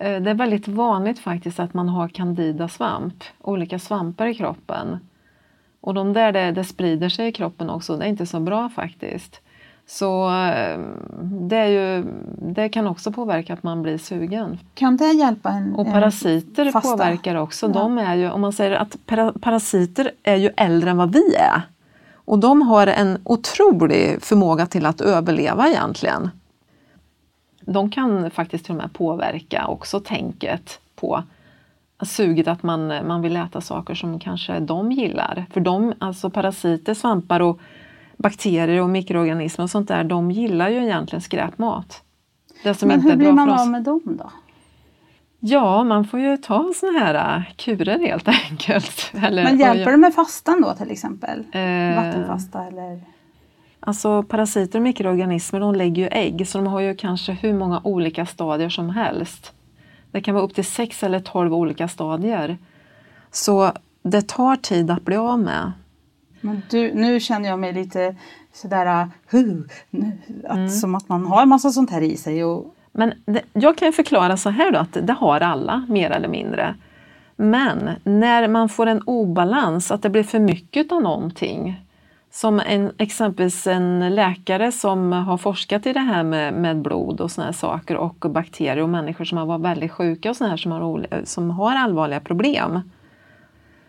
Eh, 0.00 0.20
Det 0.22 0.30
är 0.30 0.34
väldigt 0.34 0.68
vanligt 0.68 1.18
faktiskt 1.18 1.60
att 1.60 1.74
man 1.74 1.88
har 1.88 2.08
candida 2.08 2.68
svamp, 2.68 3.24
olika 3.42 3.78
svampar 3.78 4.26
i 4.26 4.34
kroppen. 4.34 4.98
Och 5.80 5.94
de 5.94 6.12
där 6.12 6.32
det, 6.32 6.50
det 6.50 6.64
sprider 6.64 7.08
sig 7.08 7.28
i 7.28 7.32
kroppen 7.32 7.70
också, 7.70 7.96
det 7.96 8.04
är 8.04 8.08
inte 8.08 8.26
så 8.26 8.40
bra 8.40 8.68
faktiskt. 8.68 9.40
Så 9.86 10.28
eh, 10.30 10.78
det, 11.22 11.68
ju, 11.68 12.04
det 12.54 12.68
kan 12.68 12.86
också 12.86 13.12
påverka 13.12 13.52
att 13.54 13.62
man 13.62 13.82
blir 13.82 13.98
sugen. 13.98 14.58
Kan 14.74 14.96
det 14.96 15.12
hjälpa 15.12 15.50
en? 15.50 15.74
Och 15.74 15.86
en 15.86 15.92
parasiter 15.92 16.70
fasta? 16.70 16.90
påverkar 16.90 17.34
också. 17.34 17.66
Ja. 17.66 17.72
De 17.72 17.98
är 17.98 18.14
ju, 18.16 18.30
om 18.30 18.40
man 18.40 18.52
säger 18.52 18.72
att 18.72 18.96
para- 19.06 19.32
parasiter 19.40 20.10
är 20.22 20.36
ju 20.36 20.50
äldre 20.56 20.90
än 20.90 20.96
vad 20.96 21.12
vi 21.12 21.34
är. 21.34 21.62
Och 22.14 22.38
de 22.38 22.62
har 22.62 22.86
en 22.86 23.18
otrolig 23.24 24.22
förmåga 24.22 24.66
till 24.66 24.86
att 24.86 25.00
överleva 25.00 25.68
egentligen. 25.68 26.30
De 27.72 27.90
kan 27.90 28.30
faktiskt 28.30 28.64
till 28.64 28.72
och 28.72 28.78
med 28.78 28.92
påverka 28.92 29.66
också 29.66 30.00
tänket 30.00 30.80
på 30.96 31.22
suget 32.02 32.48
att 32.48 32.62
man, 32.62 32.86
man 32.86 33.22
vill 33.22 33.36
äta 33.36 33.60
saker 33.60 33.94
som 33.94 34.20
kanske 34.20 34.60
de 34.60 34.92
gillar. 34.92 35.46
För 35.52 35.60
de, 35.60 35.94
alltså 35.98 36.30
parasiter, 36.30 36.94
svampar 36.94 37.40
och 37.40 37.60
bakterier 38.16 38.82
och 38.82 38.90
mikroorganismer 38.90 39.62
och 39.62 39.70
sånt 39.70 39.88
där, 39.88 40.04
de 40.04 40.30
gillar 40.30 40.68
ju 40.68 40.84
egentligen 40.84 41.22
skräpmat. 41.22 42.02
Det 42.62 42.74
som 42.74 42.88
Men 42.88 43.00
hur 43.00 43.16
blir 43.16 43.32
man 43.32 43.50
av 43.50 43.70
med 43.70 43.82
dem 43.82 44.00
då? 44.04 44.30
Ja, 45.40 45.84
man 45.84 46.04
får 46.04 46.20
ju 46.20 46.36
ta 46.36 46.72
såna 46.74 46.98
här 46.98 47.36
äh, 47.36 47.42
kurer 47.56 47.98
helt 47.98 48.28
enkelt. 48.50 49.12
Eller, 49.22 49.44
Men 49.44 49.58
hjälper 49.58 49.90
det 49.90 49.96
med 49.96 50.14
fastan 50.14 50.60
då 50.60 50.74
till 50.74 50.90
exempel? 50.90 51.38
Eh, 51.52 51.96
Vattenfasta 51.96 52.64
eller? 52.64 53.00
Alltså 53.88 54.22
parasiter 54.22 54.78
och 54.78 54.82
mikroorganismer 54.82 55.60
de 55.60 55.74
lägger 55.74 56.02
ju 56.02 56.08
ägg 56.12 56.48
så 56.48 56.58
de 56.58 56.66
har 56.66 56.80
ju 56.80 56.94
kanske 56.94 57.32
hur 57.32 57.54
många 57.54 57.80
olika 57.84 58.26
stadier 58.26 58.68
som 58.68 58.90
helst. 58.90 59.52
Det 60.10 60.20
kan 60.20 60.34
vara 60.34 60.44
upp 60.44 60.54
till 60.54 60.64
sex 60.64 61.02
eller 61.02 61.20
tolv 61.20 61.54
olika 61.54 61.88
stadier. 61.88 62.58
Så 63.30 63.72
det 64.02 64.28
tar 64.28 64.56
tid 64.56 64.90
att 64.90 65.04
bli 65.04 65.16
av 65.16 65.38
med. 65.38 65.72
Men 66.40 66.62
du, 66.70 66.94
nu 66.94 67.20
känner 67.20 67.48
jag 67.48 67.58
mig 67.58 67.72
lite 67.72 68.16
sådär, 68.52 68.86
uh, 69.34 69.60
att, 70.44 70.56
mm. 70.56 70.68
som 70.68 70.94
att 70.94 71.08
man 71.08 71.26
har 71.26 71.42
en 71.42 71.48
massa 71.48 71.70
sånt 71.70 71.90
här 71.90 72.02
i 72.02 72.16
sig. 72.16 72.44
Och... 72.44 72.74
Men 72.92 73.12
det, 73.24 73.42
jag 73.52 73.78
kan 73.78 73.92
förklara 73.92 74.36
så 74.36 74.50
här 74.50 74.72
då, 74.72 74.78
att 74.78 74.96
det 75.02 75.12
har 75.12 75.40
alla 75.40 75.86
mer 75.88 76.10
eller 76.10 76.28
mindre. 76.28 76.74
Men 77.36 77.90
när 78.04 78.48
man 78.48 78.68
får 78.68 78.86
en 78.86 79.02
obalans, 79.06 79.90
att 79.90 80.02
det 80.02 80.10
blir 80.10 80.22
för 80.22 80.38
mycket 80.38 80.92
av 80.92 81.02
någonting, 81.02 81.87
som 82.40 82.60
en, 82.60 82.92
exempelvis 82.98 83.66
en 83.66 84.14
läkare 84.14 84.72
som 84.72 85.12
har 85.12 85.38
forskat 85.38 85.86
i 85.86 85.92
det 85.92 86.00
här 86.00 86.22
med, 86.22 86.54
med 86.54 86.82
blod 86.82 87.20
och 87.20 87.30
såna 87.30 87.44
här 87.44 87.52
saker 87.52 87.96
och 87.96 88.26
bakterier 88.30 88.82
och 88.82 88.88
människor 88.88 89.24
som 89.24 89.38
har 89.38 89.46
varit 89.46 89.64
väldigt 89.64 89.92
sjuka 89.92 90.30
och 90.30 90.36
såna 90.36 90.50
här 90.50 90.56
som 90.56 90.72
har, 90.72 91.06
som 91.24 91.50
har 91.50 91.76
allvarliga 91.76 92.20
problem 92.20 92.80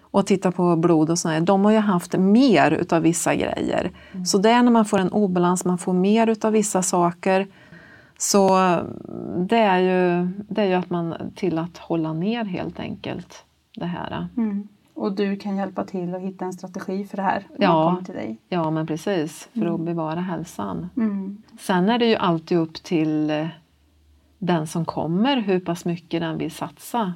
och 0.01 0.27
tittar 0.27 0.51
på 0.51 0.75
blod 0.75 1.09
och 1.09 1.19
sådär, 1.19 1.39
de 1.39 1.65
har 1.65 1.71
ju 1.71 1.77
haft 1.77 2.17
mer 2.17 2.71
utav 2.71 3.01
vissa 3.01 3.35
grejer. 3.35 3.91
Mm. 4.11 4.25
Så 4.25 4.37
det 4.37 4.49
är 4.49 4.63
när 4.63 4.71
man 4.71 4.85
får 4.85 4.99
en 4.99 5.11
obalans, 5.11 5.65
man 5.65 5.77
får 5.77 5.93
mer 5.93 6.27
utav 6.27 6.51
vissa 6.51 6.83
saker. 6.83 7.47
Så 8.17 8.49
det 9.37 9.57
är 9.57 9.79
ju, 9.79 10.27
det 10.49 10.61
är 10.61 10.65
ju 10.65 10.73
att 10.73 10.89
man 10.89 11.15
till 11.35 11.57
att 11.57 11.77
hålla 11.77 12.13
ner 12.13 12.45
helt 12.45 12.79
enkelt 12.79 13.45
det 13.75 13.85
här. 13.85 14.27
Mm. 14.37 14.67
Och 14.99 15.11
du 15.11 15.35
kan 15.35 15.57
hjälpa 15.57 15.83
till 15.83 16.15
att 16.15 16.21
hitta 16.21 16.45
en 16.45 16.53
strategi 16.53 17.05
för 17.05 17.17
det 17.17 17.23
här 17.23 17.47
ja, 17.57 18.01
till 18.05 18.15
dig. 18.15 18.37
Ja, 18.49 18.71
men 18.71 18.87
precis. 18.87 19.49
För 19.53 19.61
mm. 19.61 19.75
att 19.75 19.81
bevara 19.81 20.19
hälsan. 20.19 20.89
Mm. 20.97 21.41
Sen 21.59 21.89
är 21.89 21.99
det 21.99 22.05
ju 22.05 22.15
alltid 22.15 22.57
upp 22.57 22.73
till 22.73 23.29
eh, 23.29 23.47
den 24.37 24.67
som 24.67 24.85
kommer 24.85 25.37
hur 25.37 25.59
pass 25.59 25.85
mycket 25.85 26.21
den 26.21 26.37
vill 26.37 26.51
satsa. 26.51 27.13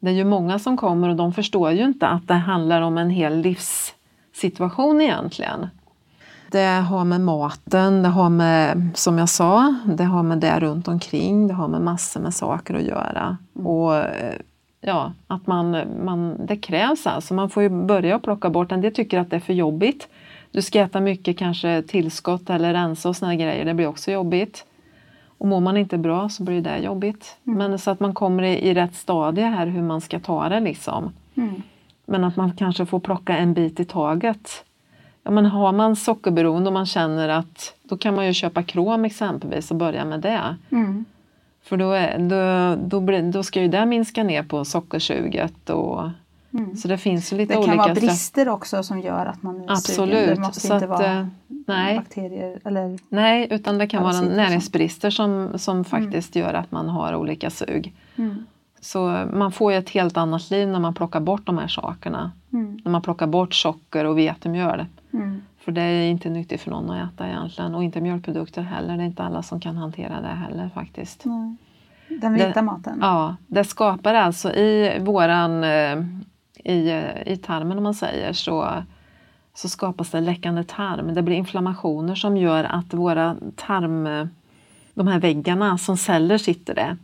Det 0.00 0.10
är 0.10 0.14
ju 0.14 0.24
många 0.24 0.58
som 0.58 0.76
kommer 0.76 1.08
och 1.08 1.16
de 1.16 1.32
förstår 1.32 1.70
ju 1.70 1.84
inte 1.84 2.08
att 2.08 2.28
det 2.28 2.34
handlar 2.34 2.82
om 2.82 2.98
en 2.98 3.10
hel 3.10 3.36
livssituation 3.36 5.00
egentligen. 5.00 5.66
Det 6.50 6.66
har 6.66 7.04
med 7.04 7.20
maten, 7.20 8.02
det 8.02 8.08
har 8.08 8.30
med, 8.30 8.90
som 8.94 9.18
jag 9.18 9.28
sa, 9.28 9.74
det 9.84 10.04
har 10.04 10.22
med 10.22 10.38
det 10.38 10.60
runt 10.60 10.88
omkring, 10.88 11.48
det 11.48 11.54
har 11.54 11.68
med 11.68 11.80
massor 11.80 12.20
med 12.20 12.34
saker 12.34 12.74
att 12.74 12.82
göra. 12.82 13.36
Mm. 13.54 13.66
Och 13.66 13.96
eh, 13.96 14.34
ja, 14.80 15.12
att 15.26 15.46
man, 15.46 15.76
man, 16.04 16.46
det 16.46 16.56
krävs 16.56 17.06
alltså. 17.06 17.34
Man 17.34 17.50
får 17.50 17.62
ju 17.62 17.68
börja 17.68 18.18
plocka 18.18 18.50
bort 18.50 18.72
en 18.72 18.80
del 18.80 18.94
tycker 18.94 19.18
att 19.18 19.30
det 19.30 19.36
är 19.36 19.40
för 19.40 19.52
jobbigt. 19.52 20.08
Du 20.50 20.62
ska 20.62 20.80
äta 20.80 21.00
mycket 21.00 21.38
kanske 21.38 21.82
tillskott 21.82 22.50
eller 22.50 22.72
rensa 22.72 23.08
och 23.08 23.16
såna 23.16 23.34
grejer, 23.34 23.64
det 23.64 23.74
blir 23.74 23.86
också 23.86 24.10
jobbigt. 24.10 24.64
Och 25.38 25.46
mår 25.46 25.60
man 25.60 25.76
inte 25.76 25.98
bra 25.98 26.28
så 26.28 26.42
blir 26.42 26.60
det 26.60 26.78
jobbigt. 26.78 27.36
Mm. 27.46 27.58
Men 27.58 27.78
så 27.78 27.90
att 27.90 28.00
man 28.00 28.14
kommer 28.14 28.42
i, 28.42 28.68
i 28.68 28.74
rätt 28.74 28.94
stadie 28.94 29.44
här 29.44 29.66
hur 29.66 29.82
man 29.82 30.00
ska 30.00 30.20
ta 30.20 30.48
det 30.48 30.60
liksom. 30.60 31.12
Mm. 31.34 31.62
Men 32.06 32.24
att 32.24 32.36
man 32.36 32.52
kanske 32.56 32.86
får 32.86 33.00
plocka 33.00 33.36
en 33.36 33.54
bit 33.54 33.80
i 33.80 33.84
taget. 33.84 34.64
Ja, 35.22 35.30
men 35.30 35.46
har 35.46 35.72
man 35.72 35.96
sockerberoende 35.96 36.68
och 36.68 36.74
man 36.74 36.86
känner 36.86 37.28
att 37.28 37.74
då 37.82 37.96
kan 37.96 38.14
man 38.14 38.26
ju 38.26 38.32
köpa 38.32 38.62
krom 38.62 39.04
exempelvis 39.04 39.70
och 39.70 39.76
börja 39.76 40.04
med 40.04 40.20
det. 40.20 40.56
Mm. 40.70 41.04
För 41.68 41.76
då, 41.76 41.92
är, 41.92 42.18
då, 42.18 43.00
då, 43.00 43.30
då 43.30 43.42
ska 43.42 43.60
ju 43.60 43.68
det 43.68 43.86
minska 43.86 44.22
ner 44.22 44.42
på 44.42 44.64
sockersuget 44.64 45.70
och 45.70 46.10
Mm. 46.50 46.76
Så 46.76 46.88
det 46.88 46.98
finns 46.98 47.32
lite 47.32 47.56
olika... 47.56 47.70
Det 47.70 47.76
kan 47.76 47.76
vara 47.76 47.94
brister 47.94 48.48
också 48.48 48.82
som 48.82 49.00
gör 49.00 49.26
att 49.26 49.42
man 49.42 49.60
är 49.60 49.72
Absolut. 49.72 50.18
sugen. 50.18 50.34
Det 50.34 50.40
måste 50.40 50.60
så 50.60 50.74
inte 50.74 50.84
att, 50.84 50.90
vara 50.90 51.18
eh, 51.18 51.26
nej. 51.66 51.96
bakterier 51.96 52.60
eller... 52.64 52.98
Nej, 53.08 53.48
utan 53.50 53.78
det 53.78 53.86
kan 53.86 54.02
vara 54.02 54.20
näringsbrister 54.20 55.10
som, 55.10 55.52
som 55.58 55.76
mm. 55.76 55.84
faktiskt 55.84 56.36
mm. 56.36 56.48
gör 56.48 56.54
att 56.54 56.70
man 56.70 56.88
har 56.88 57.14
olika 57.14 57.50
sug. 57.50 57.94
Mm. 58.16 58.46
Så 58.80 59.26
man 59.32 59.52
får 59.52 59.72
ju 59.72 59.78
ett 59.78 59.90
helt 59.90 60.16
annat 60.16 60.50
liv 60.50 60.68
när 60.68 60.80
man 60.80 60.94
plockar 60.94 61.20
bort 61.20 61.46
de 61.46 61.58
här 61.58 61.68
sakerna. 61.68 62.32
Mm. 62.52 62.80
När 62.84 62.92
man 62.92 63.02
plockar 63.02 63.26
bort 63.26 63.54
socker 63.54 64.04
och 64.04 64.18
vetemjöl. 64.18 64.86
Mm. 65.68 65.74
För 65.74 65.80
det 65.80 65.80
är 65.80 66.10
inte 66.10 66.30
nyttigt 66.30 66.60
för 66.60 66.70
någon 66.70 66.90
att 66.90 67.14
äta 67.14 67.28
egentligen 67.28 67.74
och 67.74 67.84
inte 67.84 68.00
mjölkprodukter 68.00 68.62
heller. 68.62 68.96
Det 68.96 69.02
är 69.02 69.06
inte 69.06 69.22
alla 69.22 69.42
som 69.42 69.60
kan 69.60 69.76
hantera 69.76 70.20
det 70.20 70.28
heller 70.28 70.70
faktiskt. 70.74 71.24
Den 72.08 72.34
vita 72.34 72.52
det, 72.52 72.62
maten? 72.62 72.98
Ja, 73.00 73.36
det 73.46 73.64
skapar 73.64 74.14
alltså 74.14 74.52
i 74.52 74.98
våran 75.00 75.64
eh, 75.64 75.98
i, 76.64 77.02
i 77.26 77.36
tarmen 77.36 77.78
om 77.78 77.84
man 77.84 77.94
säger 77.94 78.32
så, 78.32 78.84
så 79.54 79.68
skapas 79.68 80.10
det 80.10 80.20
läckande 80.20 80.64
tarm. 80.64 81.14
Det 81.14 81.22
blir 81.22 81.36
inflammationer 81.36 82.14
som 82.14 82.36
gör 82.36 82.64
att 82.64 82.94
våra 82.94 83.36
tarm, 83.56 84.28
de 84.94 85.08
här 85.08 85.20
väggarna 85.20 85.78
som 85.78 85.96
celler 85.96 86.38
sitter 86.38 86.74
det, 86.74 86.96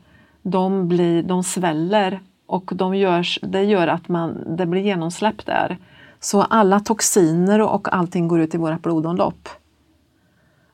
de, 0.43 0.89
blir, 0.89 1.23
de 1.23 1.45
sväller 1.45 2.21
och 2.47 2.71
de 2.75 2.97
görs, 2.97 3.39
det 3.43 3.63
gör 3.63 3.89
att 3.89 4.09
man, 4.09 4.57
det 4.57 4.67
blir 4.67 4.83
genomsläpp 4.83 5.47
där. 5.47 5.79
Så 6.25 6.43
alla 6.43 6.81
toxiner 6.81 7.61
och 7.61 7.95
allting 7.95 8.29
går 8.29 8.41
ut 8.41 8.55
i 8.55 8.59
vårt 8.59 8.83
blodomlopp. 8.83 9.49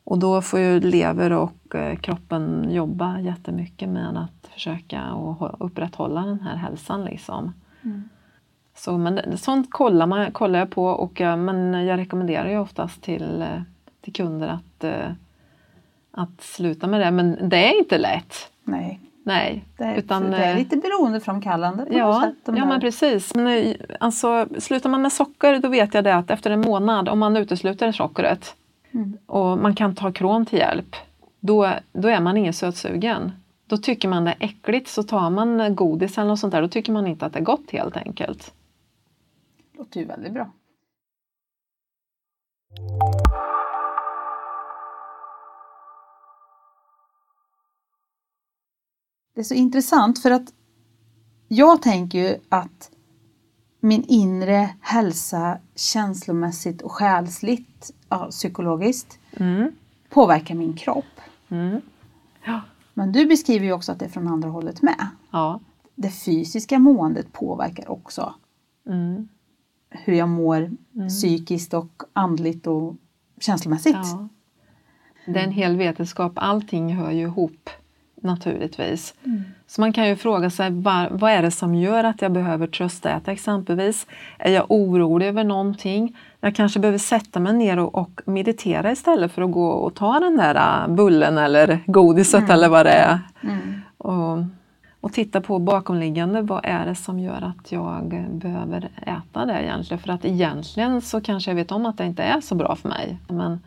Och 0.04 0.18
då 0.18 0.42
får 0.42 0.60
ju 0.60 0.80
lever 0.80 1.32
och 1.32 1.74
eh, 1.74 1.96
kroppen 1.96 2.70
jobba 2.70 3.20
jättemycket 3.20 3.88
med 3.88 4.16
att 4.16 4.52
försöka 4.52 5.16
upprätthålla 5.58 6.20
den 6.20 6.40
här 6.40 6.56
hälsan. 6.56 7.04
Liksom. 7.04 7.52
Mm. 7.82 8.08
Så, 8.76 8.98
men 8.98 9.38
sånt 9.38 9.70
kollar, 9.70 10.06
man, 10.06 10.32
kollar 10.32 10.58
jag 10.58 10.70
på 10.70 10.84
och 10.84 11.20
men 11.20 11.86
jag 11.86 11.98
rekommenderar 11.98 12.48
ju 12.48 12.58
oftast 12.58 13.02
till, 13.02 13.42
eh, 13.42 13.62
till 14.00 14.12
kunder 14.12 14.48
att, 14.48 14.84
eh, 14.84 15.12
att 16.10 16.40
sluta 16.40 16.86
med 16.86 17.00
det. 17.00 17.10
Men 17.10 17.48
det 17.48 17.74
är 17.74 17.78
inte 17.78 17.98
lätt. 17.98 18.34
Nej. 18.64 19.00
Nej. 19.30 19.64
Det 19.76 19.84
är, 19.84 19.96
utan, 19.96 20.30
det 20.30 20.36
är 20.36 20.50
eh, 20.50 20.58
lite 20.58 20.76
beroendeframkallande 20.76 21.86
på 21.86 21.94
ja, 21.94 22.06
något 22.06 22.22
sätt. 22.22 22.34
Ja, 22.44 22.64
men 22.66 22.80
precis. 22.80 23.34
Men, 23.34 23.74
alltså, 24.00 24.46
slutar 24.58 24.90
man 24.90 25.02
med 25.02 25.12
socker 25.12 25.58
då 25.58 25.68
vet 25.68 25.94
jag 25.94 26.04
det 26.04 26.14
att 26.14 26.30
efter 26.30 26.50
en 26.50 26.60
månad, 26.60 27.08
om 27.08 27.18
man 27.18 27.36
utesluter 27.36 27.92
sockret 27.92 28.54
mm. 28.92 29.18
och 29.26 29.58
man 29.58 29.74
kan 29.74 29.94
ta 29.94 30.12
krom 30.12 30.46
till 30.46 30.58
hjälp, 30.58 30.96
då, 31.40 31.70
då 31.92 32.08
är 32.08 32.20
man 32.20 32.36
ingen 32.36 32.52
sötsugen. 32.52 33.32
Då 33.66 33.76
tycker 33.76 34.08
man 34.08 34.24
det 34.24 34.30
är 34.30 34.44
äckligt, 34.44 34.88
så 34.88 35.02
tar 35.02 35.30
man 35.30 35.74
godis 35.74 36.18
eller 36.18 36.28
något 36.28 36.38
sånt 36.38 36.52
där, 36.52 36.62
då 36.62 36.68
tycker 36.68 36.92
man 36.92 37.06
inte 37.06 37.26
att 37.26 37.32
det 37.32 37.38
är 37.38 37.44
gott 37.44 37.70
helt 37.70 37.96
enkelt 37.96 38.52
låter 39.80 40.00
ju 40.00 40.06
väldigt 40.06 40.32
bra. 40.32 40.50
Det 49.40 49.42
är 49.42 49.44
så 49.44 49.54
intressant 49.54 50.22
för 50.22 50.30
att 50.30 50.52
jag 51.48 51.82
tänker 51.82 52.18
ju 52.18 52.36
att 52.48 52.90
min 53.80 54.04
inre 54.08 54.70
hälsa 54.80 55.58
känslomässigt 55.74 56.82
och 56.82 56.92
själsligt, 56.92 57.94
ja, 58.08 58.28
psykologiskt, 58.30 59.18
mm. 59.32 59.72
påverkar 60.10 60.54
min 60.54 60.76
kropp. 60.76 61.20
Mm. 61.48 61.80
Ja. 62.44 62.60
Men 62.94 63.12
du 63.12 63.26
beskriver 63.26 63.66
ju 63.66 63.72
också 63.72 63.92
att 63.92 63.98
det 63.98 64.04
är 64.04 64.08
från 64.08 64.28
andra 64.28 64.48
hållet 64.48 64.82
med. 64.82 65.06
Ja. 65.30 65.60
Det 65.94 66.10
fysiska 66.10 66.78
måendet 66.78 67.32
påverkar 67.32 67.90
också. 67.90 68.34
Mm 68.86 69.28
hur 69.90 70.12
jag 70.12 70.28
mår 70.28 70.76
mm. 70.94 71.08
psykiskt 71.08 71.74
och 71.74 72.02
andligt 72.12 72.66
och 72.66 72.96
känslomässigt. 73.40 73.94
Ja. 73.94 74.28
Det 75.26 75.38
är 75.38 75.44
en 75.44 75.52
hel 75.52 75.76
vetenskap, 75.76 76.32
allting 76.36 76.94
hör 76.94 77.10
ju 77.10 77.22
ihop 77.22 77.70
naturligtvis. 78.22 79.14
Mm. 79.24 79.44
Så 79.66 79.80
man 79.80 79.92
kan 79.92 80.08
ju 80.08 80.16
fråga 80.16 80.50
sig 80.50 80.70
var, 80.70 81.08
vad 81.10 81.30
är 81.30 81.42
det 81.42 81.50
som 81.50 81.74
gör 81.74 82.04
att 82.04 82.22
jag 82.22 82.32
behöver 82.32 82.66
tröstäta 82.66 83.32
exempelvis? 83.32 84.06
Är 84.38 84.52
jag 84.52 84.64
orolig 84.68 85.26
över 85.26 85.44
någonting? 85.44 86.16
Jag 86.40 86.54
kanske 86.54 86.80
behöver 86.80 86.98
sätta 86.98 87.40
mig 87.40 87.52
ner 87.52 87.78
och, 87.78 87.94
och 87.94 88.20
meditera 88.24 88.92
istället 88.92 89.32
för 89.32 89.42
att 89.42 89.52
gå 89.52 89.68
och 89.68 89.94
ta 89.94 90.20
den 90.20 90.36
där 90.36 90.54
äh, 90.54 90.94
bullen 90.94 91.38
eller 91.38 91.80
godiset 91.86 92.40
mm. 92.40 92.50
eller 92.50 92.68
vad 92.68 92.86
det 92.86 92.92
är. 92.92 93.18
Mm. 93.42 93.80
Och, 93.98 94.38
och 95.00 95.12
titta 95.12 95.40
på 95.40 95.58
bakomliggande, 95.58 96.42
vad 96.42 96.60
är 96.64 96.86
det 96.86 96.94
som 96.94 97.20
gör 97.20 97.42
att 97.42 97.72
jag 97.72 98.28
behöver 98.30 98.88
äta 98.96 99.46
det 99.46 99.62
egentligen? 99.62 100.02
För 100.02 100.12
att 100.12 100.24
egentligen 100.24 101.00
så 101.00 101.20
kanske 101.20 101.50
jag 101.50 101.56
vet 101.56 101.72
om 101.72 101.86
att 101.86 101.98
det 101.98 102.04
inte 102.04 102.22
är 102.22 102.40
så 102.40 102.54
bra 102.54 102.76
för 102.76 102.88
mig. 102.88 103.18
Men 103.28 103.60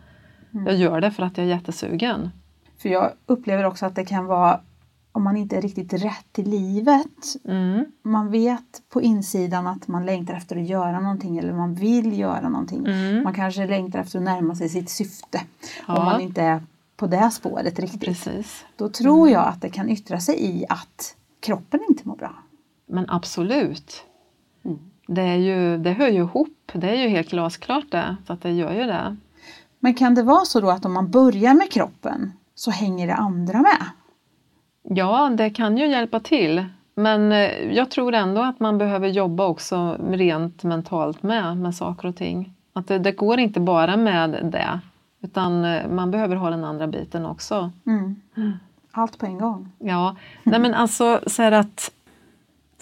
jag 0.66 0.76
gör 0.76 1.02
det 1.02 1.12
för 1.12 1.24
att 1.24 1.38
jag 1.38 1.46
är 1.46 1.50
jättesugen. 1.50 2.30
För 2.84 2.90
jag 2.90 3.12
upplever 3.26 3.66
också 3.66 3.86
att 3.86 3.96
det 3.96 4.06
kan 4.06 4.26
vara 4.26 4.60
om 5.12 5.24
man 5.24 5.38
inte 5.38 5.58
är 5.58 5.62
riktigt 5.62 5.94
rätt 5.94 6.40
i 6.40 6.44
livet. 6.44 7.36
Mm. 7.46 7.86
Man 8.02 8.32
vet 8.32 8.90
på 8.90 9.02
insidan 9.02 9.68
att 9.68 9.88
man 9.88 10.06
längtar 10.06 10.34
efter 10.34 10.56
att 10.56 10.68
göra 10.68 11.00
någonting 11.00 11.38
eller 11.38 11.54
man 11.54 11.76
vill 11.76 12.20
göra 12.20 12.50
någonting. 12.50 12.86
Mm. 12.86 13.24
Man 13.24 13.34
kanske 13.34 13.68
längtar 13.68 14.00
efter 14.00 14.20
att 14.20 14.24
närma 14.24 14.56
sig 14.56 14.70
sitt 14.70 14.90
syfte. 14.90 15.42
Ja. 15.88 16.00
Om 16.00 16.06
man 16.06 16.22
inte 16.22 16.42
är 16.42 16.64
på 16.98 17.08
det 17.08 17.32
spåret 17.32 17.80
riktigt. 17.80 18.02
Precis. 18.02 18.66
Då 18.76 18.90
tror 18.90 19.30
jag 19.30 19.48
att 19.48 19.62
det 19.62 19.70
kan 19.70 19.90
yttra 19.90 20.20
sig 20.20 20.36
i 20.46 20.66
att 20.70 21.16
kroppen 21.40 21.80
inte 21.90 22.08
mår 22.08 22.16
bra. 22.16 22.36
Men 22.86 23.10
absolut. 23.10 24.04
Mm. 24.66 24.80
Det, 25.08 25.22
är 25.22 25.36
ju, 25.36 25.78
det 25.78 25.92
hör 25.92 26.08
ju 26.08 26.20
ihop. 26.20 26.72
Det 26.74 26.90
är 26.90 26.96
ju 26.96 27.08
helt 27.08 27.30
glasklart 27.30 27.92
det. 27.92 28.16
Så 28.28 28.34
att 28.34 28.42
det 28.42 28.52
gör 28.52 28.74
ju 28.74 28.84
det. 28.84 29.18
Men 29.80 29.94
kan 29.94 30.16
det 30.16 30.24
vara 30.24 30.46
så 30.46 30.60
då 30.60 30.70
att 30.70 30.86
om 30.86 30.94
man 30.94 31.12
börjar 31.12 31.54
med 31.54 31.72
kroppen 31.72 32.32
så 32.56 32.72
hänger 32.72 33.08
det 33.08 33.16
andra 33.16 33.62
med? 33.62 33.86
Ja, 34.84 35.30
det 35.38 35.50
kan 35.50 35.78
ju 35.78 35.88
hjälpa 35.88 36.20
till. 36.20 36.66
Men 36.96 37.32
eh, 37.32 37.74
jag 37.74 37.92
tror 37.92 38.14
ändå 38.14 38.42
att 38.42 38.60
man 38.60 38.78
behöver 38.78 39.08
jobba 39.08 39.46
också 39.46 39.98
rent 40.10 40.64
mentalt 40.64 41.24
med, 41.24 41.58
med 41.58 41.76
saker 41.76 42.08
och 42.08 42.16
ting. 42.16 42.54
Att 42.74 42.88
det, 42.88 43.00
det 43.00 43.12
går 43.12 43.40
inte 43.40 43.60
bara 43.60 43.98
med 43.98 44.30
det. 44.30 44.80
Utan 45.22 45.66
eh, 45.66 45.88
man 45.88 46.12
behöver 46.12 46.36
ha 46.36 46.50
den 46.50 46.64
andra 46.64 46.88
biten 46.88 47.26
också. 47.26 47.72
Mm. 47.86 48.16
Allt 48.92 49.18
på 49.18 49.26
en 49.26 49.38
gång. 49.38 49.72
Ja, 49.80 50.16
nej 50.44 50.60
men 50.60 50.74
alltså 50.74 51.20
så 51.28 51.42
här 51.42 51.52
att 51.52 51.92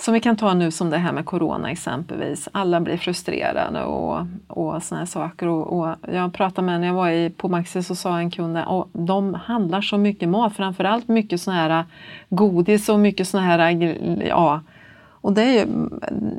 som 0.02 0.14
vi 0.14 0.20
kan 0.20 0.36
ta 0.36 0.54
nu 0.54 0.72
som 0.72 0.90
det 0.90 0.98
här 0.98 1.14
med 1.14 1.26
Corona 1.26 1.72
exempelvis. 1.72 2.50
Alla 2.52 2.80
blir 2.82 2.98
frustrerade 2.98 3.84
och, 3.84 4.26
och 4.48 4.84
såna 4.84 5.00
här 5.00 5.06
saker. 5.06 5.48
Och, 5.48 5.80
och 5.80 5.96
jag 6.14 6.34
pratade 6.34 6.66
med 6.66 6.80
när 6.80 6.88
jag 6.88 6.94
var 6.94 7.10
i, 7.10 7.30
på 7.30 7.50
Maxi 7.50 7.84
så 7.84 7.96
sa 7.96 8.18
en 8.20 8.32
kund 8.32 8.58
att 8.58 8.88
de 8.94 9.34
handlar 9.34 9.82
så 9.82 9.98
mycket 9.98 10.30
mat, 10.30 10.54
framförallt 10.56 11.08
mycket 11.08 11.42
såna 11.42 11.58
här 11.58 11.86
godis 12.30 12.90
och 12.90 13.00
mycket 13.00 13.28
såna 13.28 13.44
här, 13.44 13.70
ja. 14.28 14.62
Och 15.24 15.34
det 15.34 15.44
är 15.44 15.52
ju, 15.66 15.90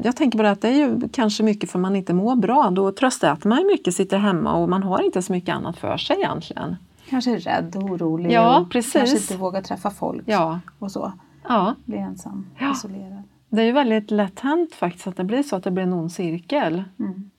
jag 0.03 0.17
tänker 0.17 0.39
på 0.39 0.43
det 0.43 0.51
att 0.51 0.61
det 0.61 0.69
är 0.69 0.77
ju 0.77 1.09
kanske 1.13 1.43
mycket 1.43 1.71
för 1.71 1.79
man 1.79 1.97
inte 1.97 2.15
mår 2.15 2.37
bra. 2.37 2.71
Då 2.71 2.93
tröstäter 2.93 3.49
man 3.49 3.59
ju 3.59 3.67
mycket, 3.67 3.95
sitter 3.95 4.19
hemma 4.19 4.55
och 4.55 4.69
man 4.69 4.83
har 4.83 5.03
inte 5.03 5.23
så 5.23 5.33
mycket 5.33 5.55
annat 5.55 5.77
för 5.77 5.97
sig 5.97 6.17
egentligen. 6.17 6.77
Kanske 7.11 7.31
är 7.35 7.39
rädd 7.39 7.77
och 7.77 7.83
orolig 7.83 8.33
Ja, 8.33 8.59
och 8.61 8.71
precis. 8.71 8.93
kanske 8.93 9.17
inte 9.17 9.37
vågar 9.37 9.63
träffa 9.63 9.91
folk 9.91 10.23
Ja, 10.27 10.61
och 10.79 10.93
så. 10.93 11.13
ja. 11.49 11.75
Bli 11.85 11.99
ensam, 11.99 12.47
Ja. 12.59 12.73
isolerad. 12.73 13.23
Det 13.53 13.63
är 13.63 13.67
ju 13.67 13.73
väldigt 13.73 14.11
lätt 14.11 14.41
hänt 14.41 14.75
faktiskt 14.75 15.07
att 15.07 15.17
det 15.17 15.25
blir 15.25 15.43
så 15.43 15.57
att 15.57 15.65
det 15.65 15.71
blir 15.71 15.83
en 15.83 15.93
ond 15.93 16.13
cirkel. 16.13 16.85
Mm. 16.99 17.31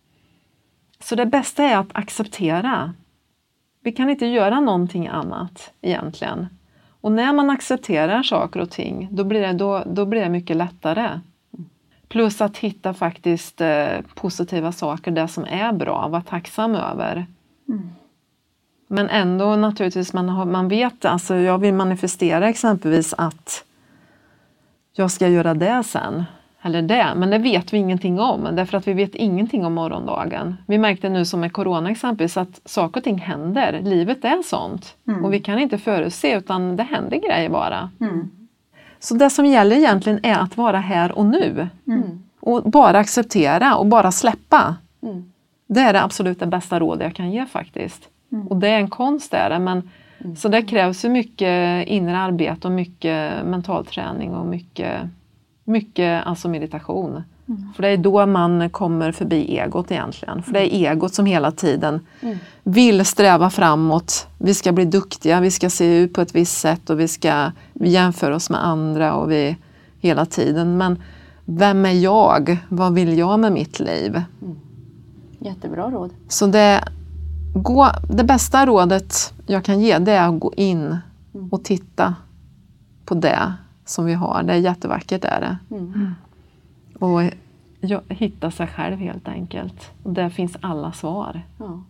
Så 1.00 1.16
det 1.16 1.26
bästa 1.26 1.64
är 1.64 1.78
att 1.78 1.90
acceptera. 1.94 2.94
Vi 3.84 3.92
kan 3.92 4.10
inte 4.10 4.26
göra 4.26 4.60
någonting 4.60 5.08
annat 5.08 5.74
egentligen. 5.82 6.48
Och 7.02 7.12
när 7.12 7.34
man 7.34 7.50
accepterar 7.50 8.24
saker 8.24 8.60
och 8.60 8.70
ting, 8.70 9.08
då 9.12 9.24
blir 9.24 9.42
det, 9.42 9.54
då, 9.54 9.84
då 9.86 10.06
blir 10.06 10.22
det 10.22 10.30
mycket 10.30 10.58
lättare. 10.58 11.20
Plus 12.08 12.42
att 12.42 12.58
hitta 12.58 12.94
faktiskt 12.94 13.62
eh, 13.62 14.02
positiva 14.16 14.72
saker, 14.72 15.12
det 15.12 15.28
som 15.28 15.46
är 15.46 15.72
bra, 15.74 16.08
vara 16.08 16.22
tacksam 16.22 16.76
över. 16.76 17.26
Mm. 17.68 17.90
Men 18.88 19.10
ändå 19.10 19.56
naturligtvis, 19.56 20.14
man, 20.14 20.30
har, 20.30 20.46
man 20.46 20.68
vet, 20.68 21.06
alltså 21.06 21.36
jag 21.36 21.58
vill 21.58 21.74
manifestera 21.74 22.50
exempelvis 22.50 23.14
att 23.18 23.66
jag 24.96 25.12
ska 25.12 25.28
göra 25.28 25.54
det 25.54 25.84
sen. 25.84 26.24
Eller 26.66 26.82
det, 26.82 27.14
men 27.16 27.30
det 27.30 27.38
vet 27.38 27.74
vi 27.74 27.78
ingenting 27.78 28.20
om 28.20 28.50
därför 28.52 28.78
att 28.78 28.88
vi 28.88 28.94
vet 28.94 29.16
ingenting 29.16 29.66
om 29.66 29.74
morgondagen. 29.74 30.58
Vi 30.66 30.78
märkte 30.78 31.10
nu 31.10 31.26
som 31.26 31.40
med 31.40 31.54
Corona 31.54 31.92
exempelvis 31.92 32.38
att 32.38 32.62
saker 32.66 33.00
och 33.00 33.04
ting 33.04 33.18
händer. 33.18 33.80
Livet 33.84 34.26
är 34.26 34.44
sånt. 34.44 34.96
Mm. 35.08 35.26
Och 35.26 35.34
vi 35.34 35.40
kan 35.40 35.60
inte 35.60 35.78
förutse 35.78 36.38
utan 36.38 36.76
det 36.76 36.84
händer 36.84 37.18
grejer 37.18 37.50
bara. 37.50 37.90
Mm. 38.02 38.30
Så 39.00 39.16
det 39.16 39.30
som 39.30 39.46
gäller 39.46 39.76
egentligen 39.76 40.20
är 40.24 40.40
att 40.40 40.58
vara 40.58 40.80
här 40.80 41.18
och 41.18 41.26
nu. 41.26 41.68
Mm. 41.88 42.24
Och 42.40 42.64
bara 42.64 42.98
acceptera 42.98 43.76
och 43.76 43.86
bara 43.86 44.12
släppa. 44.12 44.76
Mm. 45.02 45.32
Det 45.68 45.80
är 45.80 45.94
det 45.94 46.04
absolut 46.04 46.40
det 46.40 46.48
bästa 46.48 46.80
råd 46.80 47.02
jag 47.02 47.16
kan 47.16 47.32
ge 47.32 47.46
faktiskt. 47.46 48.10
Mm. 48.32 48.48
Och 48.48 48.58
det 48.58 48.68
är 48.68 48.78
en 48.78 48.90
konst 48.90 49.34
är 49.34 49.50
det, 49.50 49.60
men 49.60 49.90
så 50.38 50.50
det 50.50 50.62
krävs 50.62 51.06
ju 51.06 51.10
mycket 51.10 51.88
inre 51.88 52.18
arbete 52.18 52.68
och 52.68 52.74
mycket 52.74 53.46
mental 53.46 53.86
träning 53.86 54.36
och 54.36 54.46
mycket, 54.46 55.02
mycket 55.64 56.26
alltså 56.26 56.50
meditation. 56.50 57.24
Mm. 57.48 57.74
För 57.76 57.82
det 57.84 57.90
är 57.90 57.98
då 57.98 58.26
man 58.26 58.70
kommer 58.70 59.12
förbi 59.12 59.58
egot 59.58 59.92
egentligen. 59.92 60.44
För 60.44 60.54
det 60.54 60.76
är 60.76 60.92
egot 60.92 61.14
som 61.14 61.26
hela 61.26 61.52
tiden 61.52 62.00
Mm. 62.22 62.38
vill 62.64 63.06
sträva 63.06 63.50
framåt. 63.50 64.28
Vi 64.38 64.54
ska 64.54 64.72
bli 64.72 64.86
duktiga, 64.86 65.40
vi 65.40 65.52
ska 65.52 65.70
se 65.70 65.98
ut 65.98 66.14
på 66.14 66.22
ett 66.22 66.36
visst 66.36 66.58
sätt 66.58 66.90
och 66.90 67.00
vi 67.00 67.08
ska 67.08 67.52
jämföra 67.74 68.36
oss 68.36 68.50
med 68.50 68.66
andra 68.66 69.14
och 69.14 69.32
vi 69.32 69.58
hela 70.00 70.26
tiden. 70.26 70.78
Men 70.78 71.02
vem 71.46 71.86
är 71.86 71.92
jag? 71.92 72.58
Vad 72.70 72.94
vill 72.94 73.18
jag 73.18 73.40
med 73.40 73.52
mitt 73.52 73.80
liv? 73.80 74.22
Jättebra 75.40 75.92
råd. 75.92 76.12
Så 76.28 76.48
det, 76.48 76.84
gå, 77.54 77.88
det 78.10 78.24
bästa 78.24 78.66
rådet 78.66 79.33
jag 79.46 79.64
kan 79.64 79.82
ge 79.82 80.00
det 80.00 80.12
är 80.12 80.30
att 80.30 80.40
gå 80.40 80.54
in 80.54 80.98
och 81.52 81.64
titta 81.64 82.16
på 83.06 83.14
det 83.16 83.54
som 83.86 84.06
vi 84.06 84.14
har. 84.14 84.44
Det 84.44 84.54
är 84.54 84.58
jättevackert 84.58 85.26
är 85.26 85.42
det. 85.42 85.76
Mm. 85.76 86.16
Och 87.00 87.22
ja, 87.80 88.02
hitta 88.10 88.52
sig 88.52 88.68
själv 88.68 88.98
helt 88.98 89.28
enkelt. 89.28 89.92
Och 90.04 90.14
där 90.14 90.30
finns 90.30 90.58
alla 90.62 90.92
svar. 90.92 91.42
Ja. 91.58 91.84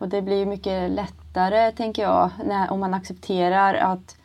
Och 0.00 0.08
det 0.08 0.22
blir 0.22 0.46
mycket 0.46 0.90
lättare, 0.90 1.72
tänker 1.72 2.02
jag, 2.02 2.30
när, 2.44 2.70
om 2.70 2.80
man 2.80 2.94
accepterar 2.94 3.74
att 3.74 4.16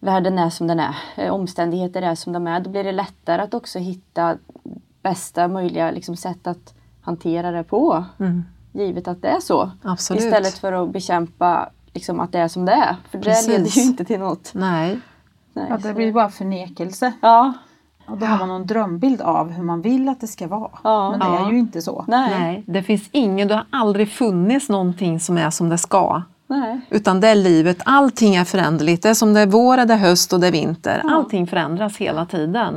världen 0.00 0.38
är 0.38 0.50
som 0.50 0.66
den 0.66 0.80
är, 0.80 0.96
eh, 1.16 1.32
omständigheter 1.32 2.02
är 2.02 2.14
som 2.14 2.32
de 2.32 2.46
är. 2.46 2.60
Då 2.60 2.70
blir 2.70 2.84
det 2.84 2.92
lättare 2.92 3.42
att 3.42 3.54
också 3.54 3.78
hitta 3.78 4.36
bästa 5.02 5.48
möjliga 5.48 5.90
liksom, 5.90 6.16
sätt 6.16 6.46
att 6.46 6.74
hantera 7.00 7.50
det 7.50 7.64
på. 7.64 8.04
Givet 8.72 9.08
att 9.08 9.22
det 9.22 9.28
är 9.28 9.40
så. 9.40 9.70
Absolut. 9.82 10.22
Istället 10.22 10.58
för 10.58 10.72
att 10.72 10.90
bekämpa 10.90 11.70
liksom, 11.94 12.20
att 12.20 12.32
det 12.32 12.38
är 12.38 12.48
som 12.48 12.64
det 12.64 12.72
är. 12.72 12.96
För 13.10 13.18
Precis. 13.18 13.46
det 13.46 13.52
leder 13.52 13.70
ju 13.70 13.82
inte 13.82 14.04
till 14.04 14.20
något. 14.20 14.50
Nej, 14.54 15.00
Nej, 15.54 15.66
Ja, 15.70 15.76
det 15.76 15.94
blir 15.94 16.12
bara 16.12 16.28
förnekelse. 16.28 17.12
ja. 17.22 17.52
Och 18.06 18.18
då 18.18 18.26
har 18.26 18.38
man 18.38 18.48
någon 18.48 18.66
drömbild 18.66 19.20
av 19.20 19.50
hur 19.50 19.62
man 19.62 19.82
vill 19.82 20.08
att 20.08 20.20
det 20.20 20.26
ska 20.26 20.46
vara. 20.48 20.70
Ja. 20.84 21.10
Men 21.10 21.20
det 21.20 21.26
Ja. 21.26 21.46
är 21.46 21.52
ju 21.52 21.58
inte 21.58 21.82
så. 21.82 22.04
Nej. 22.08 22.30
nej, 22.40 22.64
det 22.66 22.82
finns 22.82 23.08
ingen, 23.12 23.48
det 23.48 23.54
har 23.54 23.66
aldrig 23.70 24.10
funnits 24.10 24.68
någonting 24.68 25.20
som 25.20 25.38
är 25.38 25.50
som 25.50 25.68
det 25.68 25.78
ska. 25.78 26.22
Nej. 26.46 26.80
Utan 26.90 27.20
det 27.20 27.28
är 27.28 27.34
livet, 27.34 27.78
allting 27.84 28.34
är 28.34 28.44
föränderligt. 28.44 29.02
Det 29.02 29.08
är 29.08 29.14
som 29.14 29.34
det 29.34 29.40
är 29.40 29.46
vår, 29.46 29.76
det 29.76 29.94
är 29.94 29.98
höst 29.98 30.32
och 30.32 30.40
det 30.40 30.46
är 30.46 30.52
vinter. 30.52 31.02
Allting 31.10 31.46
förändras 31.46 31.96
hela 31.96 32.26
tiden. 32.26 32.74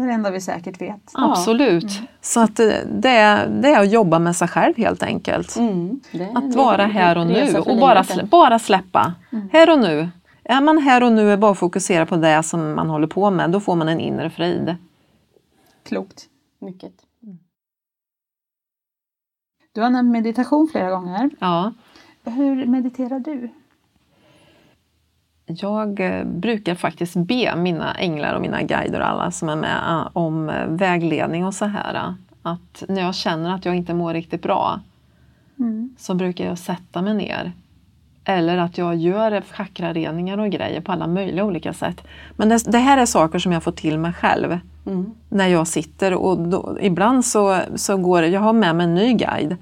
Det 0.00 0.04
är 0.04 0.08
det 0.08 0.14
enda 0.14 0.30
vi 0.30 0.40
säkert 0.40 0.80
vet. 0.80 1.10
Absolut. 1.12 2.00
Så 2.20 2.40
att 2.40 2.60
eh, 2.60 2.66
det 2.92 3.08
är, 3.08 3.48
det 3.48 3.68
är 3.68 3.80
att 3.80 3.92
jobba 3.92 4.18
med 4.18 4.36
sig 4.36 4.48
själv 4.48 4.76
helt 4.76 5.02
enkelt. 5.02 5.56
Mm. 5.56 6.00
Det 6.12 6.32
Att 6.34 6.54
vara 6.54 6.86
här 6.86 7.18
och 7.18 7.26
nu 7.26 7.58
och 7.58 7.78
bara, 7.78 8.04
slä, 8.04 8.24
bara 8.24 8.58
släppa. 8.58 9.14
Här 9.52 9.72
och 9.72 9.78
nu. 9.78 10.08
Är 10.44 10.60
man 10.60 10.78
här 10.78 11.02
och 11.02 11.12
nu 11.12 11.32
och 11.32 11.38
bara 11.38 11.54
fokusera 11.54 12.06
på 12.06 12.16
det 12.16 12.42
som 12.42 12.74
man 12.74 12.90
håller 12.90 13.06
på 13.06 13.30
med, 13.30 13.50
då 13.50 13.60
får 13.60 13.76
man 13.76 13.88
en 13.88 14.00
inre 14.00 14.30
frid. 14.30 14.76
Klokt. 15.82 16.26
Mycket. 16.60 16.92
Du 19.72 19.80
har 19.80 19.90
nämnt 19.90 20.12
meditation 20.12 20.68
flera 20.72 20.90
gånger. 20.90 21.30
Ja. 21.38 21.72
Hur 22.24 22.66
mediterar 22.66 23.18
du? 23.18 23.50
Jag 25.56 26.00
eh, 26.00 26.24
brukar 26.24 26.74
faktiskt 26.74 27.16
be 27.16 27.56
mina 27.56 27.94
änglar 27.94 28.34
och 28.34 28.40
mina 28.42 28.62
guider 28.62 29.00
och 29.00 29.06
alla 29.08 29.30
som 29.30 29.48
är 29.48 29.56
med 29.56 29.76
eh, 29.88 30.08
om 30.12 30.48
eh, 30.50 30.66
vägledning 30.66 31.46
och 31.46 31.54
så 31.54 31.64
här. 31.64 32.14
Att 32.42 32.84
när 32.88 33.00
jag 33.02 33.14
känner 33.14 33.54
att 33.54 33.64
jag 33.64 33.74
inte 33.76 33.94
mår 33.94 34.14
riktigt 34.14 34.42
bra 34.42 34.80
Mm. 35.58 35.94
så 35.98 36.14
brukar 36.14 36.44
jag 36.46 36.58
sätta 36.58 37.02
mig 37.02 37.14
ner. 37.14 37.52
Eller 38.24 38.58
att 38.58 38.78
jag 38.78 38.96
gör 38.96 39.42
chakrareningar 39.50 40.38
och 40.38 40.50
grejer 40.50 40.80
på 40.80 40.92
alla 40.92 41.06
möjliga 41.06 41.44
olika 41.44 41.72
sätt. 41.72 42.04
Men 42.36 42.48
det, 42.48 42.72
det 42.72 42.78
här 42.78 42.98
är 42.98 43.06
saker 43.06 43.38
som 43.38 43.52
jag 43.52 43.62
får 43.62 43.72
till 43.72 43.98
mig 43.98 44.12
själv 44.12 44.58
Mm. 44.86 45.10
när 45.28 45.46
jag 45.48 45.66
sitter 45.66 46.14
och 46.14 46.38
då, 46.38 46.76
ibland 46.80 47.24
så, 47.24 47.58
så 47.74 47.96
går 47.96 48.22
jag 48.22 48.40
har 48.40 48.52
med 48.52 48.76
mig 48.76 48.84
en 48.84 48.94
ny 48.94 49.12
guide. 49.12 49.56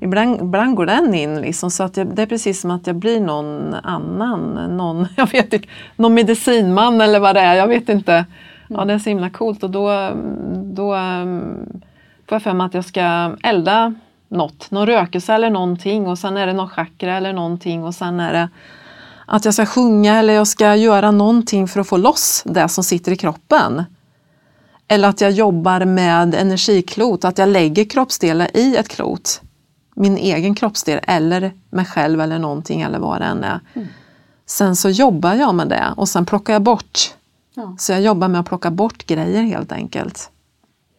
Ibland, 0.00 0.40
ibland 0.40 0.76
går 0.76 0.86
den 0.86 1.14
in 1.14 1.40
liksom, 1.40 1.70
så 1.70 1.82
att 1.82 1.96
jag, 1.96 2.06
det 2.06 2.22
är 2.22 2.26
precis 2.26 2.60
som 2.60 2.70
att 2.70 2.86
jag 2.86 2.96
blir 2.96 3.20
någon 3.20 3.74
annan, 3.74 4.54
någon, 4.76 5.06
jag 5.16 5.32
vet 5.32 5.52
inte, 5.52 5.68
någon 5.96 6.14
medicinman 6.14 7.00
eller 7.00 7.20
vad 7.20 7.36
det 7.36 7.40
är, 7.40 7.54
jag 7.54 7.68
vet 7.68 7.88
inte. 7.88 8.24
Ja, 8.68 8.84
det 8.84 8.92
är 8.92 8.98
så 8.98 9.08
himla 9.08 9.30
coolt 9.30 9.62
och 9.62 9.70
då, 9.70 10.12
då 10.54 10.94
mm, 10.94 11.80
får 12.28 12.34
jag 12.34 12.42
för 12.42 12.52
mig 12.52 12.66
att 12.66 12.74
jag 12.74 12.84
ska 12.84 13.36
elda 13.42 13.94
något, 14.28 14.70
någon 14.70 14.86
rökelse 14.86 15.34
eller 15.34 15.50
någonting 15.50 16.06
och 16.06 16.18
sen 16.18 16.36
är 16.36 16.46
det 16.46 16.52
någon 16.52 16.68
chakra 16.68 17.16
eller 17.16 17.32
någonting 17.32 17.84
och 17.84 17.94
sen 17.94 18.20
är 18.20 18.32
det 18.32 18.48
att 19.26 19.44
jag 19.44 19.54
ska 19.54 19.66
sjunga 19.66 20.18
eller 20.18 20.34
jag 20.34 20.46
ska 20.46 20.76
göra 20.76 21.10
någonting 21.10 21.68
för 21.68 21.80
att 21.80 21.88
få 21.88 21.96
loss 21.96 22.42
det 22.46 22.68
som 22.68 22.84
sitter 22.84 23.12
i 23.12 23.16
kroppen. 23.16 23.84
Eller 24.88 25.08
att 25.08 25.20
jag 25.20 25.30
jobbar 25.30 25.84
med 25.84 26.34
energiklot, 26.34 27.24
att 27.24 27.38
jag 27.38 27.48
lägger 27.48 27.84
kroppsdelar 27.84 28.56
i 28.56 28.76
ett 28.76 28.88
klot. 28.88 29.42
Min 30.00 30.16
egen 30.16 30.54
kroppsdel 30.54 31.00
eller 31.02 31.52
mig 31.70 31.84
själv 31.84 32.20
eller 32.20 32.38
någonting 32.38 32.82
eller 32.82 32.98
vad 32.98 33.20
det 33.20 33.24
än 33.24 33.44
är. 33.44 33.60
Mm. 33.74 33.88
Sen 34.46 34.76
så 34.76 34.90
jobbar 34.90 35.34
jag 35.34 35.54
med 35.54 35.68
det 35.68 35.94
och 35.96 36.08
sen 36.08 36.26
plockar 36.26 36.52
jag 36.52 36.62
bort. 36.62 37.14
Ja. 37.54 37.74
Så 37.78 37.92
jag 37.92 38.00
jobbar 38.00 38.28
med 38.28 38.40
att 38.40 38.46
plocka 38.46 38.70
bort 38.70 39.06
grejer 39.06 39.42
helt 39.42 39.72
enkelt. 39.72 40.30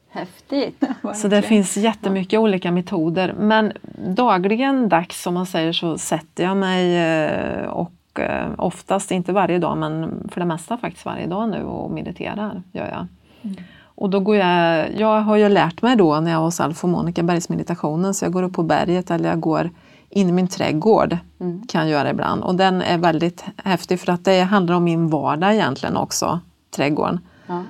Häftigt! 0.09 0.83
så 1.15 1.27
det 1.27 1.41
finns 1.41 1.77
jättemycket 1.77 2.33
ja. 2.33 2.39
olika 2.39 2.71
metoder. 2.71 3.35
Men 3.39 3.71
dagligen 4.15 4.89
dags 4.89 5.21
som 5.21 5.33
man 5.33 5.45
säger 5.45 5.73
så 5.73 5.97
sätter 5.97 6.43
jag 6.43 6.57
mig 6.57 6.97
eh, 6.97 7.65
och 7.65 8.19
eh, 8.19 8.51
oftast, 8.57 9.11
inte 9.11 9.33
varje 9.33 9.59
dag 9.59 9.77
men 9.77 10.29
för 10.31 10.39
det 10.39 10.45
mesta 10.45 10.77
faktiskt 10.77 11.05
varje 11.05 11.27
dag 11.27 11.49
nu 11.49 11.63
och 11.63 11.91
mediterar. 11.91 12.63
Gör 12.71 12.87
jag. 12.87 13.07
Mm. 13.41 13.63
Och 13.99 14.09
då 14.09 14.19
går 14.19 14.35
jag, 14.35 14.89
jag 14.99 15.21
har 15.21 15.35
ju 15.35 15.49
lärt 15.49 15.81
mig 15.81 15.95
då 15.95 16.19
när 16.19 16.31
jag 16.31 16.39
var 16.39 16.45
hos 16.45 16.59
Alf 16.59 16.83
och 16.83 16.89
Monica 16.89 17.23
bergsmeditationen 17.23 18.13
så 18.13 18.25
jag 18.25 18.33
går 18.33 18.43
upp 18.43 18.53
på 18.53 18.63
berget 18.63 19.11
eller 19.11 19.29
jag 19.29 19.39
går 19.39 19.69
in 20.09 20.29
i 20.29 20.31
min 20.31 20.47
trädgård. 20.47 21.17
Mm. 21.39 21.67
kan 21.67 21.81
jag 21.81 21.89
göra 21.89 22.09
ibland 22.09 22.43
och 22.43 22.55
den 22.55 22.81
är 22.81 22.97
väldigt 22.97 23.43
häftig 23.57 23.99
för 23.99 24.11
att 24.11 24.25
det 24.25 24.41
handlar 24.41 24.75
om 24.75 24.83
min 24.83 25.07
vardag 25.09 25.53
egentligen 25.53 25.97
också, 25.97 26.39
trädgården. 26.75 27.19
Ja. 27.47 27.63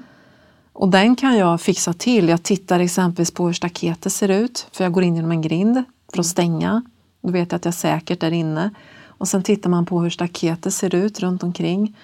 Och 0.74 0.90
den 0.90 1.16
kan 1.16 1.38
jag 1.38 1.62
fixa 1.62 1.94
till. 1.94 2.30
Jag 2.30 2.44
tittar 2.44 2.80
exempelvis 2.80 3.32
på 3.32 3.46
hur 3.46 3.54
staketet 3.54 4.14
ser 4.14 4.30
ut 4.30 4.68
för 4.72 4.84
jag 4.84 4.94
går 4.94 5.04
in 5.04 5.16
genom 5.16 5.32
en 5.32 5.42
grind 5.42 5.74
för 6.14 6.14
att 6.14 6.16
mm. 6.16 6.24
stänga. 6.24 6.84
Då 7.22 7.32
vet 7.32 7.52
jag 7.52 7.58
att 7.58 7.66
jag 7.66 7.72
är 7.72 7.76
säkert 7.76 8.20
där 8.20 8.32
inne. 8.32 8.70
Och 9.06 9.28
sen 9.28 9.44
tittar 9.44 9.70
man 9.70 9.86
på 9.86 10.02
hur 10.02 10.10
staketet 10.10 10.74
ser 10.74 10.96
ut 10.96 11.20
runt 11.20 11.44
omkring. 11.44 11.96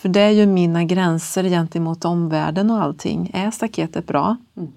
För 0.00 0.08
det 0.08 0.20
är 0.20 0.30
ju 0.30 0.46
mina 0.46 0.84
gränser 0.84 1.44
gentemot 1.44 2.04
omvärlden 2.04 2.70
och 2.70 2.82
allting. 2.82 3.30
Är 3.34 3.50
staketet 3.50 4.06
bra? 4.06 4.36
Mm. 4.56 4.72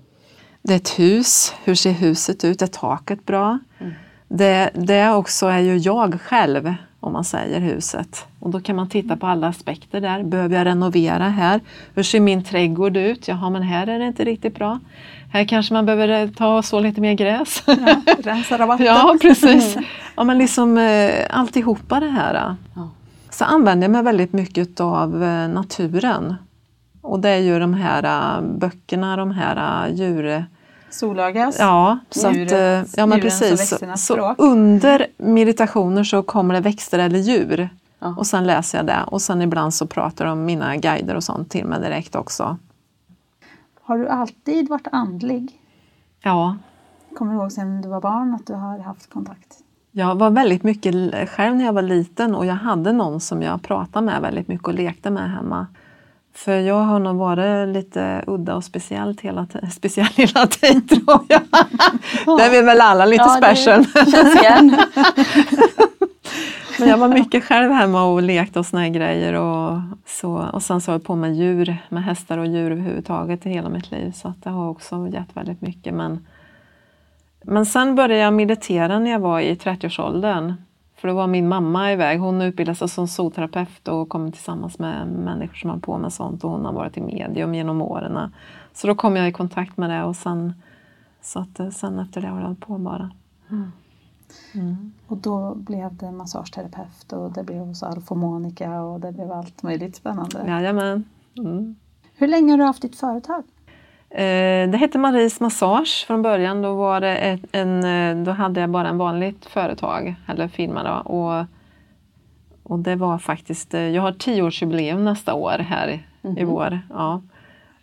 Det 0.62 0.74
är 0.74 0.78
ett 0.78 1.00
hus. 1.00 1.54
Hur 1.64 1.76
ser 1.76 1.92
huset 1.92 2.44
ut? 2.44 2.62
Är 2.62 2.68
taket 2.68 3.26
bra? 3.26 3.60
Mm. 3.80 3.94
Det, 4.28 4.70
det 4.74 5.10
också 5.10 5.48
är 5.48 5.60
ju 5.60 5.78
jag 5.78 6.22
själv, 6.22 6.74
om 7.00 7.14
man 7.14 7.24
säger 7.24 7.60
huset. 7.60 8.26
Och 8.40 8.50
då 8.50 8.60
kan 8.60 8.76
man 8.76 8.90
titta 8.90 9.18
på 9.18 9.28
alla 9.28 9.48
aspekter 9.48 10.02
där. 10.02 10.24
Behöver 10.24 10.58
jag 10.58 10.66
renovera 10.66 11.30
här? 11.30 11.62
Hur 11.96 12.04
ser 12.04 12.20
min 12.20 12.44
trädgård 12.44 12.98
ut? 12.98 13.28
Jaha, 13.28 13.50
men 13.50 13.64
här 13.64 13.88
är 13.88 14.00
det 14.00 14.08
inte 14.08 14.24
riktigt 14.24 14.56
bra. 14.56 14.80
Här 15.32 15.46
kanske 15.46 15.74
man 15.74 15.86
behöver 15.86 16.28
ta 16.28 16.58
och 16.58 16.66
så 16.66 16.80
lite 16.80 17.02
mer 17.02 17.14
gräs. 17.14 17.64
Ja, 17.66 18.02
rensa 18.24 18.58
rabatten. 18.58 18.86
ja, 18.86 19.18
precis. 19.22 19.78
Ja, 20.16 20.24
men 20.24 20.38
liksom 20.38 20.78
eh, 20.78 21.26
alltihopa 21.30 22.00
det 22.00 22.10
här. 22.10 22.56
Ja 22.76 22.90
så 23.34 23.46
använder 23.46 23.86
jag 23.86 23.92
mig 23.92 24.04
väldigt 24.04 24.34
mycket 24.34 24.80
av 24.80 25.24
eh, 25.24 25.48
naturen. 25.50 26.36
Och 27.02 27.20
det 27.20 27.30
är 27.30 27.38
ju 27.38 27.60
de 27.60 27.74
här 27.74 28.04
eh, 28.04 28.42
böckerna, 28.42 29.18
de 29.18 29.32
här 29.32 29.88
eh, 29.88 29.96
djur... 29.96 30.46
Solögas? 30.90 31.60
Ja, 31.60 32.00
så 32.10 32.28
att, 32.28 32.52
ja 32.98 33.06
men 33.06 33.22
precis. 33.22 33.74
Så, 33.96 34.36
under 34.38 35.08
meditationer 35.18 36.04
så 36.04 36.24
kommer 36.24 36.54
det 36.54 36.60
växter 36.60 37.00
eller 37.00 37.20
djur. 37.20 37.70
Ja. 38.00 38.16
Och 38.18 38.28
sen 38.28 38.44
läser 38.44 38.78
jag 38.78 38.86
det 38.86 39.04
och 39.08 39.22
sen 39.22 39.42
ibland 39.42 39.74
så 39.74 39.88
pratar 39.88 40.26
de 40.26 40.46
mina 40.46 40.78
guider 40.78 41.16
och 41.16 41.24
sånt 41.24 41.52
till 41.52 41.66
mig 41.66 41.82
direkt 41.82 42.16
också. 42.16 42.58
Har 43.82 43.98
du 43.98 44.08
alltid 44.08 44.70
varit 44.70 44.88
andlig? 44.92 45.60
Ja. 46.24 46.58
Kommer 47.16 47.34
du 47.34 47.40
ihåg 47.40 47.52
sedan 47.52 47.82
du 47.82 47.90
var 47.90 48.02
barn 48.02 48.36
att 48.36 48.48
du 48.48 48.54
har 48.54 48.80
haft 48.80 49.10
kontakt? 49.10 49.58
Jag 49.96 50.16
var 50.16 50.30
väldigt 50.30 50.64
mycket 50.64 50.96
själv 51.30 51.56
när 51.56 51.66
jag 51.66 51.74
var 51.74 51.82
liten 51.82 52.36
och 52.36 52.46
jag 52.46 52.56
hade 52.56 52.92
någon 52.92 53.20
som 53.20 53.42
jag 53.42 53.62
pratade 53.62 54.06
med 54.06 54.22
väldigt 54.22 54.48
mycket 54.48 54.68
och 54.68 54.74
lekte 54.74 55.10
med 55.10 55.32
hemma. 55.32 55.68
För 56.36 56.58
jag 56.60 56.80
har 56.80 57.00
nog 57.00 57.16
varit 57.16 57.68
lite 57.68 58.24
udda 58.28 58.56
och 58.56 58.64
speciellt 58.64 59.22
hela, 59.22 59.48
speciell 59.72 60.08
hela 60.16 60.48
tiden 60.48 60.88
tror 60.88 61.26
jag. 61.28 61.42
det 62.38 62.44
är 62.44 62.52
vi 62.52 62.62
väl 62.62 62.82
alla 62.82 63.06
lite 63.06 63.24
ja, 63.24 63.38
special. 63.38 63.86
Men 66.80 66.90
jag 66.90 66.98
var 66.98 67.08
mycket 67.08 67.44
själv 67.44 67.72
hemma 67.72 68.04
och 68.04 68.22
lekte 68.22 68.60
och 68.60 68.66
såna 68.66 68.90
grejer. 68.90 69.34
Och, 69.34 69.80
så, 70.06 70.50
och 70.54 70.64
sen 70.64 70.82
så 70.82 70.92
har 70.92 70.96
jag 70.96 71.04
på 71.04 71.16
med 71.16 71.36
djur, 71.36 71.78
med 71.90 72.04
hästar 72.04 72.38
och 72.38 72.48
djur 72.48 72.72
överhuvudtaget 72.72 73.46
i 73.46 73.50
hela 73.50 73.70
mitt 73.70 73.92
liv. 73.92 74.12
Så 74.12 74.34
det 74.44 74.50
har 74.50 74.70
också 74.70 75.08
gett 75.08 75.38
väldigt 75.38 75.62
mycket. 75.62 75.94
Men 75.94 76.26
men 77.44 77.66
sen 77.66 77.96
började 77.96 78.24
jag 78.24 78.34
meditera 78.34 79.00
när 79.00 79.12
jag 79.12 79.20
var 79.20 79.40
i 79.40 79.56
30-årsåldern. 79.56 80.54
För 80.96 81.08
då 81.08 81.14
var 81.14 81.28
min 81.28 81.48
mamma 81.48 81.92
iväg. 81.92 82.20
Hon 82.20 82.42
utbildade 82.42 82.76
sig 82.76 82.90
som 82.90 83.08
zooterapeut 83.08 83.88
och 83.88 84.10
kom 84.10 84.32
tillsammans 84.32 84.80
med 84.80 85.08
människor 85.08 85.56
som 85.56 85.70
har 85.70 85.78
på 85.78 85.98
med 85.98 86.14
sånt 86.14 86.44
och 86.44 86.50
hon 86.50 86.66
har 86.66 86.74
varit 86.74 86.98
i 86.98 87.02
medium 87.02 87.56
genom 87.56 87.82
åren. 87.82 88.32
Så 88.74 88.88
då 88.88 88.96
kom 88.96 89.16
jag 89.16 89.30
i 89.30 89.32
kontakt 89.32 89.78
med 89.78 89.90
det 89.90 90.04
och 90.04 90.16
sen, 90.16 90.54
så 91.22 91.40
att, 91.40 91.60
eh, 91.60 91.70
sen 91.70 92.00
efter 92.00 92.22
det 92.22 92.28
har 92.28 92.38
jag 92.38 92.46
hållit 92.46 92.60
på 92.60 92.78
bara. 92.78 93.12
Mm. 93.50 93.72
Mm. 94.54 94.94
Och 95.08 95.18
då 95.18 95.56
blev 95.56 95.96
det 95.96 96.12
massageterapeut 96.12 97.14
och 97.14 97.32
det 97.32 97.44
blev 97.44 97.60
hos 97.60 97.84
Alf 97.84 98.12
och 98.12 98.18
Monica 98.18 98.82
och 98.82 99.00
det 99.00 99.12
blev 99.12 99.32
allt 99.32 99.64
möjligt 99.64 99.96
spännande. 99.96 100.44
Jajamän. 100.48 101.04
Mm. 101.38 101.76
Hur 102.16 102.28
länge 102.28 102.52
har 102.54 102.58
du 102.58 102.64
haft 102.64 102.82
ditt 102.82 102.96
företag? 102.96 103.44
Eh, 104.14 104.70
det 104.70 104.78
hette 104.78 104.98
Maries 104.98 105.40
Massage 105.40 106.06
från 106.08 106.22
början. 106.22 106.62
Då, 106.62 106.74
var 106.74 107.02
det 107.02 107.16
ett, 107.18 107.42
en, 107.52 107.84
eh, 107.84 108.24
då 108.24 108.32
hade 108.32 108.62
jag 108.62 108.70
bara 108.70 108.90
en 108.90 108.98
vanligt 108.98 109.46
företag, 109.46 110.16
eller 110.28 110.48
firma. 110.48 110.84
Då, 110.84 111.12
och, 111.12 111.46
och 112.64 112.80
det 112.80 112.96
var 112.96 113.18
faktiskt, 113.18 113.74
eh, 113.74 113.82
jag 113.82 114.02
har 114.02 114.12
tioårsjubileum 114.12 115.06
nästa 115.06 115.34
år 115.34 115.58
här 115.60 115.88
mm 115.88 116.00
-hmm. 116.22 116.40
i 116.40 116.44
mhm. 116.44 116.54
vår. 116.54 116.80
Ja 116.90 117.22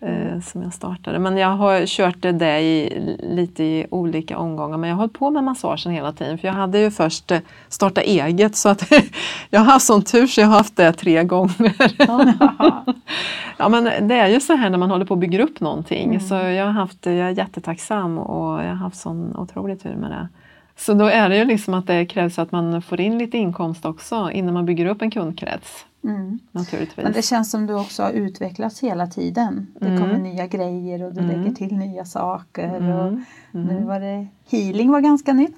eh, 0.00 0.40
som 0.40 0.62
jag 0.62 0.74
startade. 0.74 1.18
Men 1.18 1.36
jag 1.36 1.48
har 1.48 1.86
kört 1.86 2.16
det 2.20 2.60
i, 2.60 3.00
lite 3.22 3.64
i 3.64 3.86
olika 3.90 4.38
omgångar. 4.38 4.76
Men 4.76 4.88
jag 4.88 4.96
har 4.96 5.00
hållit 5.00 5.18
på 5.18 5.30
med 5.30 5.44
massagen 5.44 5.92
hela 5.92 6.12
tiden. 6.12 6.38
För 6.38 6.48
jag 6.48 6.54
hade 6.54 6.78
ju 6.78 6.90
först 6.90 7.30
eh, 7.30 7.40
startat 7.68 8.04
eget 8.04 8.56
så 8.56 8.68
att 8.68 8.92
jag 9.50 9.60
har 9.60 9.72
haft 9.72 9.86
sån 9.86 10.02
tur 10.02 10.26
så 10.26 10.40
jag 10.40 10.48
har 10.48 10.56
haft 10.56 10.76
det 10.76 10.92
tre 10.92 11.24
gånger. 11.24 11.74
ja 13.56 13.68
men 13.68 14.08
det 14.08 14.14
är 14.14 14.28
ju 14.28 14.40
så 14.40 14.56
här 14.56 14.70
när 14.70 14.78
man 14.78 14.90
håller 14.90 15.04
på 15.04 15.14
att 15.14 15.20
bygga 15.20 15.42
upp 15.42 15.60
någonting. 15.60 16.08
Mm. 16.08 16.20
Så 16.20 16.34
jag, 16.34 16.64
har 16.64 16.72
haft, 16.72 17.06
jag 17.06 17.16
är 17.16 17.30
jättetacksam 17.30 18.18
och 18.18 18.62
jag 18.62 18.68
har 18.68 18.74
haft 18.74 18.96
sån 18.96 19.36
otrolig 19.36 19.82
tur 19.82 19.94
med 19.94 20.10
det. 20.10 20.28
Så 20.80 20.94
då 20.94 21.04
är 21.04 21.28
det 21.28 21.36
ju 21.36 21.44
liksom 21.44 21.74
att 21.74 21.86
det 21.86 22.06
krävs 22.06 22.38
att 22.38 22.52
man 22.52 22.82
får 22.82 23.00
in 23.00 23.18
lite 23.18 23.38
inkomst 23.38 23.84
också 23.84 24.30
innan 24.32 24.54
man 24.54 24.66
bygger 24.66 24.86
upp 24.86 25.02
en 25.02 25.10
kundkrets. 25.10 25.86
Mm. 26.04 26.38
Naturligtvis. 26.52 27.04
Men 27.04 27.12
det 27.12 27.22
känns 27.22 27.50
som 27.50 27.66
du 27.66 27.74
också 27.74 28.02
har 28.02 28.10
utvecklats 28.10 28.82
hela 28.82 29.06
tiden. 29.06 29.66
Det 29.80 29.86
mm. 29.86 30.00
kommer 30.00 30.18
nya 30.18 30.46
grejer 30.46 31.02
och 31.02 31.14
du 31.14 31.20
mm. 31.20 31.36
lägger 31.36 31.54
till 31.54 31.76
nya 31.76 32.04
saker. 32.04 32.76
Mm. 32.76 32.90
Och 32.90 33.12
Nu 33.50 33.72
mm. 33.72 33.86
var 33.86 34.00
det 34.00 34.26
healing 34.50 34.90
var 34.90 35.00
ganska 35.00 35.32
nytt. 35.32 35.56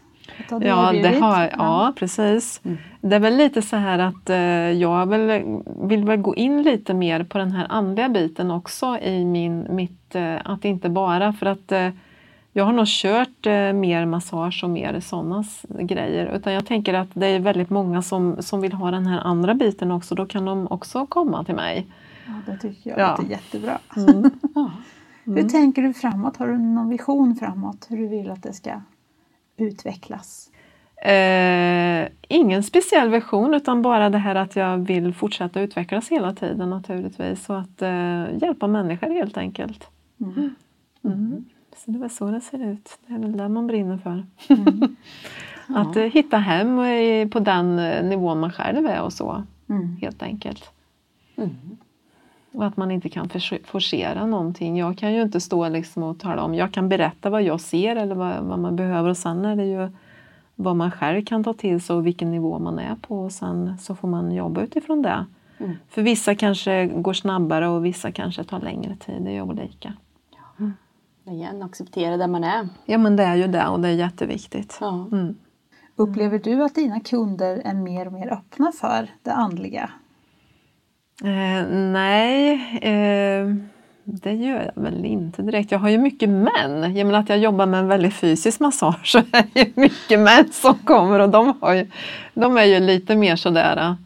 Ja, 0.48 0.92
det 0.92 1.18
har, 1.20 1.50
ja, 1.58 1.92
precis. 1.96 2.60
Mm. 2.64 2.78
Det 3.00 3.16
är 3.16 3.20
väl 3.20 3.36
lite 3.36 3.62
så 3.62 3.76
här 3.76 3.98
att 3.98 4.30
eh, 4.30 4.36
jag 4.80 5.06
vill, 5.06 5.62
vill 5.82 6.04
väl 6.04 6.20
gå 6.20 6.36
in 6.36 6.62
lite 6.62 6.94
mer 6.94 7.24
på 7.24 7.38
den 7.38 7.52
här 7.52 7.66
andliga 7.68 8.08
biten 8.08 8.50
också 8.50 8.98
i 8.98 9.24
min, 9.24 9.66
mitt, 9.70 10.14
eh, 10.14 10.36
att 10.44 10.64
inte 10.64 10.88
bara 10.88 11.32
för 11.32 11.46
att 11.46 11.72
eh, 11.72 11.88
jag 12.52 12.64
har 12.64 12.72
nog 12.72 12.86
kört 12.86 13.46
eh, 13.46 13.72
mer 13.72 14.06
massage 14.06 14.64
och 14.64 14.70
mer 14.70 15.00
sådana 15.00 15.44
grejer. 15.68 16.26
Utan 16.36 16.52
jag 16.52 16.66
tänker 16.66 16.94
att 16.94 17.08
det 17.14 17.26
är 17.26 17.40
väldigt 17.40 17.70
många 17.70 18.02
som, 18.02 18.42
som 18.42 18.60
vill 18.60 18.72
ha 18.72 18.90
den 18.90 19.06
här 19.06 19.20
andra 19.20 19.54
biten 19.54 19.90
också. 19.90 20.14
Då 20.14 20.26
kan 20.26 20.44
de 20.44 20.66
också 20.66 21.06
komma 21.06 21.44
till 21.44 21.54
mig. 21.54 21.86
Ja, 22.26 22.52
det 22.52 22.58
tycker 22.58 22.90
jag 22.90 22.98
ja. 22.98 23.10
låter 23.10 23.30
jättebra. 23.30 23.78
Mm. 23.96 24.30
ja. 24.54 24.70
Mm. 25.26 25.42
Hur 25.42 25.48
tänker 25.48 25.82
du 25.82 25.92
framåt? 25.92 26.36
Har 26.36 26.46
du 26.46 26.58
någon 26.58 26.88
vision 26.88 27.36
framåt? 27.36 27.86
Hur 27.88 27.96
du 27.96 28.08
vill 28.08 28.30
att 28.30 28.42
det 28.42 28.52
ska 28.52 28.80
utvecklas? 29.56 30.50
Eh, 31.04 32.08
ingen 32.28 32.62
speciell 32.62 33.10
vision 33.10 33.54
utan 33.54 33.82
bara 33.82 34.10
det 34.10 34.18
här 34.18 34.34
att 34.34 34.56
jag 34.56 34.78
vill 34.78 35.14
fortsätta 35.14 35.60
utvecklas 35.60 36.08
hela 36.08 36.34
tiden 36.34 36.70
naturligtvis. 36.70 37.50
Och 37.50 37.60
att 37.60 37.82
eh, 37.82 38.38
hjälpa 38.42 38.66
människor 38.66 39.10
helt 39.10 39.36
enkelt. 39.36 39.88
Mm. 41.04 41.44
Så 41.84 41.90
det 41.90 41.98
var 41.98 42.08
så 42.08 42.30
det 42.30 42.40
ser 42.40 42.72
ut. 42.72 42.98
Det 43.06 43.14
är 43.14 43.18
väl 43.18 43.36
det 43.36 43.48
man 43.48 43.66
brinner 43.66 43.96
för. 43.96 44.26
Mm. 44.48 44.96
Ja. 45.68 45.80
att 45.80 45.96
uh, 45.96 46.02
hitta 46.02 46.36
hem 46.36 46.76
på 47.30 47.40
den 47.40 47.78
uh, 47.78 48.04
nivån 48.04 48.40
man 48.40 48.52
själv 48.52 48.86
är 48.86 49.02
och 49.02 49.12
så. 49.12 49.42
Mm. 49.68 49.96
Helt 49.96 50.22
enkelt. 50.22 50.70
Mm. 51.36 51.50
Och 52.52 52.66
att 52.66 52.76
man 52.76 52.90
inte 52.90 53.08
kan 53.08 53.28
forcera 53.64 54.26
någonting. 54.26 54.78
Jag 54.78 54.98
kan 54.98 55.14
ju 55.14 55.22
inte 55.22 55.40
stå 55.40 55.68
liksom 55.68 56.02
och 56.02 56.18
tala 56.18 56.42
om, 56.42 56.54
jag 56.54 56.72
kan 56.72 56.88
berätta 56.88 57.30
vad 57.30 57.42
jag 57.42 57.60
ser 57.60 57.96
eller 57.96 58.14
vad, 58.14 58.44
vad 58.44 58.58
man 58.58 58.76
behöver 58.76 59.10
och 59.10 59.16
sen 59.16 59.44
är 59.44 59.56
det 59.56 59.64
ju 59.64 59.90
vad 60.54 60.76
man 60.76 60.90
själv 60.90 61.24
kan 61.24 61.44
ta 61.44 61.52
till 61.52 61.80
sig 61.80 61.96
och 61.96 62.06
vilken 62.06 62.30
nivå 62.30 62.58
man 62.58 62.78
är 62.78 62.94
på 62.94 63.20
och 63.20 63.32
sen 63.32 63.78
så 63.78 63.94
får 63.94 64.08
man 64.08 64.32
jobba 64.32 64.60
utifrån 64.60 65.02
det. 65.02 65.26
Mm. 65.58 65.72
För 65.88 66.02
vissa 66.02 66.34
kanske 66.34 66.86
går 66.86 67.12
snabbare 67.12 67.68
och 67.68 67.84
vissa 67.84 68.12
kanske 68.12 68.44
tar 68.44 68.60
längre 68.60 68.96
tid, 68.96 69.22
det 69.22 69.36
är 69.36 69.42
olika. 69.42 69.92
Igen, 71.26 71.62
acceptera 71.62 72.16
där 72.16 72.26
man 72.26 72.44
är. 72.44 72.68
Ja 72.84 72.98
men 72.98 73.16
det 73.16 73.22
är 73.24 73.36
ju 73.36 73.46
det 73.46 73.66
och 73.66 73.80
det 73.80 73.88
är 73.88 73.92
jätteviktigt. 73.92 74.78
Ja. 74.80 75.08
Mm. 75.12 75.34
Upplever 75.96 76.38
du 76.38 76.64
att 76.64 76.74
dina 76.74 77.00
kunder 77.00 77.62
är 77.64 77.74
mer 77.74 78.06
och 78.06 78.12
mer 78.12 78.32
öppna 78.32 78.72
för 78.72 79.08
det 79.22 79.32
andliga? 79.32 79.90
Eh, 81.24 81.66
nej, 81.70 82.52
eh, 82.82 83.54
det 84.04 84.32
gör 84.32 84.72
jag 84.74 84.82
väl 84.82 85.04
inte 85.04 85.42
direkt. 85.42 85.70
Jag 85.72 85.78
har 85.78 85.88
ju 85.88 85.98
mycket 85.98 86.28
män. 86.28 86.84
Och 86.84 87.06
med 87.06 87.14
att 87.14 87.28
jag 87.28 87.38
jobbar 87.38 87.66
med 87.66 87.80
en 87.80 87.88
väldigt 87.88 88.14
fysisk 88.14 88.60
massage 88.60 89.06
så 89.12 89.18
är 89.18 89.44
det 89.52 89.60
ju 89.60 89.72
mycket 89.74 90.20
män 90.20 90.52
som 90.52 90.74
kommer 90.74 91.20
och 91.20 91.30
de, 91.30 91.54
har 91.60 91.74
ju, 91.74 91.86
de 92.34 92.56
är 92.56 92.64
ju 92.64 92.80
lite 92.80 93.16
mer 93.16 93.36
sådär 93.36 93.96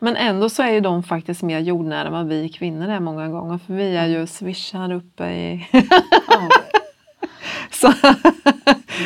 men 0.00 0.16
ändå 0.16 0.48
så 0.48 0.62
är 0.62 0.70
ju 0.70 0.80
de 0.80 1.02
faktiskt 1.02 1.42
mer 1.42 1.58
jordnära 1.58 2.06
än 2.06 2.12
vad 2.12 2.26
vi 2.26 2.48
kvinnor 2.48 2.88
är 2.88 3.00
många 3.00 3.28
gånger 3.28 3.58
för 3.58 3.74
vi 3.74 3.96
är 3.96 4.06
ju 4.06 4.26
swishar 4.26 4.92
uppe 4.92 5.24
i... 5.24 5.68
så. 7.70 7.92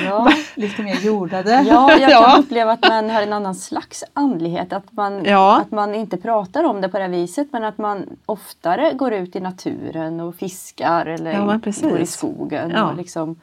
Ja, 0.04 0.32
lite 0.54 0.82
mer 0.82 1.00
jordade. 1.00 1.50
Ja, 1.50 1.90
jag 1.90 2.00
kan 2.00 2.10
ja. 2.10 2.36
uppleva 2.38 2.72
att 2.72 2.88
man 2.88 3.10
har 3.10 3.22
en 3.22 3.32
annan 3.32 3.54
slags 3.54 4.04
andlighet. 4.12 4.72
Att 4.72 4.92
man, 4.92 5.24
ja. 5.24 5.60
att 5.60 5.70
man 5.70 5.94
inte 5.94 6.16
pratar 6.16 6.64
om 6.64 6.80
det 6.80 6.88
på 6.88 6.98
det 6.98 7.08
viset 7.08 7.48
men 7.52 7.64
att 7.64 7.78
man 7.78 8.16
oftare 8.26 8.92
går 8.92 9.12
ut 9.12 9.36
i 9.36 9.40
naturen 9.40 10.20
och 10.20 10.34
fiskar 10.34 11.06
eller 11.06 11.32
ja, 11.32 11.60
går 11.82 12.00
i 12.00 12.06
skogen. 12.06 12.76
Och 12.76 12.96
liksom, 12.96 13.36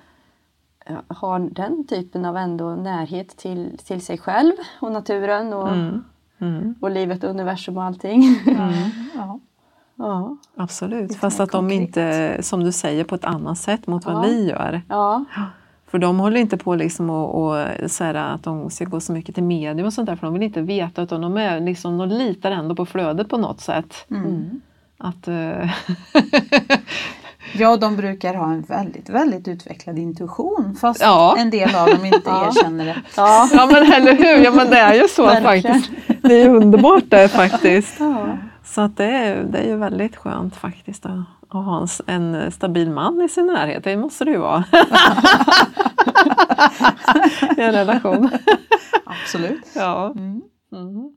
har 1.08 1.40
den 1.40 1.88
typen 1.88 2.26
av 2.26 2.38
ändå 2.38 2.70
närhet 2.70 3.38
till, 3.38 3.78
till 3.86 4.06
sig 4.06 4.18
själv 4.18 4.54
och 4.80 4.92
naturen. 4.92 5.54
Och, 5.54 5.68
mm. 5.68 6.04
Mm. 6.42 6.76
Och 6.80 6.92
livet, 6.92 7.24
universum 7.24 7.78
och 7.78 7.84
allting. 7.84 8.24
Mm. 8.48 8.74
Ja. 9.16 9.40
ja. 9.96 10.38
Absolut, 10.56 11.16
fast 11.16 11.40
att 11.40 11.52
de 11.52 11.72
inte, 11.72 12.38
som 12.42 12.64
du 12.64 12.72
säger, 12.72 13.04
på 13.04 13.16
ett 13.16 13.26
annat 13.26 13.58
sätt 13.58 13.88
mot 13.88 14.06
vad 14.06 14.26
vi 14.26 14.50
gör. 14.50 14.82
Ja. 14.88 15.26
För 15.88 16.00
de 16.00 16.20
håller 16.20 16.40
inte 16.40 16.58
på 16.58 16.76
liksom 16.76 17.10
och, 17.10 17.44
och 17.44 17.92
så 17.92 18.04
att 18.04 18.44
de 18.44 18.70
ska 18.70 18.86
gå 18.86 19.00
så 19.00 19.14
mycket 19.14 19.36
till 19.36 19.44
medium 19.44 19.88
och 19.88 19.94
sånt 19.94 20.06
där 20.06 20.16
för 20.16 20.28
de 20.28 20.34
vill 20.34 20.44
inte 20.44 20.62
veta 20.62 21.02
utan 21.02 21.22
de, 21.22 21.38
är 21.38 21.60
liksom, 21.60 21.98
de 21.98 22.10
litar 22.10 22.52
ändå 22.52 22.76
på 22.76 22.86
flödet 22.86 23.30
på 23.30 23.38
något 23.38 23.62
sätt. 23.62 24.06
Mm. 24.12 24.62
Att, 24.98 25.28
uh... 25.28 25.72
ja, 27.54 27.78
de 27.78 27.96
brukar 27.96 28.34
ha 28.34 28.52
en 28.52 28.62
väldigt, 28.62 29.10
väldigt 29.10 29.48
utvecklad 29.48 30.00
intuition 30.00 30.76
fast 30.82 31.02
ja. 31.02 31.36
en 31.38 31.50
del 31.50 31.76
av 31.76 31.88
dem 31.88 32.06
inte 32.06 32.22
ja. 32.26 32.48
erkänner 32.48 32.86
det. 32.86 33.02
Ja. 33.16 33.50
ja, 33.54 33.66
men 33.66 33.94
eller 33.94 34.14
hur, 34.14 34.44
ja, 34.44 34.52
men 34.52 34.70
det 34.70 34.80
är 34.80 34.94
ju 34.94 35.08
så 35.08 35.30
faktiskt. 35.30 35.92
Det 36.22 36.42
är 36.42 36.50
underbart 36.50 37.04
det 37.08 37.28
faktiskt. 37.28 38.00
Ja. 38.00 38.38
Så 38.64 38.82
att 38.82 38.98
det, 38.98 39.06
är, 39.06 39.44
det 39.44 39.58
är 39.58 39.68
ju 39.68 39.76
väldigt 39.76 40.16
skönt 40.16 40.56
faktiskt 40.56 41.06
att, 41.06 41.20
att 41.50 41.66
ha 41.66 41.88
en, 42.08 42.36
en 42.36 42.52
stabil 42.52 42.90
man 42.90 43.22
i 43.22 43.30
sin 43.30 43.46
närhet. 43.46 43.84
Det 43.84 43.98
måste 43.98 44.26
det 44.26 44.32
ju 44.32 44.38
vara. 44.38 44.64
I 47.58 47.62
en 47.62 47.72
relation. 47.72 48.30
Absolut. 49.06 49.68
Ja. 49.76 50.14
Mm. 50.16 50.42
Mm. 50.74 51.12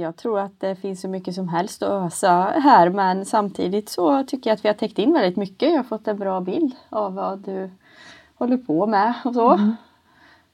Jag 0.00 0.16
tror 0.16 0.40
att 0.40 0.60
det 0.60 0.76
finns 0.76 1.00
så 1.00 1.08
mycket 1.08 1.34
som 1.34 1.48
helst 1.48 1.82
att 1.82 2.06
ösa 2.06 2.30
här 2.42 2.90
men 2.90 3.24
samtidigt 3.24 3.88
så 3.88 4.24
tycker 4.24 4.50
jag 4.50 4.54
att 4.54 4.64
vi 4.64 4.68
har 4.68 4.74
täckt 4.74 4.98
in 4.98 5.12
väldigt 5.12 5.36
mycket. 5.36 5.70
Jag 5.70 5.76
har 5.76 5.84
fått 5.84 6.08
en 6.08 6.18
bra 6.18 6.40
bild 6.40 6.74
av 6.88 7.14
vad 7.14 7.38
du 7.38 7.70
håller 8.34 8.56
på 8.56 8.86
med 8.86 9.14
och 9.24 9.34
så. 9.34 9.50
Mm. 9.52 9.76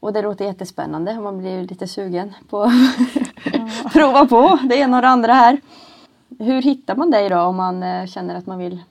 Och 0.00 0.12
det 0.12 0.22
låter 0.22 0.44
jättespännande. 0.44 1.20
Man 1.20 1.38
blir 1.38 1.62
lite 1.62 1.86
sugen 1.86 2.34
på 2.48 2.62
att 3.84 3.92
prova 3.92 4.26
på 4.26 4.58
det 4.62 4.76
ena 4.76 4.96
och 4.96 5.02
det 5.02 5.08
andra 5.08 5.32
här. 5.32 5.60
Hur 6.38 6.62
hittar 6.62 6.96
man 6.96 7.10
dig 7.10 7.28
då 7.28 7.40
om 7.40 7.56
man 7.56 7.82
eh, 7.82 8.06
känner 8.06 8.34
att 8.34 8.46
man 8.46 8.58
vill, 8.58 8.82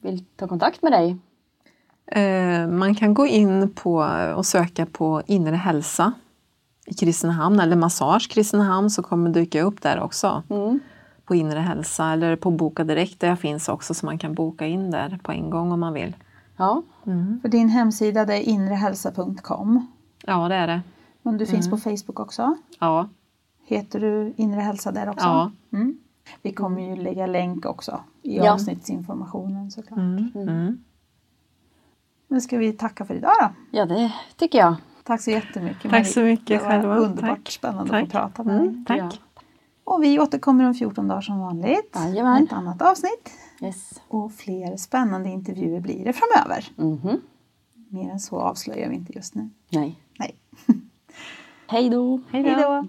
vill 0.00 0.24
ta 0.36 0.48
kontakt 0.48 0.82
med 0.82 0.92
dig? 0.92 1.16
Eh, 2.06 2.66
man 2.66 2.94
kan 2.94 3.14
gå 3.14 3.26
in 3.26 3.70
på 3.74 4.08
och 4.36 4.46
söka 4.46 4.86
på 4.86 5.22
inre 5.26 5.56
hälsa 5.56 6.12
i 6.90 6.94
Kristinehamn 6.94 7.60
eller 7.60 7.76
Massage 7.76 8.30
Kristinehamn 8.30 8.90
så 8.90 9.02
kommer 9.02 9.30
dyka 9.30 9.62
upp 9.62 9.82
där 9.82 10.00
också. 10.00 10.42
Mm. 10.48 10.80
På 11.24 11.34
Inre 11.34 11.58
Hälsa 11.58 12.12
eller 12.12 12.36
på 12.36 12.50
Boka 12.50 12.84
Direkt 12.84 13.20
där 13.20 13.28
jag 13.28 13.38
finns 13.38 13.68
också 13.68 13.94
så 13.94 14.06
man 14.06 14.18
kan 14.18 14.34
boka 14.34 14.66
in 14.66 14.90
där 14.90 15.18
på 15.22 15.32
en 15.32 15.50
gång 15.50 15.72
om 15.72 15.80
man 15.80 15.92
vill. 15.92 16.16
Ja. 16.56 16.82
Mm. 17.06 17.40
För 17.42 17.48
din 17.48 17.68
hemsida 17.68 18.24
det 18.24 18.34
är 18.34 18.42
inrehälsa.com. 18.42 19.86
Ja 20.26 20.48
det 20.48 20.54
är 20.54 20.66
det. 20.66 20.82
Men 21.22 21.36
du 21.36 21.46
finns 21.46 21.66
mm. 21.66 21.78
på 21.78 21.90
Facebook 21.90 22.20
också? 22.20 22.56
Ja. 22.78 23.08
Heter 23.66 24.00
du 24.00 24.34
Inre 24.36 24.60
Hälsa 24.60 24.92
där 24.92 25.08
också? 25.08 25.26
Ja. 25.26 25.50
Mm. 25.72 25.98
Vi 26.42 26.52
kommer 26.52 26.82
ju 26.82 26.96
lägga 26.96 27.26
länk 27.26 27.66
också 27.66 28.00
i 28.22 28.36
ja. 28.36 28.52
avsnittsinformationen 28.52 29.70
såklart. 29.70 29.98
Mm. 29.98 30.30
Mm. 30.34 30.84
Men 32.28 32.40
ska 32.40 32.58
vi 32.58 32.72
tacka 32.72 33.04
för 33.04 33.14
idag 33.14 33.32
då? 33.40 33.48
Ja 33.70 33.86
det 33.86 34.12
tycker 34.36 34.58
jag. 34.58 34.74
Tack 35.10 35.20
så 35.20 35.30
jättemycket 35.30 35.90
Tack 35.90 36.06
så 36.06 36.20
mycket 36.20 36.62
själva. 36.62 36.82
Det 36.82 36.88
var 36.88 37.06
underbart 37.06 37.44
tack. 37.44 37.50
spännande 37.50 37.90
tack. 37.90 38.02
att 38.02 38.10
prata 38.10 38.44
med 38.44 38.56
dig. 38.56 38.66
Mm, 38.68 38.84
tack. 38.84 38.98
Ja. 38.98 39.10
Och 39.84 40.02
vi 40.02 40.18
återkommer 40.18 40.64
om 40.64 40.74
14 40.74 41.08
dagar 41.08 41.20
som 41.20 41.38
vanligt. 41.38 41.92
Jajamän. 41.94 42.44
Ett 42.44 42.52
annat 42.52 42.82
avsnitt. 42.82 43.30
Yes. 43.62 44.00
Och 44.08 44.32
fler 44.32 44.76
spännande 44.76 45.28
intervjuer 45.28 45.80
blir 45.80 46.04
det 46.04 46.12
framöver. 46.12 46.68
Mm 46.78 46.98
-hmm. 46.98 47.20
Mer 47.88 48.10
än 48.10 48.20
så 48.20 48.40
avslöjar 48.40 48.88
vi 48.88 48.94
inte 48.94 49.12
just 49.12 49.34
nu. 49.34 49.50
Nej. 49.70 50.02
Nej. 50.18 50.34
Hej 51.66 51.90
då. 51.90 52.20
Hej 52.30 52.42
då. 52.42 52.86